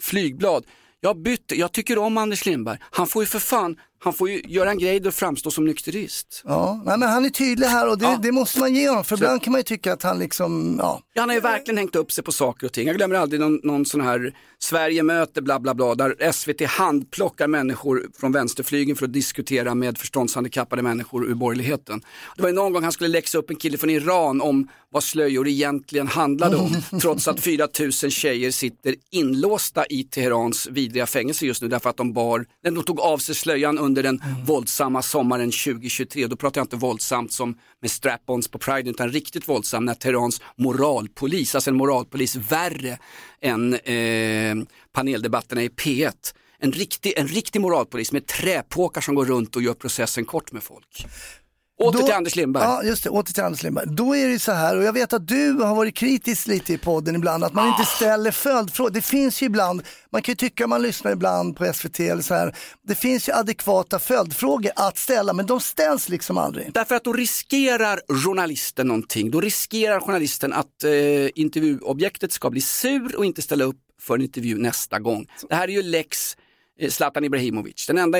flygblad. 0.00 0.64
Jag 1.00 1.10
har 1.10 1.14
bytt, 1.14 1.52
jag 1.56 1.72
tycker 1.72 1.98
om 1.98 2.18
Anders 2.18 2.46
Lindberg. 2.46 2.78
Han 2.90 3.06
får 3.06 3.22
ju 3.22 3.26
för 3.26 3.38
fan, 3.38 3.76
han 3.98 4.12
får 4.12 4.30
ju 4.30 4.42
göra 4.46 4.70
en 4.70 4.78
grej 4.78 5.06
och 5.06 5.14
framstå 5.14 5.50
som 5.50 5.64
nykterist. 5.64 6.42
Ja, 6.44 6.82
men 6.84 7.02
han 7.02 7.24
är 7.24 7.28
tydlig 7.30 7.66
här 7.66 7.88
och 7.90 7.98
det, 7.98 8.04
Ja. 8.04 8.18
det 8.22 8.32
måste 8.32 8.60
man 8.60 8.74
ge 8.74 8.88
honom. 8.88 9.04
För 9.04 9.16
ibland 9.16 9.42
kan 9.42 9.50
man 9.52 9.58
ju 9.58 9.62
tycka 9.62 9.92
att 9.92 10.02
han 10.02 10.18
liksom, 10.18 10.76
ja. 10.78 11.00
Ja, 11.14 11.22
han 11.22 11.28
har 11.28 11.34
ju 11.34 11.40
verkligen 11.40 11.78
hängt 11.78 11.96
upp 11.96 12.12
sig 12.12 12.24
på 12.24 12.32
saker 12.32 12.66
och 12.66 12.72
ting. 12.72 12.86
Jag 12.86 12.96
glömmer 12.96 13.16
aldrig 13.16 13.40
någon, 13.40 13.60
någon 13.62 13.86
sån 13.86 14.00
här 14.00 14.34
Sverige 14.58 15.02
möter 15.02 15.42
bla 15.42 15.60
bla 15.60 15.74
bla 15.74 15.94
där 15.94 16.32
SVT 16.32 16.66
handplockar 16.66 17.46
människor 17.46 18.06
från 18.20 18.32
vänsterflygen 18.32 18.96
för 18.96 19.06
att 19.06 19.12
diskutera 19.12 19.74
med 19.74 19.98
förståndshandikappade 19.98 20.82
människor 20.82 21.26
ur 21.26 21.34
borgerligheten. 21.34 22.00
Det 22.36 22.42
var 22.42 22.48
ju 22.48 22.54
någon 22.54 22.72
gång 22.72 22.82
han 22.82 22.92
skulle 22.92 23.08
läxa 23.08 23.38
upp 23.38 23.50
en 23.50 23.56
kille 23.56 23.78
från 23.78 23.90
Iran 23.90 24.40
om 24.40 24.68
vad 24.90 25.02
slöjor 25.02 25.48
egentligen 25.48 26.06
handlade 26.06 26.56
om. 26.56 26.76
trots 27.00 27.28
att 27.28 27.40
4000 27.40 28.10
tjejer 28.10 28.50
sitter 28.50 28.94
inlåsta 29.10 29.86
i 29.86 30.04
Teherans 30.04 30.68
vidriga 30.70 31.06
fängelse 31.06 31.46
just 31.46 31.62
nu 31.62 31.68
därför 31.68 31.90
att 31.90 31.96
de 31.96 32.12
bar, 32.12 32.46
de 32.62 32.82
tog 32.82 33.00
av 33.00 33.18
sig 33.18 33.34
slöjan 33.34 33.78
under 33.78 34.02
den 34.02 34.22
våldsamma 34.46 35.02
sommaren 35.02 35.50
2023. 35.50 36.26
Då 36.26 36.36
pratar 36.36 36.60
jag 36.60 36.64
inte 36.64 36.76
våldsamt 36.76 37.32
som 37.32 37.58
med 37.82 37.90
strap-ons 37.90 38.48
på 38.50 38.58
Pride 38.58 38.90
utan 38.90 39.12
riktigt 39.12 39.48
våldsam 39.48 39.84
när 39.84 39.94
Teherans 39.94 40.40
moralpolis, 40.56 41.54
alltså 41.54 41.70
en 41.70 41.76
moralpolis 41.76 42.36
värre 42.36 42.98
än 43.40 43.74
eh, 43.74 44.66
paneldebatterna 44.92 45.62
i 45.62 45.68
P1. 45.68 46.34
En 46.58 46.72
riktig, 46.72 47.12
en 47.16 47.28
riktig 47.28 47.60
moralpolis 47.60 48.12
med 48.12 48.26
träpåkar 48.26 49.00
som 49.00 49.14
går 49.14 49.24
runt 49.24 49.56
och 49.56 49.62
gör 49.62 49.74
processen 49.74 50.24
kort 50.24 50.52
med 50.52 50.62
folk. 50.62 51.06
Åter 51.78 52.02
till 52.02 52.14
Anders 52.14 52.36
Lindberg. 52.36 52.64
Ja, 52.64 52.82
just 52.82 53.04
det, 53.04 53.10
åter 53.10 53.32
till 53.32 53.42
Anders 53.42 53.62
Lindberg. 53.62 53.86
Då 53.88 54.16
är 54.16 54.28
det 54.28 54.38
så 54.38 54.52
här, 54.52 54.76
och 54.76 54.84
jag 54.84 54.92
vet 54.92 55.12
att 55.12 55.28
du 55.28 55.52
har 55.52 55.74
varit 55.74 55.94
kritisk 55.94 56.46
lite 56.46 56.72
i 56.72 56.78
podden 56.78 57.14
ibland, 57.14 57.44
att 57.44 57.54
man 57.54 57.68
inte 57.68 57.84
ställer 57.84 58.30
följdfrågor. 58.30 58.90
Det 58.90 59.02
finns 59.02 59.42
ju 59.42 59.46
ibland, 59.46 59.82
man 60.10 60.22
kan 60.22 60.32
ju 60.32 60.36
tycka 60.36 60.66
man 60.66 60.82
lyssnar 60.82 61.12
ibland 61.12 61.56
på 61.56 61.72
SVT 61.72 62.00
eller 62.00 62.22
så 62.22 62.34
här, 62.34 62.54
det 62.82 62.94
finns 62.94 63.28
ju 63.28 63.32
adekvata 63.32 63.98
följdfrågor 63.98 64.72
att 64.76 64.98
ställa, 64.98 65.32
men 65.32 65.46
de 65.46 65.60
ställs 65.60 66.08
liksom 66.08 66.38
aldrig. 66.38 66.72
Därför 66.72 66.94
att 66.94 67.04
då 67.04 67.12
riskerar 67.12 68.00
journalisten 68.24 68.86
någonting. 68.86 69.30
Då 69.30 69.40
riskerar 69.40 70.00
journalisten 70.00 70.52
att 70.52 70.84
eh, 70.84 70.90
intervjuobjektet 71.34 72.32
ska 72.32 72.50
bli 72.50 72.60
sur 72.60 73.16
och 73.16 73.24
inte 73.24 73.42
ställa 73.42 73.64
upp 73.64 73.76
för 74.00 74.14
en 74.14 74.22
intervju 74.22 74.58
nästa 74.58 74.98
gång. 74.98 75.26
Det 75.48 75.54
här 75.54 75.68
är 75.68 75.72
ju 75.72 75.82
lex 75.82 76.36
Zlatan 76.90 77.24
Ibrahimovic. 77.24 77.86
Den 77.86 77.98
enda 77.98 78.18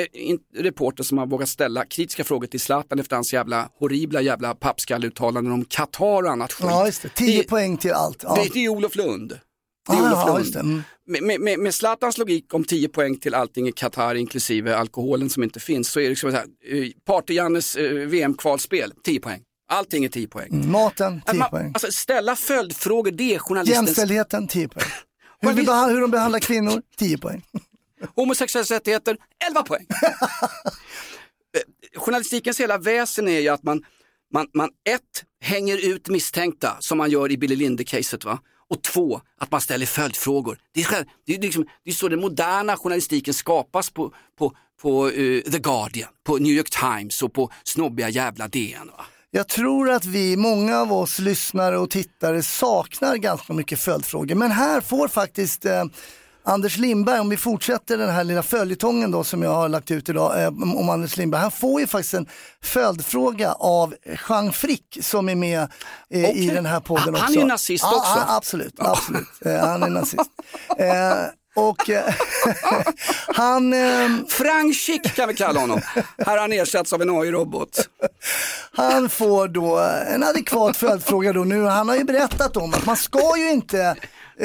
reporter 0.56 1.04
som 1.04 1.18
har 1.18 1.26
vågat 1.26 1.48
ställa 1.48 1.84
kritiska 1.84 2.24
frågor 2.24 2.46
till 2.46 2.60
Zlatan 2.60 2.98
efter 2.98 3.16
hans 3.16 3.32
jävla 3.32 3.68
horribla 3.78 4.20
jävla 4.20 4.54
pappskalleuttalanden 4.54 5.52
om 5.52 5.64
Qatar 5.64 6.22
och 6.22 6.30
annat 6.30 6.52
skit. 6.52 6.66
Ja, 6.70 6.86
just 6.86 7.02
det. 7.02 7.08
10 7.08 7.42
Det- 7.42 7.48
poäng 7.48 7.76
till 7.76 7.92
allt. 7.92 8.22
Ja. 8.22 8.34
Det, 8.34 8.50
det 8.54 8.64
är 8.64 8.68
Olof 8.68 8.96
Lund. 8.96 9.38
Det 9.88 9.92
är 9.92 9.96
Ah, 9.96 10.32
Olof 10.34 10.54
Lund. 10.54 10.56
Mm. 10.56 10.82
Med, 11.26 11.40
med, 11.40 11.58
med, 11.58 11.74
Zlatans 11.74 12.18
logik 12.18 12.54
om 12.54 12.64
10 12.64 12.88
poäng 12.88 13.16
till 13.18 13.34
allting 13.34 13.68
i 13.68 13.72
Qatar 13.72 14.14
inklusive 14.14 14.76
alkoholen 14.76 15.30
som 15.30 15.42
inte 15.42 15.60
finns 15.60 15.88
så 15.88 15.98
är 16.00 16.02
det 16.04 16.08
liksom 16.10 16.30
så 16.30 16.36
här, 16.36 16.46
eh, 16.70 16.88
Party-Jannes 17.08 17.76
eh, 17.76 18.08
VM-kvalspel, 18.08 18.92
10 19.04 19.20
poäng. 19.20 19.40
Allting 19.68 20.04
är 20.04 20.08
10 20.08 20.28
poäng. 20.28 20.70
Maten, 20.70 21.12
10 21.12 21.30
Att 21.30 21.36
man, 21.36 21.50
poäng. 21.50 21.70
Alltså 21.74 21.92
ställa 21.92 22.36
följdfrågor, 22.36 23.10
det 23.10 23.34
är 23.34 23.38
journalistens... 23.38 23.88
Jämställdheten, 23.88 24.48
10 24.48 24.68
poäng. 24.68 24.86
Hur, 25.40 25.52
vi 25.52 25.92
hur 25.94 26.00
de 26.00 26.10
behandlar 26.10 26.38
kvinnor, 26.40 26.82
10 26.98 27.18
poäng. 27.18 27.42
Homosexuella 28.14 28.64
rättigheter, 28.64 29.16
11 29.48 29.62
poäng. 29.62 29.86
Eh, 31.56 32.00
Journalistikens 32.00 32.60
hela 32.60 32.78
väsen 32.78 33.28
är 33.28 33.40
ju 33.40 33.48
att 33.48 33.62
man, 33.62 33.84
man, 34.32 34.46
man 34.54 34.68
ett, 34.88 35.24
hänger 35.40 35.86
ut 35.92 36.08
misstänkta 36.08 36.76
som 36.80 36.98
man 36.98 37.10
gör 37.10 37.32
i 37.32 37.38
Billy 37.38 37.56
Linde-caset. 37.56 38.24
Va? 38.24 38.38
Och 38.70 38.82
två, 38.82 39.20
att 39.38 39.50
man 39.50 39.60
ställer 39.60 39.86
följdfrågor. 39.86 40.58
Det 40.74 40.80
är, 40.80 40.84
själv- 40.84 41.06
det 41.26 41.34
är, 41.34 41.38
liksom, 41.40 41.66
det 41.84 41.90
är 41.90 41.94
så 41.94 42.08
den 42.08 42.20
moderna 42.20 42.76
journalistiken 42.76 43.34
skapas 43.34 43.90
på, 43.90 44.14
på, 44.38 44.52
på 44.82 45.08
eh, 45.10 45.42
The 45.42 45.58
Guardian, 45.58 46.08
på 46.26 46.36
New 46.36 46.52
York 46.52 46.70
Times 46.70 47.22
och 47.22 47.32
på 47.32 47.50
snobbiga 47.64 48.08
jävla 48.08 48.48
DN. 48.48 48.86
Va? 48.86 49.06
Jag 49.30 49.48
tror 49.48 49.90
att 49.90 50.04
vi, 50.04 50.36
många 50.36 50.78
av 50.80 50.92
oss 50.92 51.18
lyssnare 51.18 51.78
och 51.78 51.90
tittare 51.90 52.42
saknar 52.42 53.16
ganska 53.16 53.52
mycket 53.52 53.80
följdfrågor. 53.80 54.34
Men 54.34 54.50
här 54.50 54.80
får 54.80 55.08
faktiskt 55.08 55.64
eh, 55.64 55.84
Anders 56.48 56.76
Lindberg, 56.76 57.20
om 57.20 57.28
vi 57.28 57.36
fortsätter 57.36 57.98
den 57.98 58.10
här 58.10 58.24
lilla 58.24 58.42
följetongen 58.42 59.10
då 59.10 59.24
som 59.24 59.42
jag 59.42 59.50
har 59.54 59.68
lagt 59.68 59.90
ut 59.90 60.08
idag 60.08 60.42
eh, 60.42 60.46
om 60.48 60.88
Anders 60.88 61.16
Lindberg. 61.16 61.42
Han 61.42 61.50
får 61.50 61.80
ju 61.80 61.86
faktiskt 61.86 62.14
en 62.14 62.26
följdfråga 62.62 63.52
av 63.52 63.94
Jean 64.28 64.52
Frick 64.52 64.98
som 65.00 65.28
är 65.28 65.34
med 65.34 65.60
eh, 66.10 66.20
i 66.20 66.24
Okej. 66.32 66.46
den 66.54 66.66
här 66.66 66.80
podden 66.80 67.04
Han- 67.04 67.14
också. 67.14 67.24
han 67.24 67.34
är 67.34 67.38
ju 67.38 67.44
nazist 67.44 67.84
ja, 67.84 67.96
också. 67.96 68.24
ja, 68.28 68.36
absolut, 68.36 68.74
absolut. 68.78 69.28
Eh, 69.44 69.58
han 69.60 69.82
är 69.82 69.88
nazist. 69.90 70.30
Eh, 70.78 71.26
och 71.56 71.90
eh, 71.90 72.14
han... 73.34 73.72
Eh, 73.72 74.08
Frank 74.28 74.76
Schick 74.76 75.14
kan 75.14 75.28
vi 75.28 75.34
kalla 75.34 75.60
honom. 75.60 75.80
Här 76.18 76.26
har 76.26 76.38
han 76.38 76.52
ersatts 76.52 76.92
av 76.92 77.02
en 77.02 77.10
AI-robot. 77.10 77.88
Han 78.72 79.08
får 79.08 79.48
då 79.48 79.78
en 80.08 80.22
adekvat 80.24 80.76
följdfråga 80.76 81.32
då 81.32 81.44
nu. 81.44 81.64
Han 81.64 81.88
har 81.88 81.96
ju 81.96 82.04
berättat 82.04 82.56
om 82.56 82.74
att 82.74 82.86
man 82.86 82.96
ska 82.96 83.36
ju 83.38 83.50
inte 83.50 83.96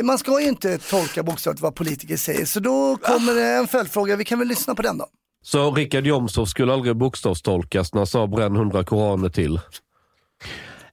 man 0.04 0.18
ska 0.18 0.42
ju 0.42 0.48
inte 0.48 0.78
tolka 0.78 1.24
bokstavligt 1.24 1.62
vad 1.62 1.76
politiker 1.76 2.18
säger. 2.18 2.46
Så 2.46 2.60
då 2.60 2.98
kommer 2.98 3.36
det 3.36 3.44
en 3.46 3.68
följdfråga. 3.68 4.16
Vi 4.16 4.26
kan 4.26 4.40
väl 4.40 4.48
lyssna 4.48 4.76
på 4.76 4.82
den 4.82 4.98
då. 4.98 5.08
Så 5.44 5.72
Richard 5.72 6.08
Jomshof 6.08 6.50
skulle 6.50 6.74
aldrig 6.74 6.96
bokstavstolkas 6.96 7.94
när 7.94 8.00
han 8.00 8.08
sa 8.08 8.28
bränn 8.28 8.56
hundra 8.56 8.84
koraner 8.84 9.30
till? 9.30 9.60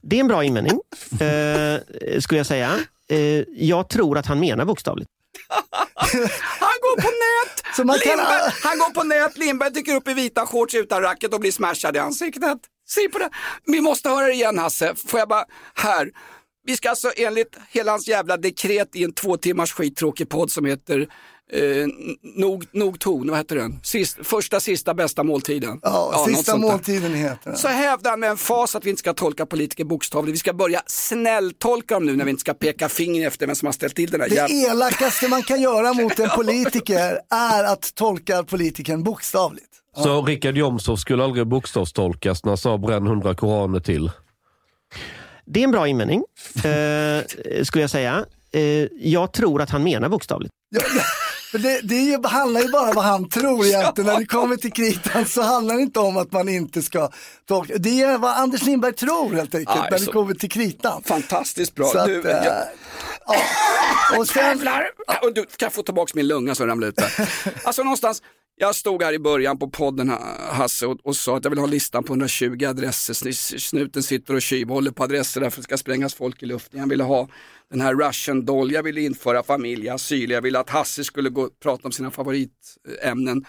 Det 0.03 0.17
är 0.17 0.21
en 0.21 0.29
bra 0.29 0.45
invändning, 0.45 0.81
eh, 1.21 1.81
skulle 2.21 2.39
jag 2.39 2.47
säga. 2.47 2.79
Eh, 3.11 3.19
jag 3.57 3.89
tror 3.89 4.19
att 4.19 4.27
han 4.27 4.41
menar 4.41 4.65
bokstavligt. 4.65 5.11
Han 6.61 6.75
går 6.83 7.03
på 7.03 7.09
nät! 7.09 7.63
Så 7.77 7.85
man 7.85 7.99
kan- 7.99 8.09
Lindberg, 8.17 8.53
han 8.63 8.79
går 8.79 8.91
på 8.95 9.03
nät, 9.03 9.39
Lindberg 9.39 9.71
dyker 9.71 9.95
upp 9.95 10.09
i 10.09 10.15
vita 10.15 10.47
shorts 10.47 10.75
utan 10.75 11.03
racket 11.03 11.35
och 11.35 11.41
blir 11.41 11.53
smashad 11.53 11.97
i 11.97 11.99
ansiktet. 11.99 12.59
Se 12.89 13.09
på 13.09 13.19
det. 13.19 13.29
Vi 13.67 13.81
måste 13.81 14.09
höra 14.09 14.27
det 14.27 14.33
igen 14.33 14.59
Hasse. 14.59 14.95
Får 15.07 15.21
jag 15.21 15.29
bara, 15.29 15.45
här. 15.75 16.11
Vi 16.69 16.77
ska 16.77 16.91
alltså 16.91 17.11
enligt 17.17 17.57
hela 17.71 17.91
hans 17.91 18.09
jävla 18.09 18.37
dekret 18.37 18.97
i 18.97 19.05
en 19.05 19.13
två 19.13 19.37
timmars 19.37 19.73
skittråkig 19.73 20.29
podd 20.29 20.51
som 20.51 20.65
heter 20.65 21.09
eh, 21.53 21.87
nog, 22.37 22.65
nog 22.73 23.01
ton, 23.01 23.29
vad 23.29 23.39
heter 23.39 23.57
den? 23.57 23.81
Sist, 23.83 24.19
första, 24.23 24.61
sista, 24.61 24.95
bästa 24.95 25.23
måltiden. 25.23 25.81
Ja, 25.83 26.11
något 26.13 26.37
sista 26.37 26.53
där. 26.53 26.59
måltiden 26.59 27.15
heter 27.15 27.51
den. 27.51 27.57
Så 27.57 27.69
hävdar 27.69 28.11
han 28.11 28.21
med 28.21 28.31
en 28.31 28.37
fas 28.37 28.77
att 28.77 28.85
vi 28.85 28.91
inte 28.91 29.01
ska 29.01 29.15
tolka 29.15 29.47
politiker 29.47 29.85
bokstavligt. 29.85 30.35
Vi 30.35 30.39
ska 30.39 30.53
börja 30.53 30.83
snälltolka 30.87 31.95
dem 31.95 32.07
nu 32.07 32.17
när 32.17 32.25
vi 32.25 32.31
inte 32.31 32.41
ska 32.41 32.55
peka 32.55 32.89
finger 32.89 33.27
efter 33.27 33.47
vem 33.47 33.57
som 33.57 33.67
har 33.67 33.73
ställt 33.73 33.97
till 33.97 34.11
den 34.11 34.21
här 34.21 34.29
Det 34.29 34.35
jävla... 34.35 34.73
elakaste 34.73 35.29
man 35.29 35.43
kan 35.43 35.61
göra 35.61 35.93
mot 35.93 36.19
en 36.19 36.29
politiker 36.37 37.21
är 37.31 37.65
att 37.65 37.95
tolka 37.95 38.43
politikern 38.43 39.03
bokstavligt. 39.03 39.69
Så 39.97 40.23
Richard 40.23 40.57
Jomshof 40.57 41.01
skulle 41.01 41.25
aldrig 41.25 41.47
bokstavstolkas 41.47 42.45
när 42.45 42.51
han 42.51 42.59
sa 42.59 42.79
bränn 42.79 43.07
hundra 43.07 43.35
koraner 43.35 43.81
till? 43.81 44.11
Det 45.51 45.61
är 45.61 45.65
en 45.65 45.71
bra 45.71 45.89
invändning, 45.89 46.23
eh, 46.57 47.65
skulle 47.65 47.83
jag 47.83 47.91
säga. 47.91 48.27
Eh, 48.53 48.63
jag 49.01 49.33
tror 49.33 49.63
att 49.63 49.71
han 49.71 49.85
menar 49.85 50.09
bokstavligt. 50.09 50.53
För 51.51 51.59
det, 51.59 51.81
det 51.83 51.95
är 51.95 52.03
ju, 52.03 52.23
handlar 52.25 52.61
ju 52.61 52.69
bara 52.69 52.89
om 52.89 52.95
vad 52.95 53.05
han 53.05 53.29
tror 53.29 53.67
egentligen. 53.67 54.11
När 54.11 54.19
det 54.19 54.27
kommer 54.27 54.57
till 54.57 54.73
kritan 54.73 55.27
så 55.27 55.43
handlar 55.43 55.75
det 55.75 55.83
inte 55.83 56.01
om 56.01 56.17
att 56.17 56.33
man 56.33 56.49
inte 56.49 56.83
ska 56.83 57.11
tolka. 57.49 57.75
Det 57.79 58.03
är 58.03 58.19
vad 58.19 58.37
Anders 58.37 58.63
Lindberg 58.63 58.93
tror 58.93 59.35
helt 59.35 59.55
enkelt 59.55 59.79
Aj, 59.79 59.89
när 59.91 59.99
det 59.99 60.07
kommer 60.07 60.35
till 60.35 60.51
kritan. 60.51 61.03
Fantastiskt 61.05 61.75
bra. 61.75 61.87
Så 61.87 61.99
att, 61.99 62.07
du, 62.07 62.31
eh, 62.31 62.45
jag, 62.45 62.65
Och 64.19 64.29
sen, 64.29 64.45
Jävlar! 64.45 64.91
Och 65.23 65.35
du, 65.35 65.43
kan 65.43 65.67
jag 65.67 65.73
få 65.73 65.83
tillbaka 65.83 66.13
min 66.15 66.27
lunga 66.27 66.55
som 66.55 66.67
ramlade 66.67 66.89
ut 66.91 66.97
där. 66.97 67.29
Alltså 67.65 67.83
någonstans, 67.83 68.23
jag 68.59 68.75
stod 68.75 69.03
här 69.03 69.13
i 69.13 69.19
början 69.19 69.59
på 69.59 69.71
podden 69.71 70.09
Hasse 70.51 70.87
och, 70.87 70.99
och 71.05 71.17
sa 71.17 71.37
att 71.37 71.45
jag 71.45 71.51
vill 71.51 71.59
ha 71.59 71.67
listan 71.67 72.05
på 72.05 72.13
120 72.13 72.65
adresser. 72.65 73.15
Sn- 73.15 73.59
Snuten 73.59 74.03
sitter 74.03 74.35
och 74.35 74.43
tjuvhåller 74.43 74.91
på 74.91 75.03
adresser 75.05 75.41
därför 75.41 75.57
att 75.57 75.63
det 75.63 75.69
ska 75.69 75.77
sprängas 75.77 76.15
folk 76.15 76.43
i 76.43 76.47
luften. 76.47 76.81
Jag 76.81 76.89
ville 76.89 77.05
ha 77.05 77.29
den 77.71 77.81
här 77.81 77.95
Russian 77.95 78.45
doll, 78.45 78.73
jag 78.73 78.83
ville 78.83 79.01
införa 79.01 79.43
familj, 79.43 79.89
asyl, 79.89 80.31
jag 80.31 80.43
ville 80.43 80.59
att 80.59 80.71
Hasse 80.71 81.05
skulle 81.05 81.31
gå 81.31 81.51
prata 81.63 81.89
om 81.89 81.93
sina 81.93 82.11
favoritämnen. 82.11 83.45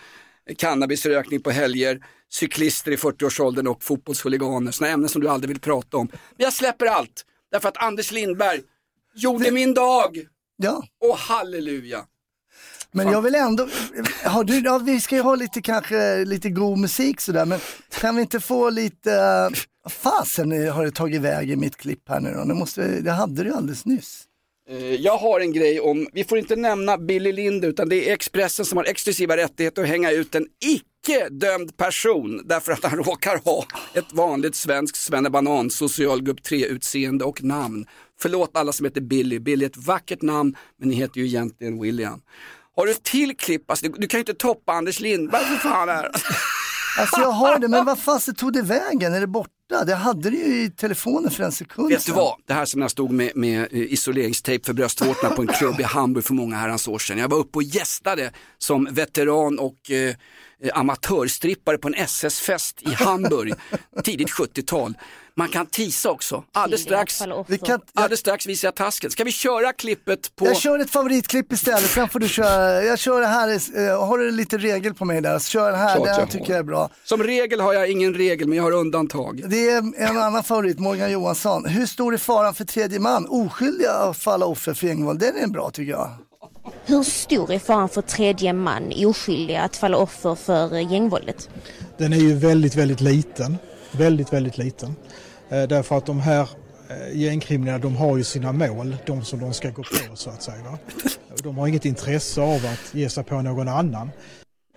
Cannabisrökning 0.57 1.41
på 1.41 1.51
helger, 1.51 2.05
cyklister 2.29 2.91
i 2.91 2.95
40-årsåldern 2.95 3.67
och 3.67 3.83
fotbollshuliganer. 3.83 4.71
Sådana 4.71 4.93
ämnen 4.93 5.09
som 5.09 5.21
du 5.21 5.29
aldrig 5.29 5.49
vill 5.49 5.59
prata 5.59 5.97
om. 5.97 6.07
Men 6.11 6.19
jag 6.37 6.53
släpper 6.53 6.85
allt, 6.85 7.25
därför 7.51 7.69
att 7.69 7.77
Anders 7.77 8.11
Lindberg 8.11 8.61
gjorde 9.15 9.51
min 9.51 9.73
dag. 9.73 10.17
Ja. 10.57 10.83
Och 11.09 11.17
halleluja. 11.17 12.05
Men 12.91 13.11
jag 13.11 13.21
vill 13.21 13.35
ändå, 13.35 13.67
har 14.23 14.43
du, 14.43 14.59
ja, 14.59 14.77
vi 14.77 15.01
ska 15.01 15.15
ju 15.15 15.21
ha 15.21 15.35
lite 15.35 15.61
kanske 15.61 16.25
lite 16.25 16.49
god 16.49 16.77
musik 16.77 17.21
sådär 17.21 17.45
men 17.45 17.59
kan 17.99 18.15
vi 18.15 18.21
inte 18.21 18.39
få 18.39 18.69
lite, 18.69 19.09
uh, 19.11 19.89
fasen 19.89 20.69
har 20.71 20.85
det 20.85 20.91
tagit 20.91 21.21
vägen 21.21 21.59
mitt 21.59 21.77
klipp 21.77 22.09
här 22.09 22.19
nu 22.19 22.33
då? 22.33 22.43
Det, 22.43 22.53
måste, 22.53 23.01
det 23.01 23.11
hade 23.11 23.43
du 23.43 23.53
alldeles 23.53 23.85
nyss. 23.85 24.23
Eh, 24.69 24.95
Jag 24.95 25.17
har 25.17 25.39
en 25.39 25.53
grej 25.53 25.79
om, 25.79 26.07
vi 26.13 26.23
får 26.23 26.37
inte 26.37 26.55
nämna 26.55 26.97
Billy 26.97 27.31
Lind 27.31 27.65
utan 27.65 27.89
det 27.89 28.09
är 28.09 28.13
Expressen 28.13 28.65
som 28.65 28.77
har 28.77 28.85
exklusiva 28.85 29.37
rättigheter 29.37 29.81
att 29.81 29.87
hänga 29.87 30.11
ut 30.11 30.35
en 30.35 30.47
icke 30.65 31.29
dömd 31.29 31.77
person 31.77 32.41
därför 32.45 32.71
att 32.71 32.83
han 32.83 32.97
råkar 33.03 33.41
ha 33.45 33.65
ett 33.93 34.13
vanligt 34.13 34.55
svenskt 34.55 34.95
svennebanan 34.97 35.69
socialgrupp 35.69 36.43
3 36.43 36.65
utseende 36.65 37.25
och 37.25 37.43
namn. 37.43 37.85
Förlåt 38.21 38.51
alla 38.53 38.71
som 38.71 38.85
heter 38.85 39.01
Billy, 39.01 39.39
Billy 39.39 39.65
är 39.65 39.69
ett 39.69 39.77
vackert 39.77 40.21
namn 40.21 40.55
men 40.79 40.89
ni 40.89 40.95
heter 40.95 41.19
ju 41.19 41.25
egentligen 41.27 41.81
William. 41.81 42.21
Har 42.79 42.85
du 42.85 42.91
ett 42.91 43.03
till 43.03 43.37
klipp, 43.37 43.69
alltså, 43.71 43.87
du, 43.87 43.93
du 43.97 44.07
kan 44.07 44.17
ju 44.17 44.21
inte 44.21 44.33
toppa 44.33 44.73
Anders 44.73 44.99
Lindberg 44.99 45.45
för 45.45 45.55
fan 45.55 45.89
här. 45.89 46.11
Alltså 46.99 47.21
jag 47.21 47.31
har 47.31 47.59
det, 47.59 47.67
men 47.67 47.85
vad 47.85 47.99
fasen 47.99 48.35
tog 48.35 48.53
det 48.53 48.61
vägen? 48.61 49.13
Är 49.13 49.19
det 49.21 49.27
borta? 49.27 49.85
Det 49.85 49.95
hade 49.95 50.29
du 50.29 50.37
ju 50.37 50.63
i 50.63 50.69
telefonen 50.69 51.31
för 51.31 51.43
en 51.43 51.51
sekund 51.51 51.89
Vet 51.89 52.05
du 52.05 52.11
vad? 52.11 52.35
Det 52.47 52.53
här 52.53 52.65
som 52.65 52.81
jag 52.81 52.91
stod 52.91 53.11
med, 53.11 53.31
med 53.35 53.61
eh, 53.61 53.93
isoleringstejp 53.93 54.65
för 54.65 54.73
bröstvårtorna 54.73 55.35
på 55.35 55.41
en 55.41 55.47
klubb 55.47 55.79
i 55.79 55.83
Hamburg 55.83 56.25
för 56.25 56.33
många 56.33 56.55
herrans 56.55 56.87
år 56.87 56.99
sedan. 56.99 57.17
Jag 57.17 57.29
var 57.29 57.37
uppe 57.37 57.57
och 57.57 57.63
gästade 57.63 58.31
som 58.57 58.87
veteran 58.91 59.59
och 59.59 59.91
eh, 59.91 60.15
eh, 60.63 60.79
amatörstrippare 60.79 61.77
på 61.77 61.87
en 61.87 61.93
SS-fest 61.93 62.81
i 62.81 62.93
Hamburg, 62.93 63.53
tidigt 64.03 64.29
70-tal. 64.29 64.97
Man 65.39 65.49
kan 65.49 65.65
tisa 65.65 66.09
också. 66.09 66.43
Alldeles 66.51 66.81
strax, 66.81 67.21
Vi 67.47 67.57
kan, 67.57 67.79
alldeles 67.93 68.19
strax 68.19 68.47
visar 68.47 68.67
jag 68.67 68.75
tasken. 68.75 69.11
Ska 69.11 69.23
vi 69.23 69.31
köra 69.31 69.73
klippet 69.73 70.35
på... 70.35 70.45
Jag 70.45 70.57
kör 70.57 70.79
ett 70.79 70.89
favoritklipp 70.89 71.53
istället, 71.53 71.89
sen 71.89 72.09
får 72.09 72.19
du 72.19 72.27
köra, 72.27 72.83
jag 72.83 72.99
kör 72.99 73.21
det 73.21 73.27
här, 73.27 73.49
eh, 73.49 74.07
har 74.07 74.17
du 74.17 74.31
lite 74.31 74.57
regel 74.57 74.93
på 74.93 75.05
mig 75.05 75.21
där, 75.21 75.39
så 75.39 75.49
kör 75.49 75.71
den 75.71 75.79
här, 75.79 75.95
Klart 75.95 76.05
den 76.05 76.13
här 76.13 76.21
jag 76.21 76.31
tycker 76.31 76.45
har. 76.45 76.51
jag 76.51 76.59
är 76.59 76.63
bra. 76.63 76.89
Som 77.03 77.23
regel 77.23 77.59
har 77.61 77.73
jag 77.73 77.91
ingen 77.91 78.13
regel, 78.13 78.47
men 78.47 78.57
jag 78.57 78.63
har 78.63 78.71
undantag. 78.71 79.43
Det 79.49 79.69
är 79.69 79.77
en 79.97 80.17
annan 80.17 80.43
favorit, 80.43 80.79
Morgan 80.79 81.11
Johansson. 81.11 81.65
Hur 81.65 81.85
stor 81.85 82.13
är 82.13 82.17
faran 82.17 82.53
för 82.53 82.65
tredje 82.65 82.99
man? 82.99 83.27
Oskyldiga 83.29 83.91
att 83.91 84.17
falla 84.17 84.45
offer 84.45 84.73
för 84.73 84.87
gängvåld, 84.87 85.19
den 85.19 85.37
är 85.37 85.47
bra 85.47 85.69
tycker 85.69 85.91
jag. 85.91 86.09
Hur 86.85 87.03
stor 87.03 87.51
är 87.51 87.59
faran 87.59 87.89
för 87.89 88.01
tredje 88.01 88.53
man 88.53 88.93
oskyldiga 89.05 89.61
att 89.61 89.75
falla 89.75 89.97
offer 89.97 90.35
för 90.35 90.75
eh, 90.75 90.91
gängvåldet? 90.91 91.49
Den 91.97 92.13
är 92.13 92.17
ju 92.17 92.35
väldigt, 92.35 92.75
väldigt 92.75 93.01
liten. 93.01 93.57
Väldigt, 93.91 94.33
väldigt 94.33 94.57
liten. 94.57 94.95
Eh, 95.49 95.63
därför 95.63 95.97
att 95.97 96.05
de 96.05 96.19
här 96.19 96.49
eh, 96.89 97.17
gängkriminella, 97.17 97.77
de 97.77 97.95
har 97.95 98.17
ju 98.17 98.23
sina 98.23 98.51
mål, 98.51 98.97
de 99.05 99.25
som 99.25 99.39
de 99.39 99.53
ska 99.53 99.69
gå 99.69 99.83
på 99.83 100.15
så 100.15 100.29
att 100.29 100.43
säga. 100.43 100.63
Va? 100.63 100.77
De 101.43 101.57
har 101.57 101.67
inget 101.67 101.85
intresse 101.85 102.41
av 102.41 102.55
att 102.65 102.93
ge 102.93 103.09
sig 103.09 103.23
på 103.23 103.41
någon 103.41 103.67
annan. 103.67 104.09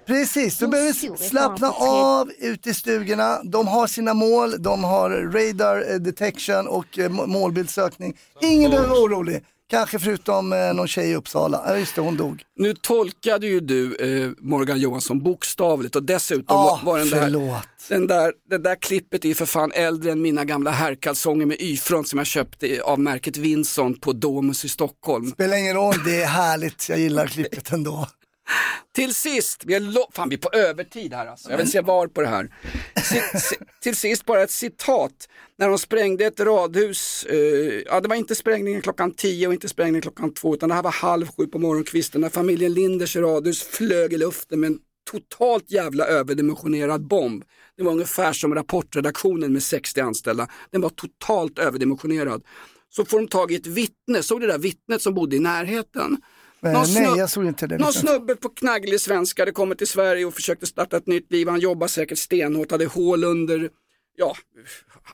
Precis, 0.07 0.59
du 0.59 0.65
Hur 0.65 0.71
behöver 0.73 1.17
slappna 1.17 1.71
av 1.71 2.31
ute 2.39 2.71
i 2.71 2.75
stugorna. 2.75 3.43
De 3.45 3.69
har 3.69 3.87
sina 3.87 4.15
mål, 4.15 4.63
de 4.63 4.85
har 4.85 5.11
radar 5.11 5.93
eh, 5.93 5.97
detection 5.97 6.69
och 6.69 6.99
må- 7.11 7.27
målbildssökning. 7.27 8.17
Ingen 8.41 8.71
behöver 8.71 8.89
vara 8.91 9.01
orolig. 9.01 9.43
Kanske 9.73 9.99
förutom 9.99 10.53
eh, 10.53 10.75
någon 10.75 10.89
tjej 10.89 11.11
i 11.11 11.15
Uppsala. 11.15 11.63
Ja 11.67 11.79
just 11.79 11.95
det, 11.95 12.01
hon 12.01 12.17
dog. 12.17 12.43
Nu 12.57 12.75
tolkade 12.75 13.47
ju 13.47 13.61
du 13.61 13.97
eh, 13.97 14.31
Morgan 14.39 14.81
Johansson 14.81 15.23
bokstavligt 15.23 15.97
och 15.97 16.03
dessutom 16.03 16.57
Ja, 16.57 16.81
var, 16.85 16.99
den, 16.99 17.09
där, 17.11 17.61
den 17.89 18.07
där, 18.07 18.33
det 18.51 18.59
där 18.59 18.75
klippet 18.75 19.25
är 19.25 19.35
för 19.35 19.47
fan 19.47 19.73
äldre 19.75 20.13
än 20.13 20.23
mina 20.23 20.45
gamla 20.45 20.71
herrkalsonger 20.71 21.47
med 21.47 21.57
Y-front 21.61 22.09
som 22.09 22.19
jag 22.19 22.27
köpte 22.27 22.83
av 22.83 22.99
märket 23.01 23.37
Vinson 23.37 23.95
på 23.95 24.13
Domus 24.13 24.65
i 24.65 24.69
Stockholm. 24.69 25.31
Spelar 25.31 25.57
ingen 25.57 25.77
roll, 25.77 25.95
det 26.05 26.23
är 26.23 26.27
härligt. 26.27 26.89
Jag 26.89 26.99
gillar 26.99 27.27
klippet 27.27 27.73
ändå. 27.73 28.09
Till 28.95 29.15
sist, 29.15 29.63
vi 29.67 29.75
är, 29.75 30.13
fan, 30.15 30.29
vi 30.29 30.35
är 30.35 30.39
på 30.41 30.51
övertid 30.53 31.13
här 31.15 31.27
alltså. 31.27 31.51
Jag 31.51 31.59
vill 31.59 31.71
se 31.71 31.81
var 31.81 32.07
på 32.07 32.21
det 32.21 32.27
här. 32.27 32.55
Si- 33.05 33.39
si- 33.39 33.57
till 33.83 33.97
sist 33.97 34.25
bara 34.27 34.43
ett 34.43 34.51
citat. 34.51 35.29
När 35.59 35.69
de 35.69 35.79
sprängde 35.79 36.25
ett 36.25 36.41
radhus, 36.41 37.25
eh, 37.25 37.37
ja 37.87 38.01
det 38.01 38.09
var 38.09 38.17
inte 38.17 38.35
sprängningen 38.35 38.83
klockan 38.83 39.15
10 39.15 39.47
och 39.47 39.53
inte 39.53 39.69
sprängningen 39.69 40.03
klockan 40.03 40.35
2 40.35 40.55
utan 40.55 40.69
det 40.69 40.75
här 40.75 40.83
var 40.83 40.91
halv 40.91 41.27
sju 41.27 41.47
på 41.47 41.59
morgonkvisten 41.59 42.21
när 42.21 42.29
familjen 42.29 42.75
Linders 42.75 43.17
radhus 43.17 43.63
flög 43.63 44.13
i 44.13 44.17
luften 44.17 44.61
med 44.61 44.69
en 44.69 44.79
totalt 45.11 45.71
jävla 45.71 46.05
överdimensionerad 46.07 47.07
bomb. 47.07 47.45
Det 47.77 47.83
var 47.83 47.93
ungefär 47.93 48.33
som 48.33 48.55
rapportredaktionen 48.55 49.53
med 49.53 49.63
60 49.63 50.01
anställda. 50.01 50.49
Den 50.71 50.81
var 50.81 50.89
totalt 50.91 51.59
överdimensionerad. 51.59 52.43
Så 52.91 53.05
får 53.05 53.19
de 53.19 53.29
tag 53.29 53.53
i 53.53 53.55
ett 53.55 53.67
vittne, 53.67 54.23
såg 54.23 54.41
du 54.41 54.47
det 54.47 54.53
där 54.53 54.59
vittnet 54.59 55.03
som 55.03 55.15
bodde 55.15 55.37
i 55.37 55.39
närheten? 55.39 56.17
Eh, 56.67 56.73
Någon 56.73 56.87
nej, 56.95 57.19
jag 57.19 57.31
såg 57.31 57.45
inte 57.47 57.67
det. 57.67 57.79
Någon 57.79 57.93
snubbe 57.93 58.37
på 58.37 58.49
knagglig 58.49 59.01
svenska 59.01 59.43
hade 59.43 59.53
kommit 59.53 59.79
till 59.79 59.87
Sverige 59.87 60.25
och 60.25 60.35
försökte 60.35 60.67
starta 60.67 60.97
ett 60.97 61.07
nytt 61.07 61.33
liv. 61.33 61.49
Han 61.49 61.61
jobbar 61.61 61.87
säkert 61.87 62.19
stenhårt, 62.19 62.71
hade 62.71 62.87
hål 62.87 63.25
under, 63.25 63.71
ja, 64.17 64.37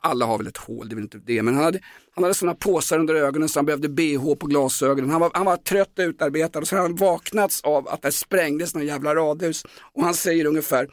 alla 0.01 0.26
har 0.26 0.38
väl 0.38 0.46
ett 0.46 0.57
hål, 0.57 0.88
det 0.88 0.92
är 0.92 0.94
väl 0.94 1.05
inte 1.05 1.18
det, 1.18 1.42
men 1.42 1.55
han 1.55 1.64
hade, 1.64 1.80
han 2.14 2.24
hade 2.24 2.34
sådana 2.34 2.55
påsar 2.55 2.99
under 2.99 3.14
ögonen 3.14 3.49
så 3.49 3.59
han 3.59 3.66
behövde 3.66 3.88
bh 3.88 4.34
på 4.34 4.46
glasögonen. 4.46 5.11
Han 5.11 5.20
var, 5.20 5.30
han 5.34 5.46
var 5.46 5.57
trött 5.57 5.99
och 5.99 6.03
utarbetad 6.03 6.59
och 6.59 6.68
så 6.68 6.76
hade 6.76 6.88
han 6.88 6.96
vaknats 6.96 7.61
av 7.62 7.88
att 7.88 8.03
det 8.03 8.12
sprängdes 8.12 8.74
någon 8.74 8.86
jävla 8.86 9.14
radhus. 9.14 9.64
Och 9.94 10.05
han 10.05 10.14
säger 10.14 10.44
ungefär, 10.44 10.88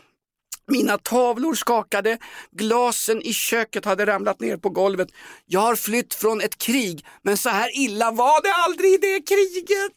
mina 0.68 0.98
tavlor 0.98 1.56
skakade, 1.56 2.18
glasen 2.52 3.22
i 3.22 3.34
köket 3.34 3.86
hade 3.86 4.06
ramlat 4.06 4.40
ner 4.40 4.58
på 4.58 4.70
golvet. 4.70 5.08
Jag 5.46 5.60
har 5.60 5.76
flytt 5.76 6.14
från 6.14 6.42
ett 6.42 6.58
krig, 6.58 7.06
men 7.24 7.38
så 7.38 7.50
här 7.50 7.70
illa 7.80 8.12
var 8.12 8.42
det 8.44 8.54
aldrig 8.66 8.94
i 8.94 8.98
det 8.98 9.22
kriget. 9.22 9.92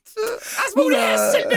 Alltså, 0.62 0.78
bor 0.78 0.92
i 0.92 0.96
Hässelby! 0.96 1.56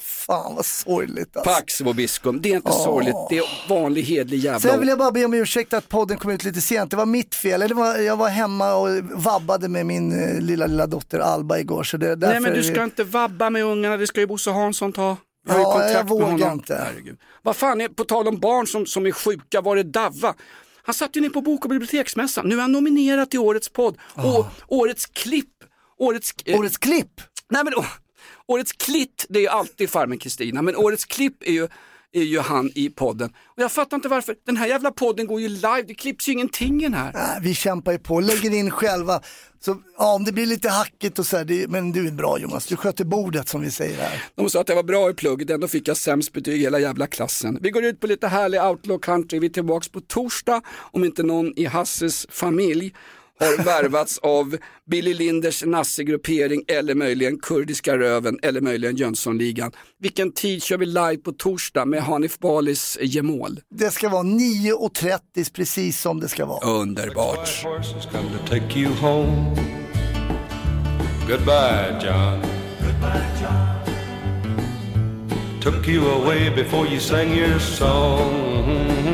Fan 0.00 0.54
vad 0.54 0.66
sorgligt 0.66 1.36
alltså. 1.36 1.54
Pax 1.54 1.80
vobiscum, 1.80 2.42
det 2.42 2.52
är 2.52 2.56
inte 2.56 2.70
Åh. 2.70 2.84
sorgligt, 2.84 3.16
det 3.30 3.38
är 3.38 3.68
vanlig 3.68 4.02
hedlig 4.02 4.38
jävla 4.38 4.60
Sen 4.60 4.80
vill 4.80 4.88
jag 4.88 4.98
bara 4.98 5.10
be 5.12 5.24
om 5.24 5.34
ursäkt 5.34 5.72
att 5.72 5.88
podden 5.88 6.18
kom 6.18 6.30
ut 6.30 6.44
lite 6.44 6.60
sent. 6.60 6.90
Det 6.90 6.96
var 6.96 7.06
mitt 7.06 7.34
fel. 7.34 7.62
Eller 7.62 7.74
var, 7.74 7.96
jag 7.96 8.16
var 8.16 8.28
hemma 8.28 8.74
och 8.74 8.88
vabbade 9.02 9.68
med 9.68 9.86
min 9.86 10.20
eh, 10.22 10.40
lilla, 10.40 10.66
lilla 10.66 10.86
dotter 10.86 11.18
Alba 11.18 11.58
igår. 11.58 11.82
Så 11.82 11.96
det 11.96 12.16
därför 12.16 12.32
Nej 12.32 12.40
men 12.40 12.52
du 12.52 12.62
ska 12.62 12.84
inte 12.84 13.04
vabba 13.04 13.50
med 13.50 13.64
ungarna, 13.64 13.96
det 13.96 14.06
ska 14.06 14.20
ju 14.20 14.26
Bosse 14.26 14.50
Hansson 14.50 14.92
ta. 14.92 15.16
Vi 15.46 15.52
har 15.52 15.58
ju 15.58 15.64
Ja, 15.64 15.90
jag 15.90 16.08
vågar 16.08 16.52
inte. 16.52 16.74
Herregud. 16.74 17.18
Vad 17.42 17.56
fan, 17.56 17.80
är, 17.80 17.88
på 17.88 18.04
tal 18.04 18.28
om 18.28 18.38
barn 18.38 18.66
som, 18.66 18.86
som 18.86 19.06
är 19.06 19.12
sjuka, 19.12 19.60
var 19.60 19.76
det 19.76 19.82
Davva? 19.82 20.34
Han 20.82 20.94
satt 20.94 21.16
ju 21.16 21.20
ner 21.20 21.30
på 21.30 21.40
bok 21.40 21.64
och 21.64 21.70
biblioteksmässan. 21.70 22.48
Nu 22.48 22.56
är 22.56 22.60
han 22.60 22.72
nominerad 22.72 23.30
till 23.30 23.40
årets 23.40 23.68
podd. 23.68 23.96
Och 24.14 24.46
årets 24.68 25.06
klipp. 25.06 25.52
Årets, 25.98 26.34
eh, 26.44 26.58
Årets 26.58 26.78
klipp? 26.78 27.20
Nej 27.48 27.64
men 27.64 27.74
å- 27.74 27.84
årets 28.46 28.72
klitt, 28.72 29.26
det 29.28 29.38
är 29.38 29.42
ju 29.42 29.48
alltid 29.48 29.90
Farmen 29.90 30.18
Kristina, 30.18 30.62
men 30.62 30.76
årets 30.76 31.04
klipp 31.04 31.42
är 31.42 31.52
ju, 31.52 31.68
är 32.12 32.22
ju 32.22 32.40
han 32.40 32.70
i 32.74 32.90
podden. 32.90 33.30
Och 33.56 33.62
jag 33.62 33.72
fattar 33.72 33.96
inte 33.96 34.08
varför, 34.08 34.34
den 34.46 34.56
här 34.56 34.66
jävla 34.66 34.90
podden 34.90 35.26
går 35.26 35.40
ju 35.40 35.48
live, 35.48 35.82
det 35.86 35.94
klipps 35.94 36.28
ju 36.28 36.32
ingenting 36.32 36.80
i 36.80 36.82
den 36.82 36.94
här. 36.94 37.12
Nej, 37.12 37.38
vi 37.42 37.54
kämpar 37.54 37.92
ju 37.92 37.98
på, 37.98 38.20
lägger 38.20 38.54
in 38.54 38.70
själva. 38.70 39.20
Så, 39.60 39.76
ja, 39.98 40.14
om 40.14 40.24
det 40.24 40.32
blir 40.32 40.46
lite 40.46 40.68
hackigt 40.68 41.18
och 41.18 41.26
så 41.26 41.36
här, 41.36 41.44
det, 41.44 41.68
men 41.68 41.92
du 41.92 42.06
är 42.06 42.12
bra 42.12 42.38
Jonas, 42.38 42.66
du 42.66 42.76
sköter 42.76 43.04
bordet 43.04 43.48
som 43.48 43.60
vi 43.60 43.70
säger 43.70 43.96
här. 43.96 44.22
De 44.34 44.50
sa 44.50 44.60
att 44.60 44.68
jag 44.68 44.76
var 44.76 44.82
bra 44.82 45.10
i 45.10 45.14
plugget, 45.14 45.50
ändå 45.50 45.68
fick 45.68 45.88
jag 45.88 45.96
sämst 45.96 46.32
betyg 46.32 46.54
i 46.54 46.58
hela 46.58 46.78
jävla 46.78 47.06
klassen. 47.06 47.58
Vi 47.62 47.70
går 47.70 47.84
ut 47.84 48.00
på 48.00 48.06
lite 48.06 48.28
härlig 48.28 48.62
outlaw 48.62 49.02
country, 49.02 49.38
vi 49.38 49.46
är 49.46 49.50
tillbaks 49.50 49.88
på 49.88 50.00
torsdag 50.00 50.62
om 50.92 51.04
inte 51.04 51.22
någon 51.22 51.52
i 51.56 51.64
Hasses 51.64 52.26
familj 52.30 52.94
har 53.38 53.64
värvats 53.64 54.18
av 54.18 54.56
Billy 54.90 55.14
Linders 55.14 55.64
nassegruppering 55.64 56.64
eller 56.68 56.94
möjligen 56.94 57.38
kurdiska 57.38 57.98
röven 57.98 58.38
eller 58.42 58.60
möjligen 58.60 58.96
Jönssonligan. 58.96 59.72
Vilken 60.00 60.32
tid 60.32 60.62
kör 60.62 60.78
vi 60.78 60.86
live 60.86 61.16
på 61.16 61.32
torsdag 61.32 61.84
med 61.84 62.02
Hanif 62.02 62.38
Balis 62.38 62.98
gemål? 63.00 63.60
Det 63.70 63.90
ska 63.90 64.08
vara 64.08 64.22
9.30 64.22 65.52
precis 65.52 66.00
som 66.00 66.20
det 66.20 66.28
ska 66.28 66.46
vara. 66.46 66.66
Underbart. 66.70 67.64
Goodbye, 71.28 72.00
John. 72.04 72.40
Goodbye, 72.80 73.26
John. 73.42 73.76
took 75.66 75.88
you 75.88 76.06
away 76.06 76.48
before 76.48 76.86
you 76.86 77.00
sang 77.00 77.32
your 77.32 77.58
song. 77.58 79.05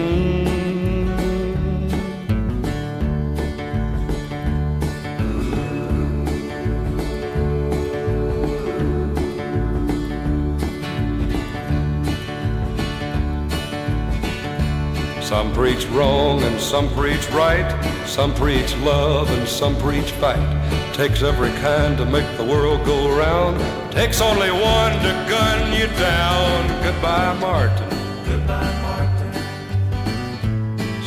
Some 15.33 15.55
preach 15.55 15.87
wrong 15.87 16.43
and 16.43 16.61
some 16.61 16.91
preach 16.91 17.27
right. 17.31 17.67
Some 18.07 18.35
preach 18.35 18.77
love 18.85 19.31
and 19.31 19.49
some 19.49 19.75
preach 19.77 20.11
fight. 20.21 20.47
Takes 20.93 21.23
every 21.23 21.51
kind 21.63 21.97
to 21.97 22.05
make 22.05 22.37
the 22.37 22.45
world 22.45 22.85
go 22.85 23.09
round. 23.17 23.57
Takes 23.93 24.21
only 24.21 24.51
one 24.51 24.93
to 24.93 25.13
gun 25.31 25.73
you 25.73 25.87
down. 25.99 26.69
Goodbye, 26.85 27.35
Martin. 27.41 27.89
Goodbye, 28.29 28.73
Martin. 28.83 29.33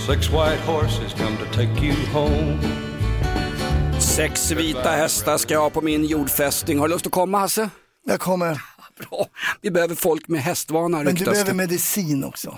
Six 0.07 0.31
white 0.31 0.61
horses 0.65 1.13
come 1.13 1.37
to 1.37 1.45
take 1.51 1.79
you 1.83 1.93
home. 2.11 2.59
Sex 3.99 4.51
vita 4.51 4.89
hästar 4.89 5.37
ska 5.37 5.53
jag 5.53 5.61
ha 5.61 5.69
på 5.69 5.81
min 5.81 6.05
jordfästning. 6.05 6.79
Har 6.79 6.87
du 6.87 6.93
lust 6.93 7.05
att 7.05 7.11
komma 7.11 7.39
Hasse? 7.39 7.69
Jag 8.05 8.19
kommer. 8.19 8.61
Bra. 9.09 9.27
Vi 9.61 9.71
behöver 9.71 9.95
folk 9.95 10.27
med 10.27 10.41
hästvana 10.41 11.03
Men 11.03 11.15
du 11.15 11.25
behöver 11.25 11.53
medicin 11.53 12.23
också. 12.23 12.57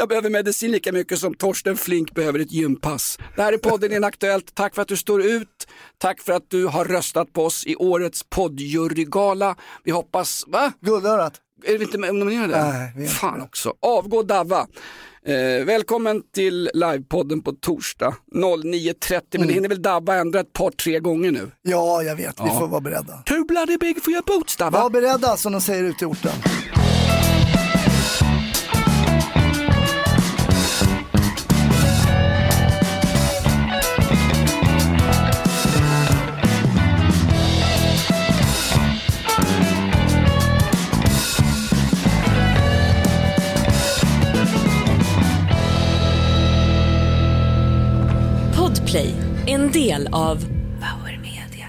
Jag 0.00 0.08
behöver 0.08 0.30
medicin 0.30 0.70
lika 0.70 0.92
mycket 0.92 1.18
som 1.18 1.34
Torsten 1.34 1.76
Flink 1.76 2.14
behöver 2.14 2.38
ett 2.38 2.52
gympass. 2.52 3.18
Det 3.36 3.42
här 3.42 3.52
är 3.52 3.58
podden 3.58 3.92
Inaktuellt. 3.92 4.54
Tack 4.54 4.74
för 4.74 4.82
att 4.82 4.88
du 4.88 4.96
står 4.96 5.22
ut. 5.22 5.68
Tack 5.98 6.20
för 6.20 6.32
att 6.32 6.42
du 6.50 6.66
har 6.66 6.84
röstat 6.84 7.32
på 7.32 7.44
oss 7.44 7.66
i 7.66 7.76
årets 7.76 8.22
poddjurygala. 8.30 9.56
Vi 9.84 9.90
hoppas, 9.90 10.44
va? 10.46 10.72
Guldörat. 10.80 11.32
Är 11.64 11.78
vi 11.78 11.84
inte 11.84 11.98
nominerade? 11.98 12.68
Nej, 12.72 12.92
vi 12.96 13.04
är 13.04 13.08
Fan 13.08 13.40
också. 13.40 13.74
Avgå 13.80 14.22
Davva. 14.22 14.66
Eh, 15.26 15.64
välkommen 15.64 16.22
till 16.34 16.70
livepodden 16.74 17.42
på 17.42 17.52
torsdag 17.52 18.14
09.30. 18.34 19.20
Men 19.38 19.46
det 19.46 19.52
hinner 19.54 19.68
väl 19.68 19.82
Davva 19.82 20.14
ändra 20.14 20.40
ett 20.40 20.52
par, 20.52 20.70
tre 20.70 20.98
gånger 21.00 21.30
nu. 21.30 21.50
Ja, 21.62 22.02
jag 22.02 22.16
vet. 22.16 22.40
Vi 22.40 22.44
Ja. 22.46 22.58
får 22.58 22.68
vara 22.68 22.80
beredda. 22.80 23.22
Too 23.26 23.44
bloody 23.44 23.76
big 23.76 24.02
for 24.04 24.12
your 24.12 24.22
boots 24.26 24.56
Davva. 24.56 24.82
Var 24.82 24.90
beredda 24.90 25.36
som 25.36 25.52
de 25.52 25.60
säger 25.60 25.84
ute 25.84 26.04
i 26.04 26.06
orten. 26.06 26.32
En 49.70 49.82
del 49.82 50.08
av 50.12 50.36
Power 50.80 51.18
Media. 51.18 51.68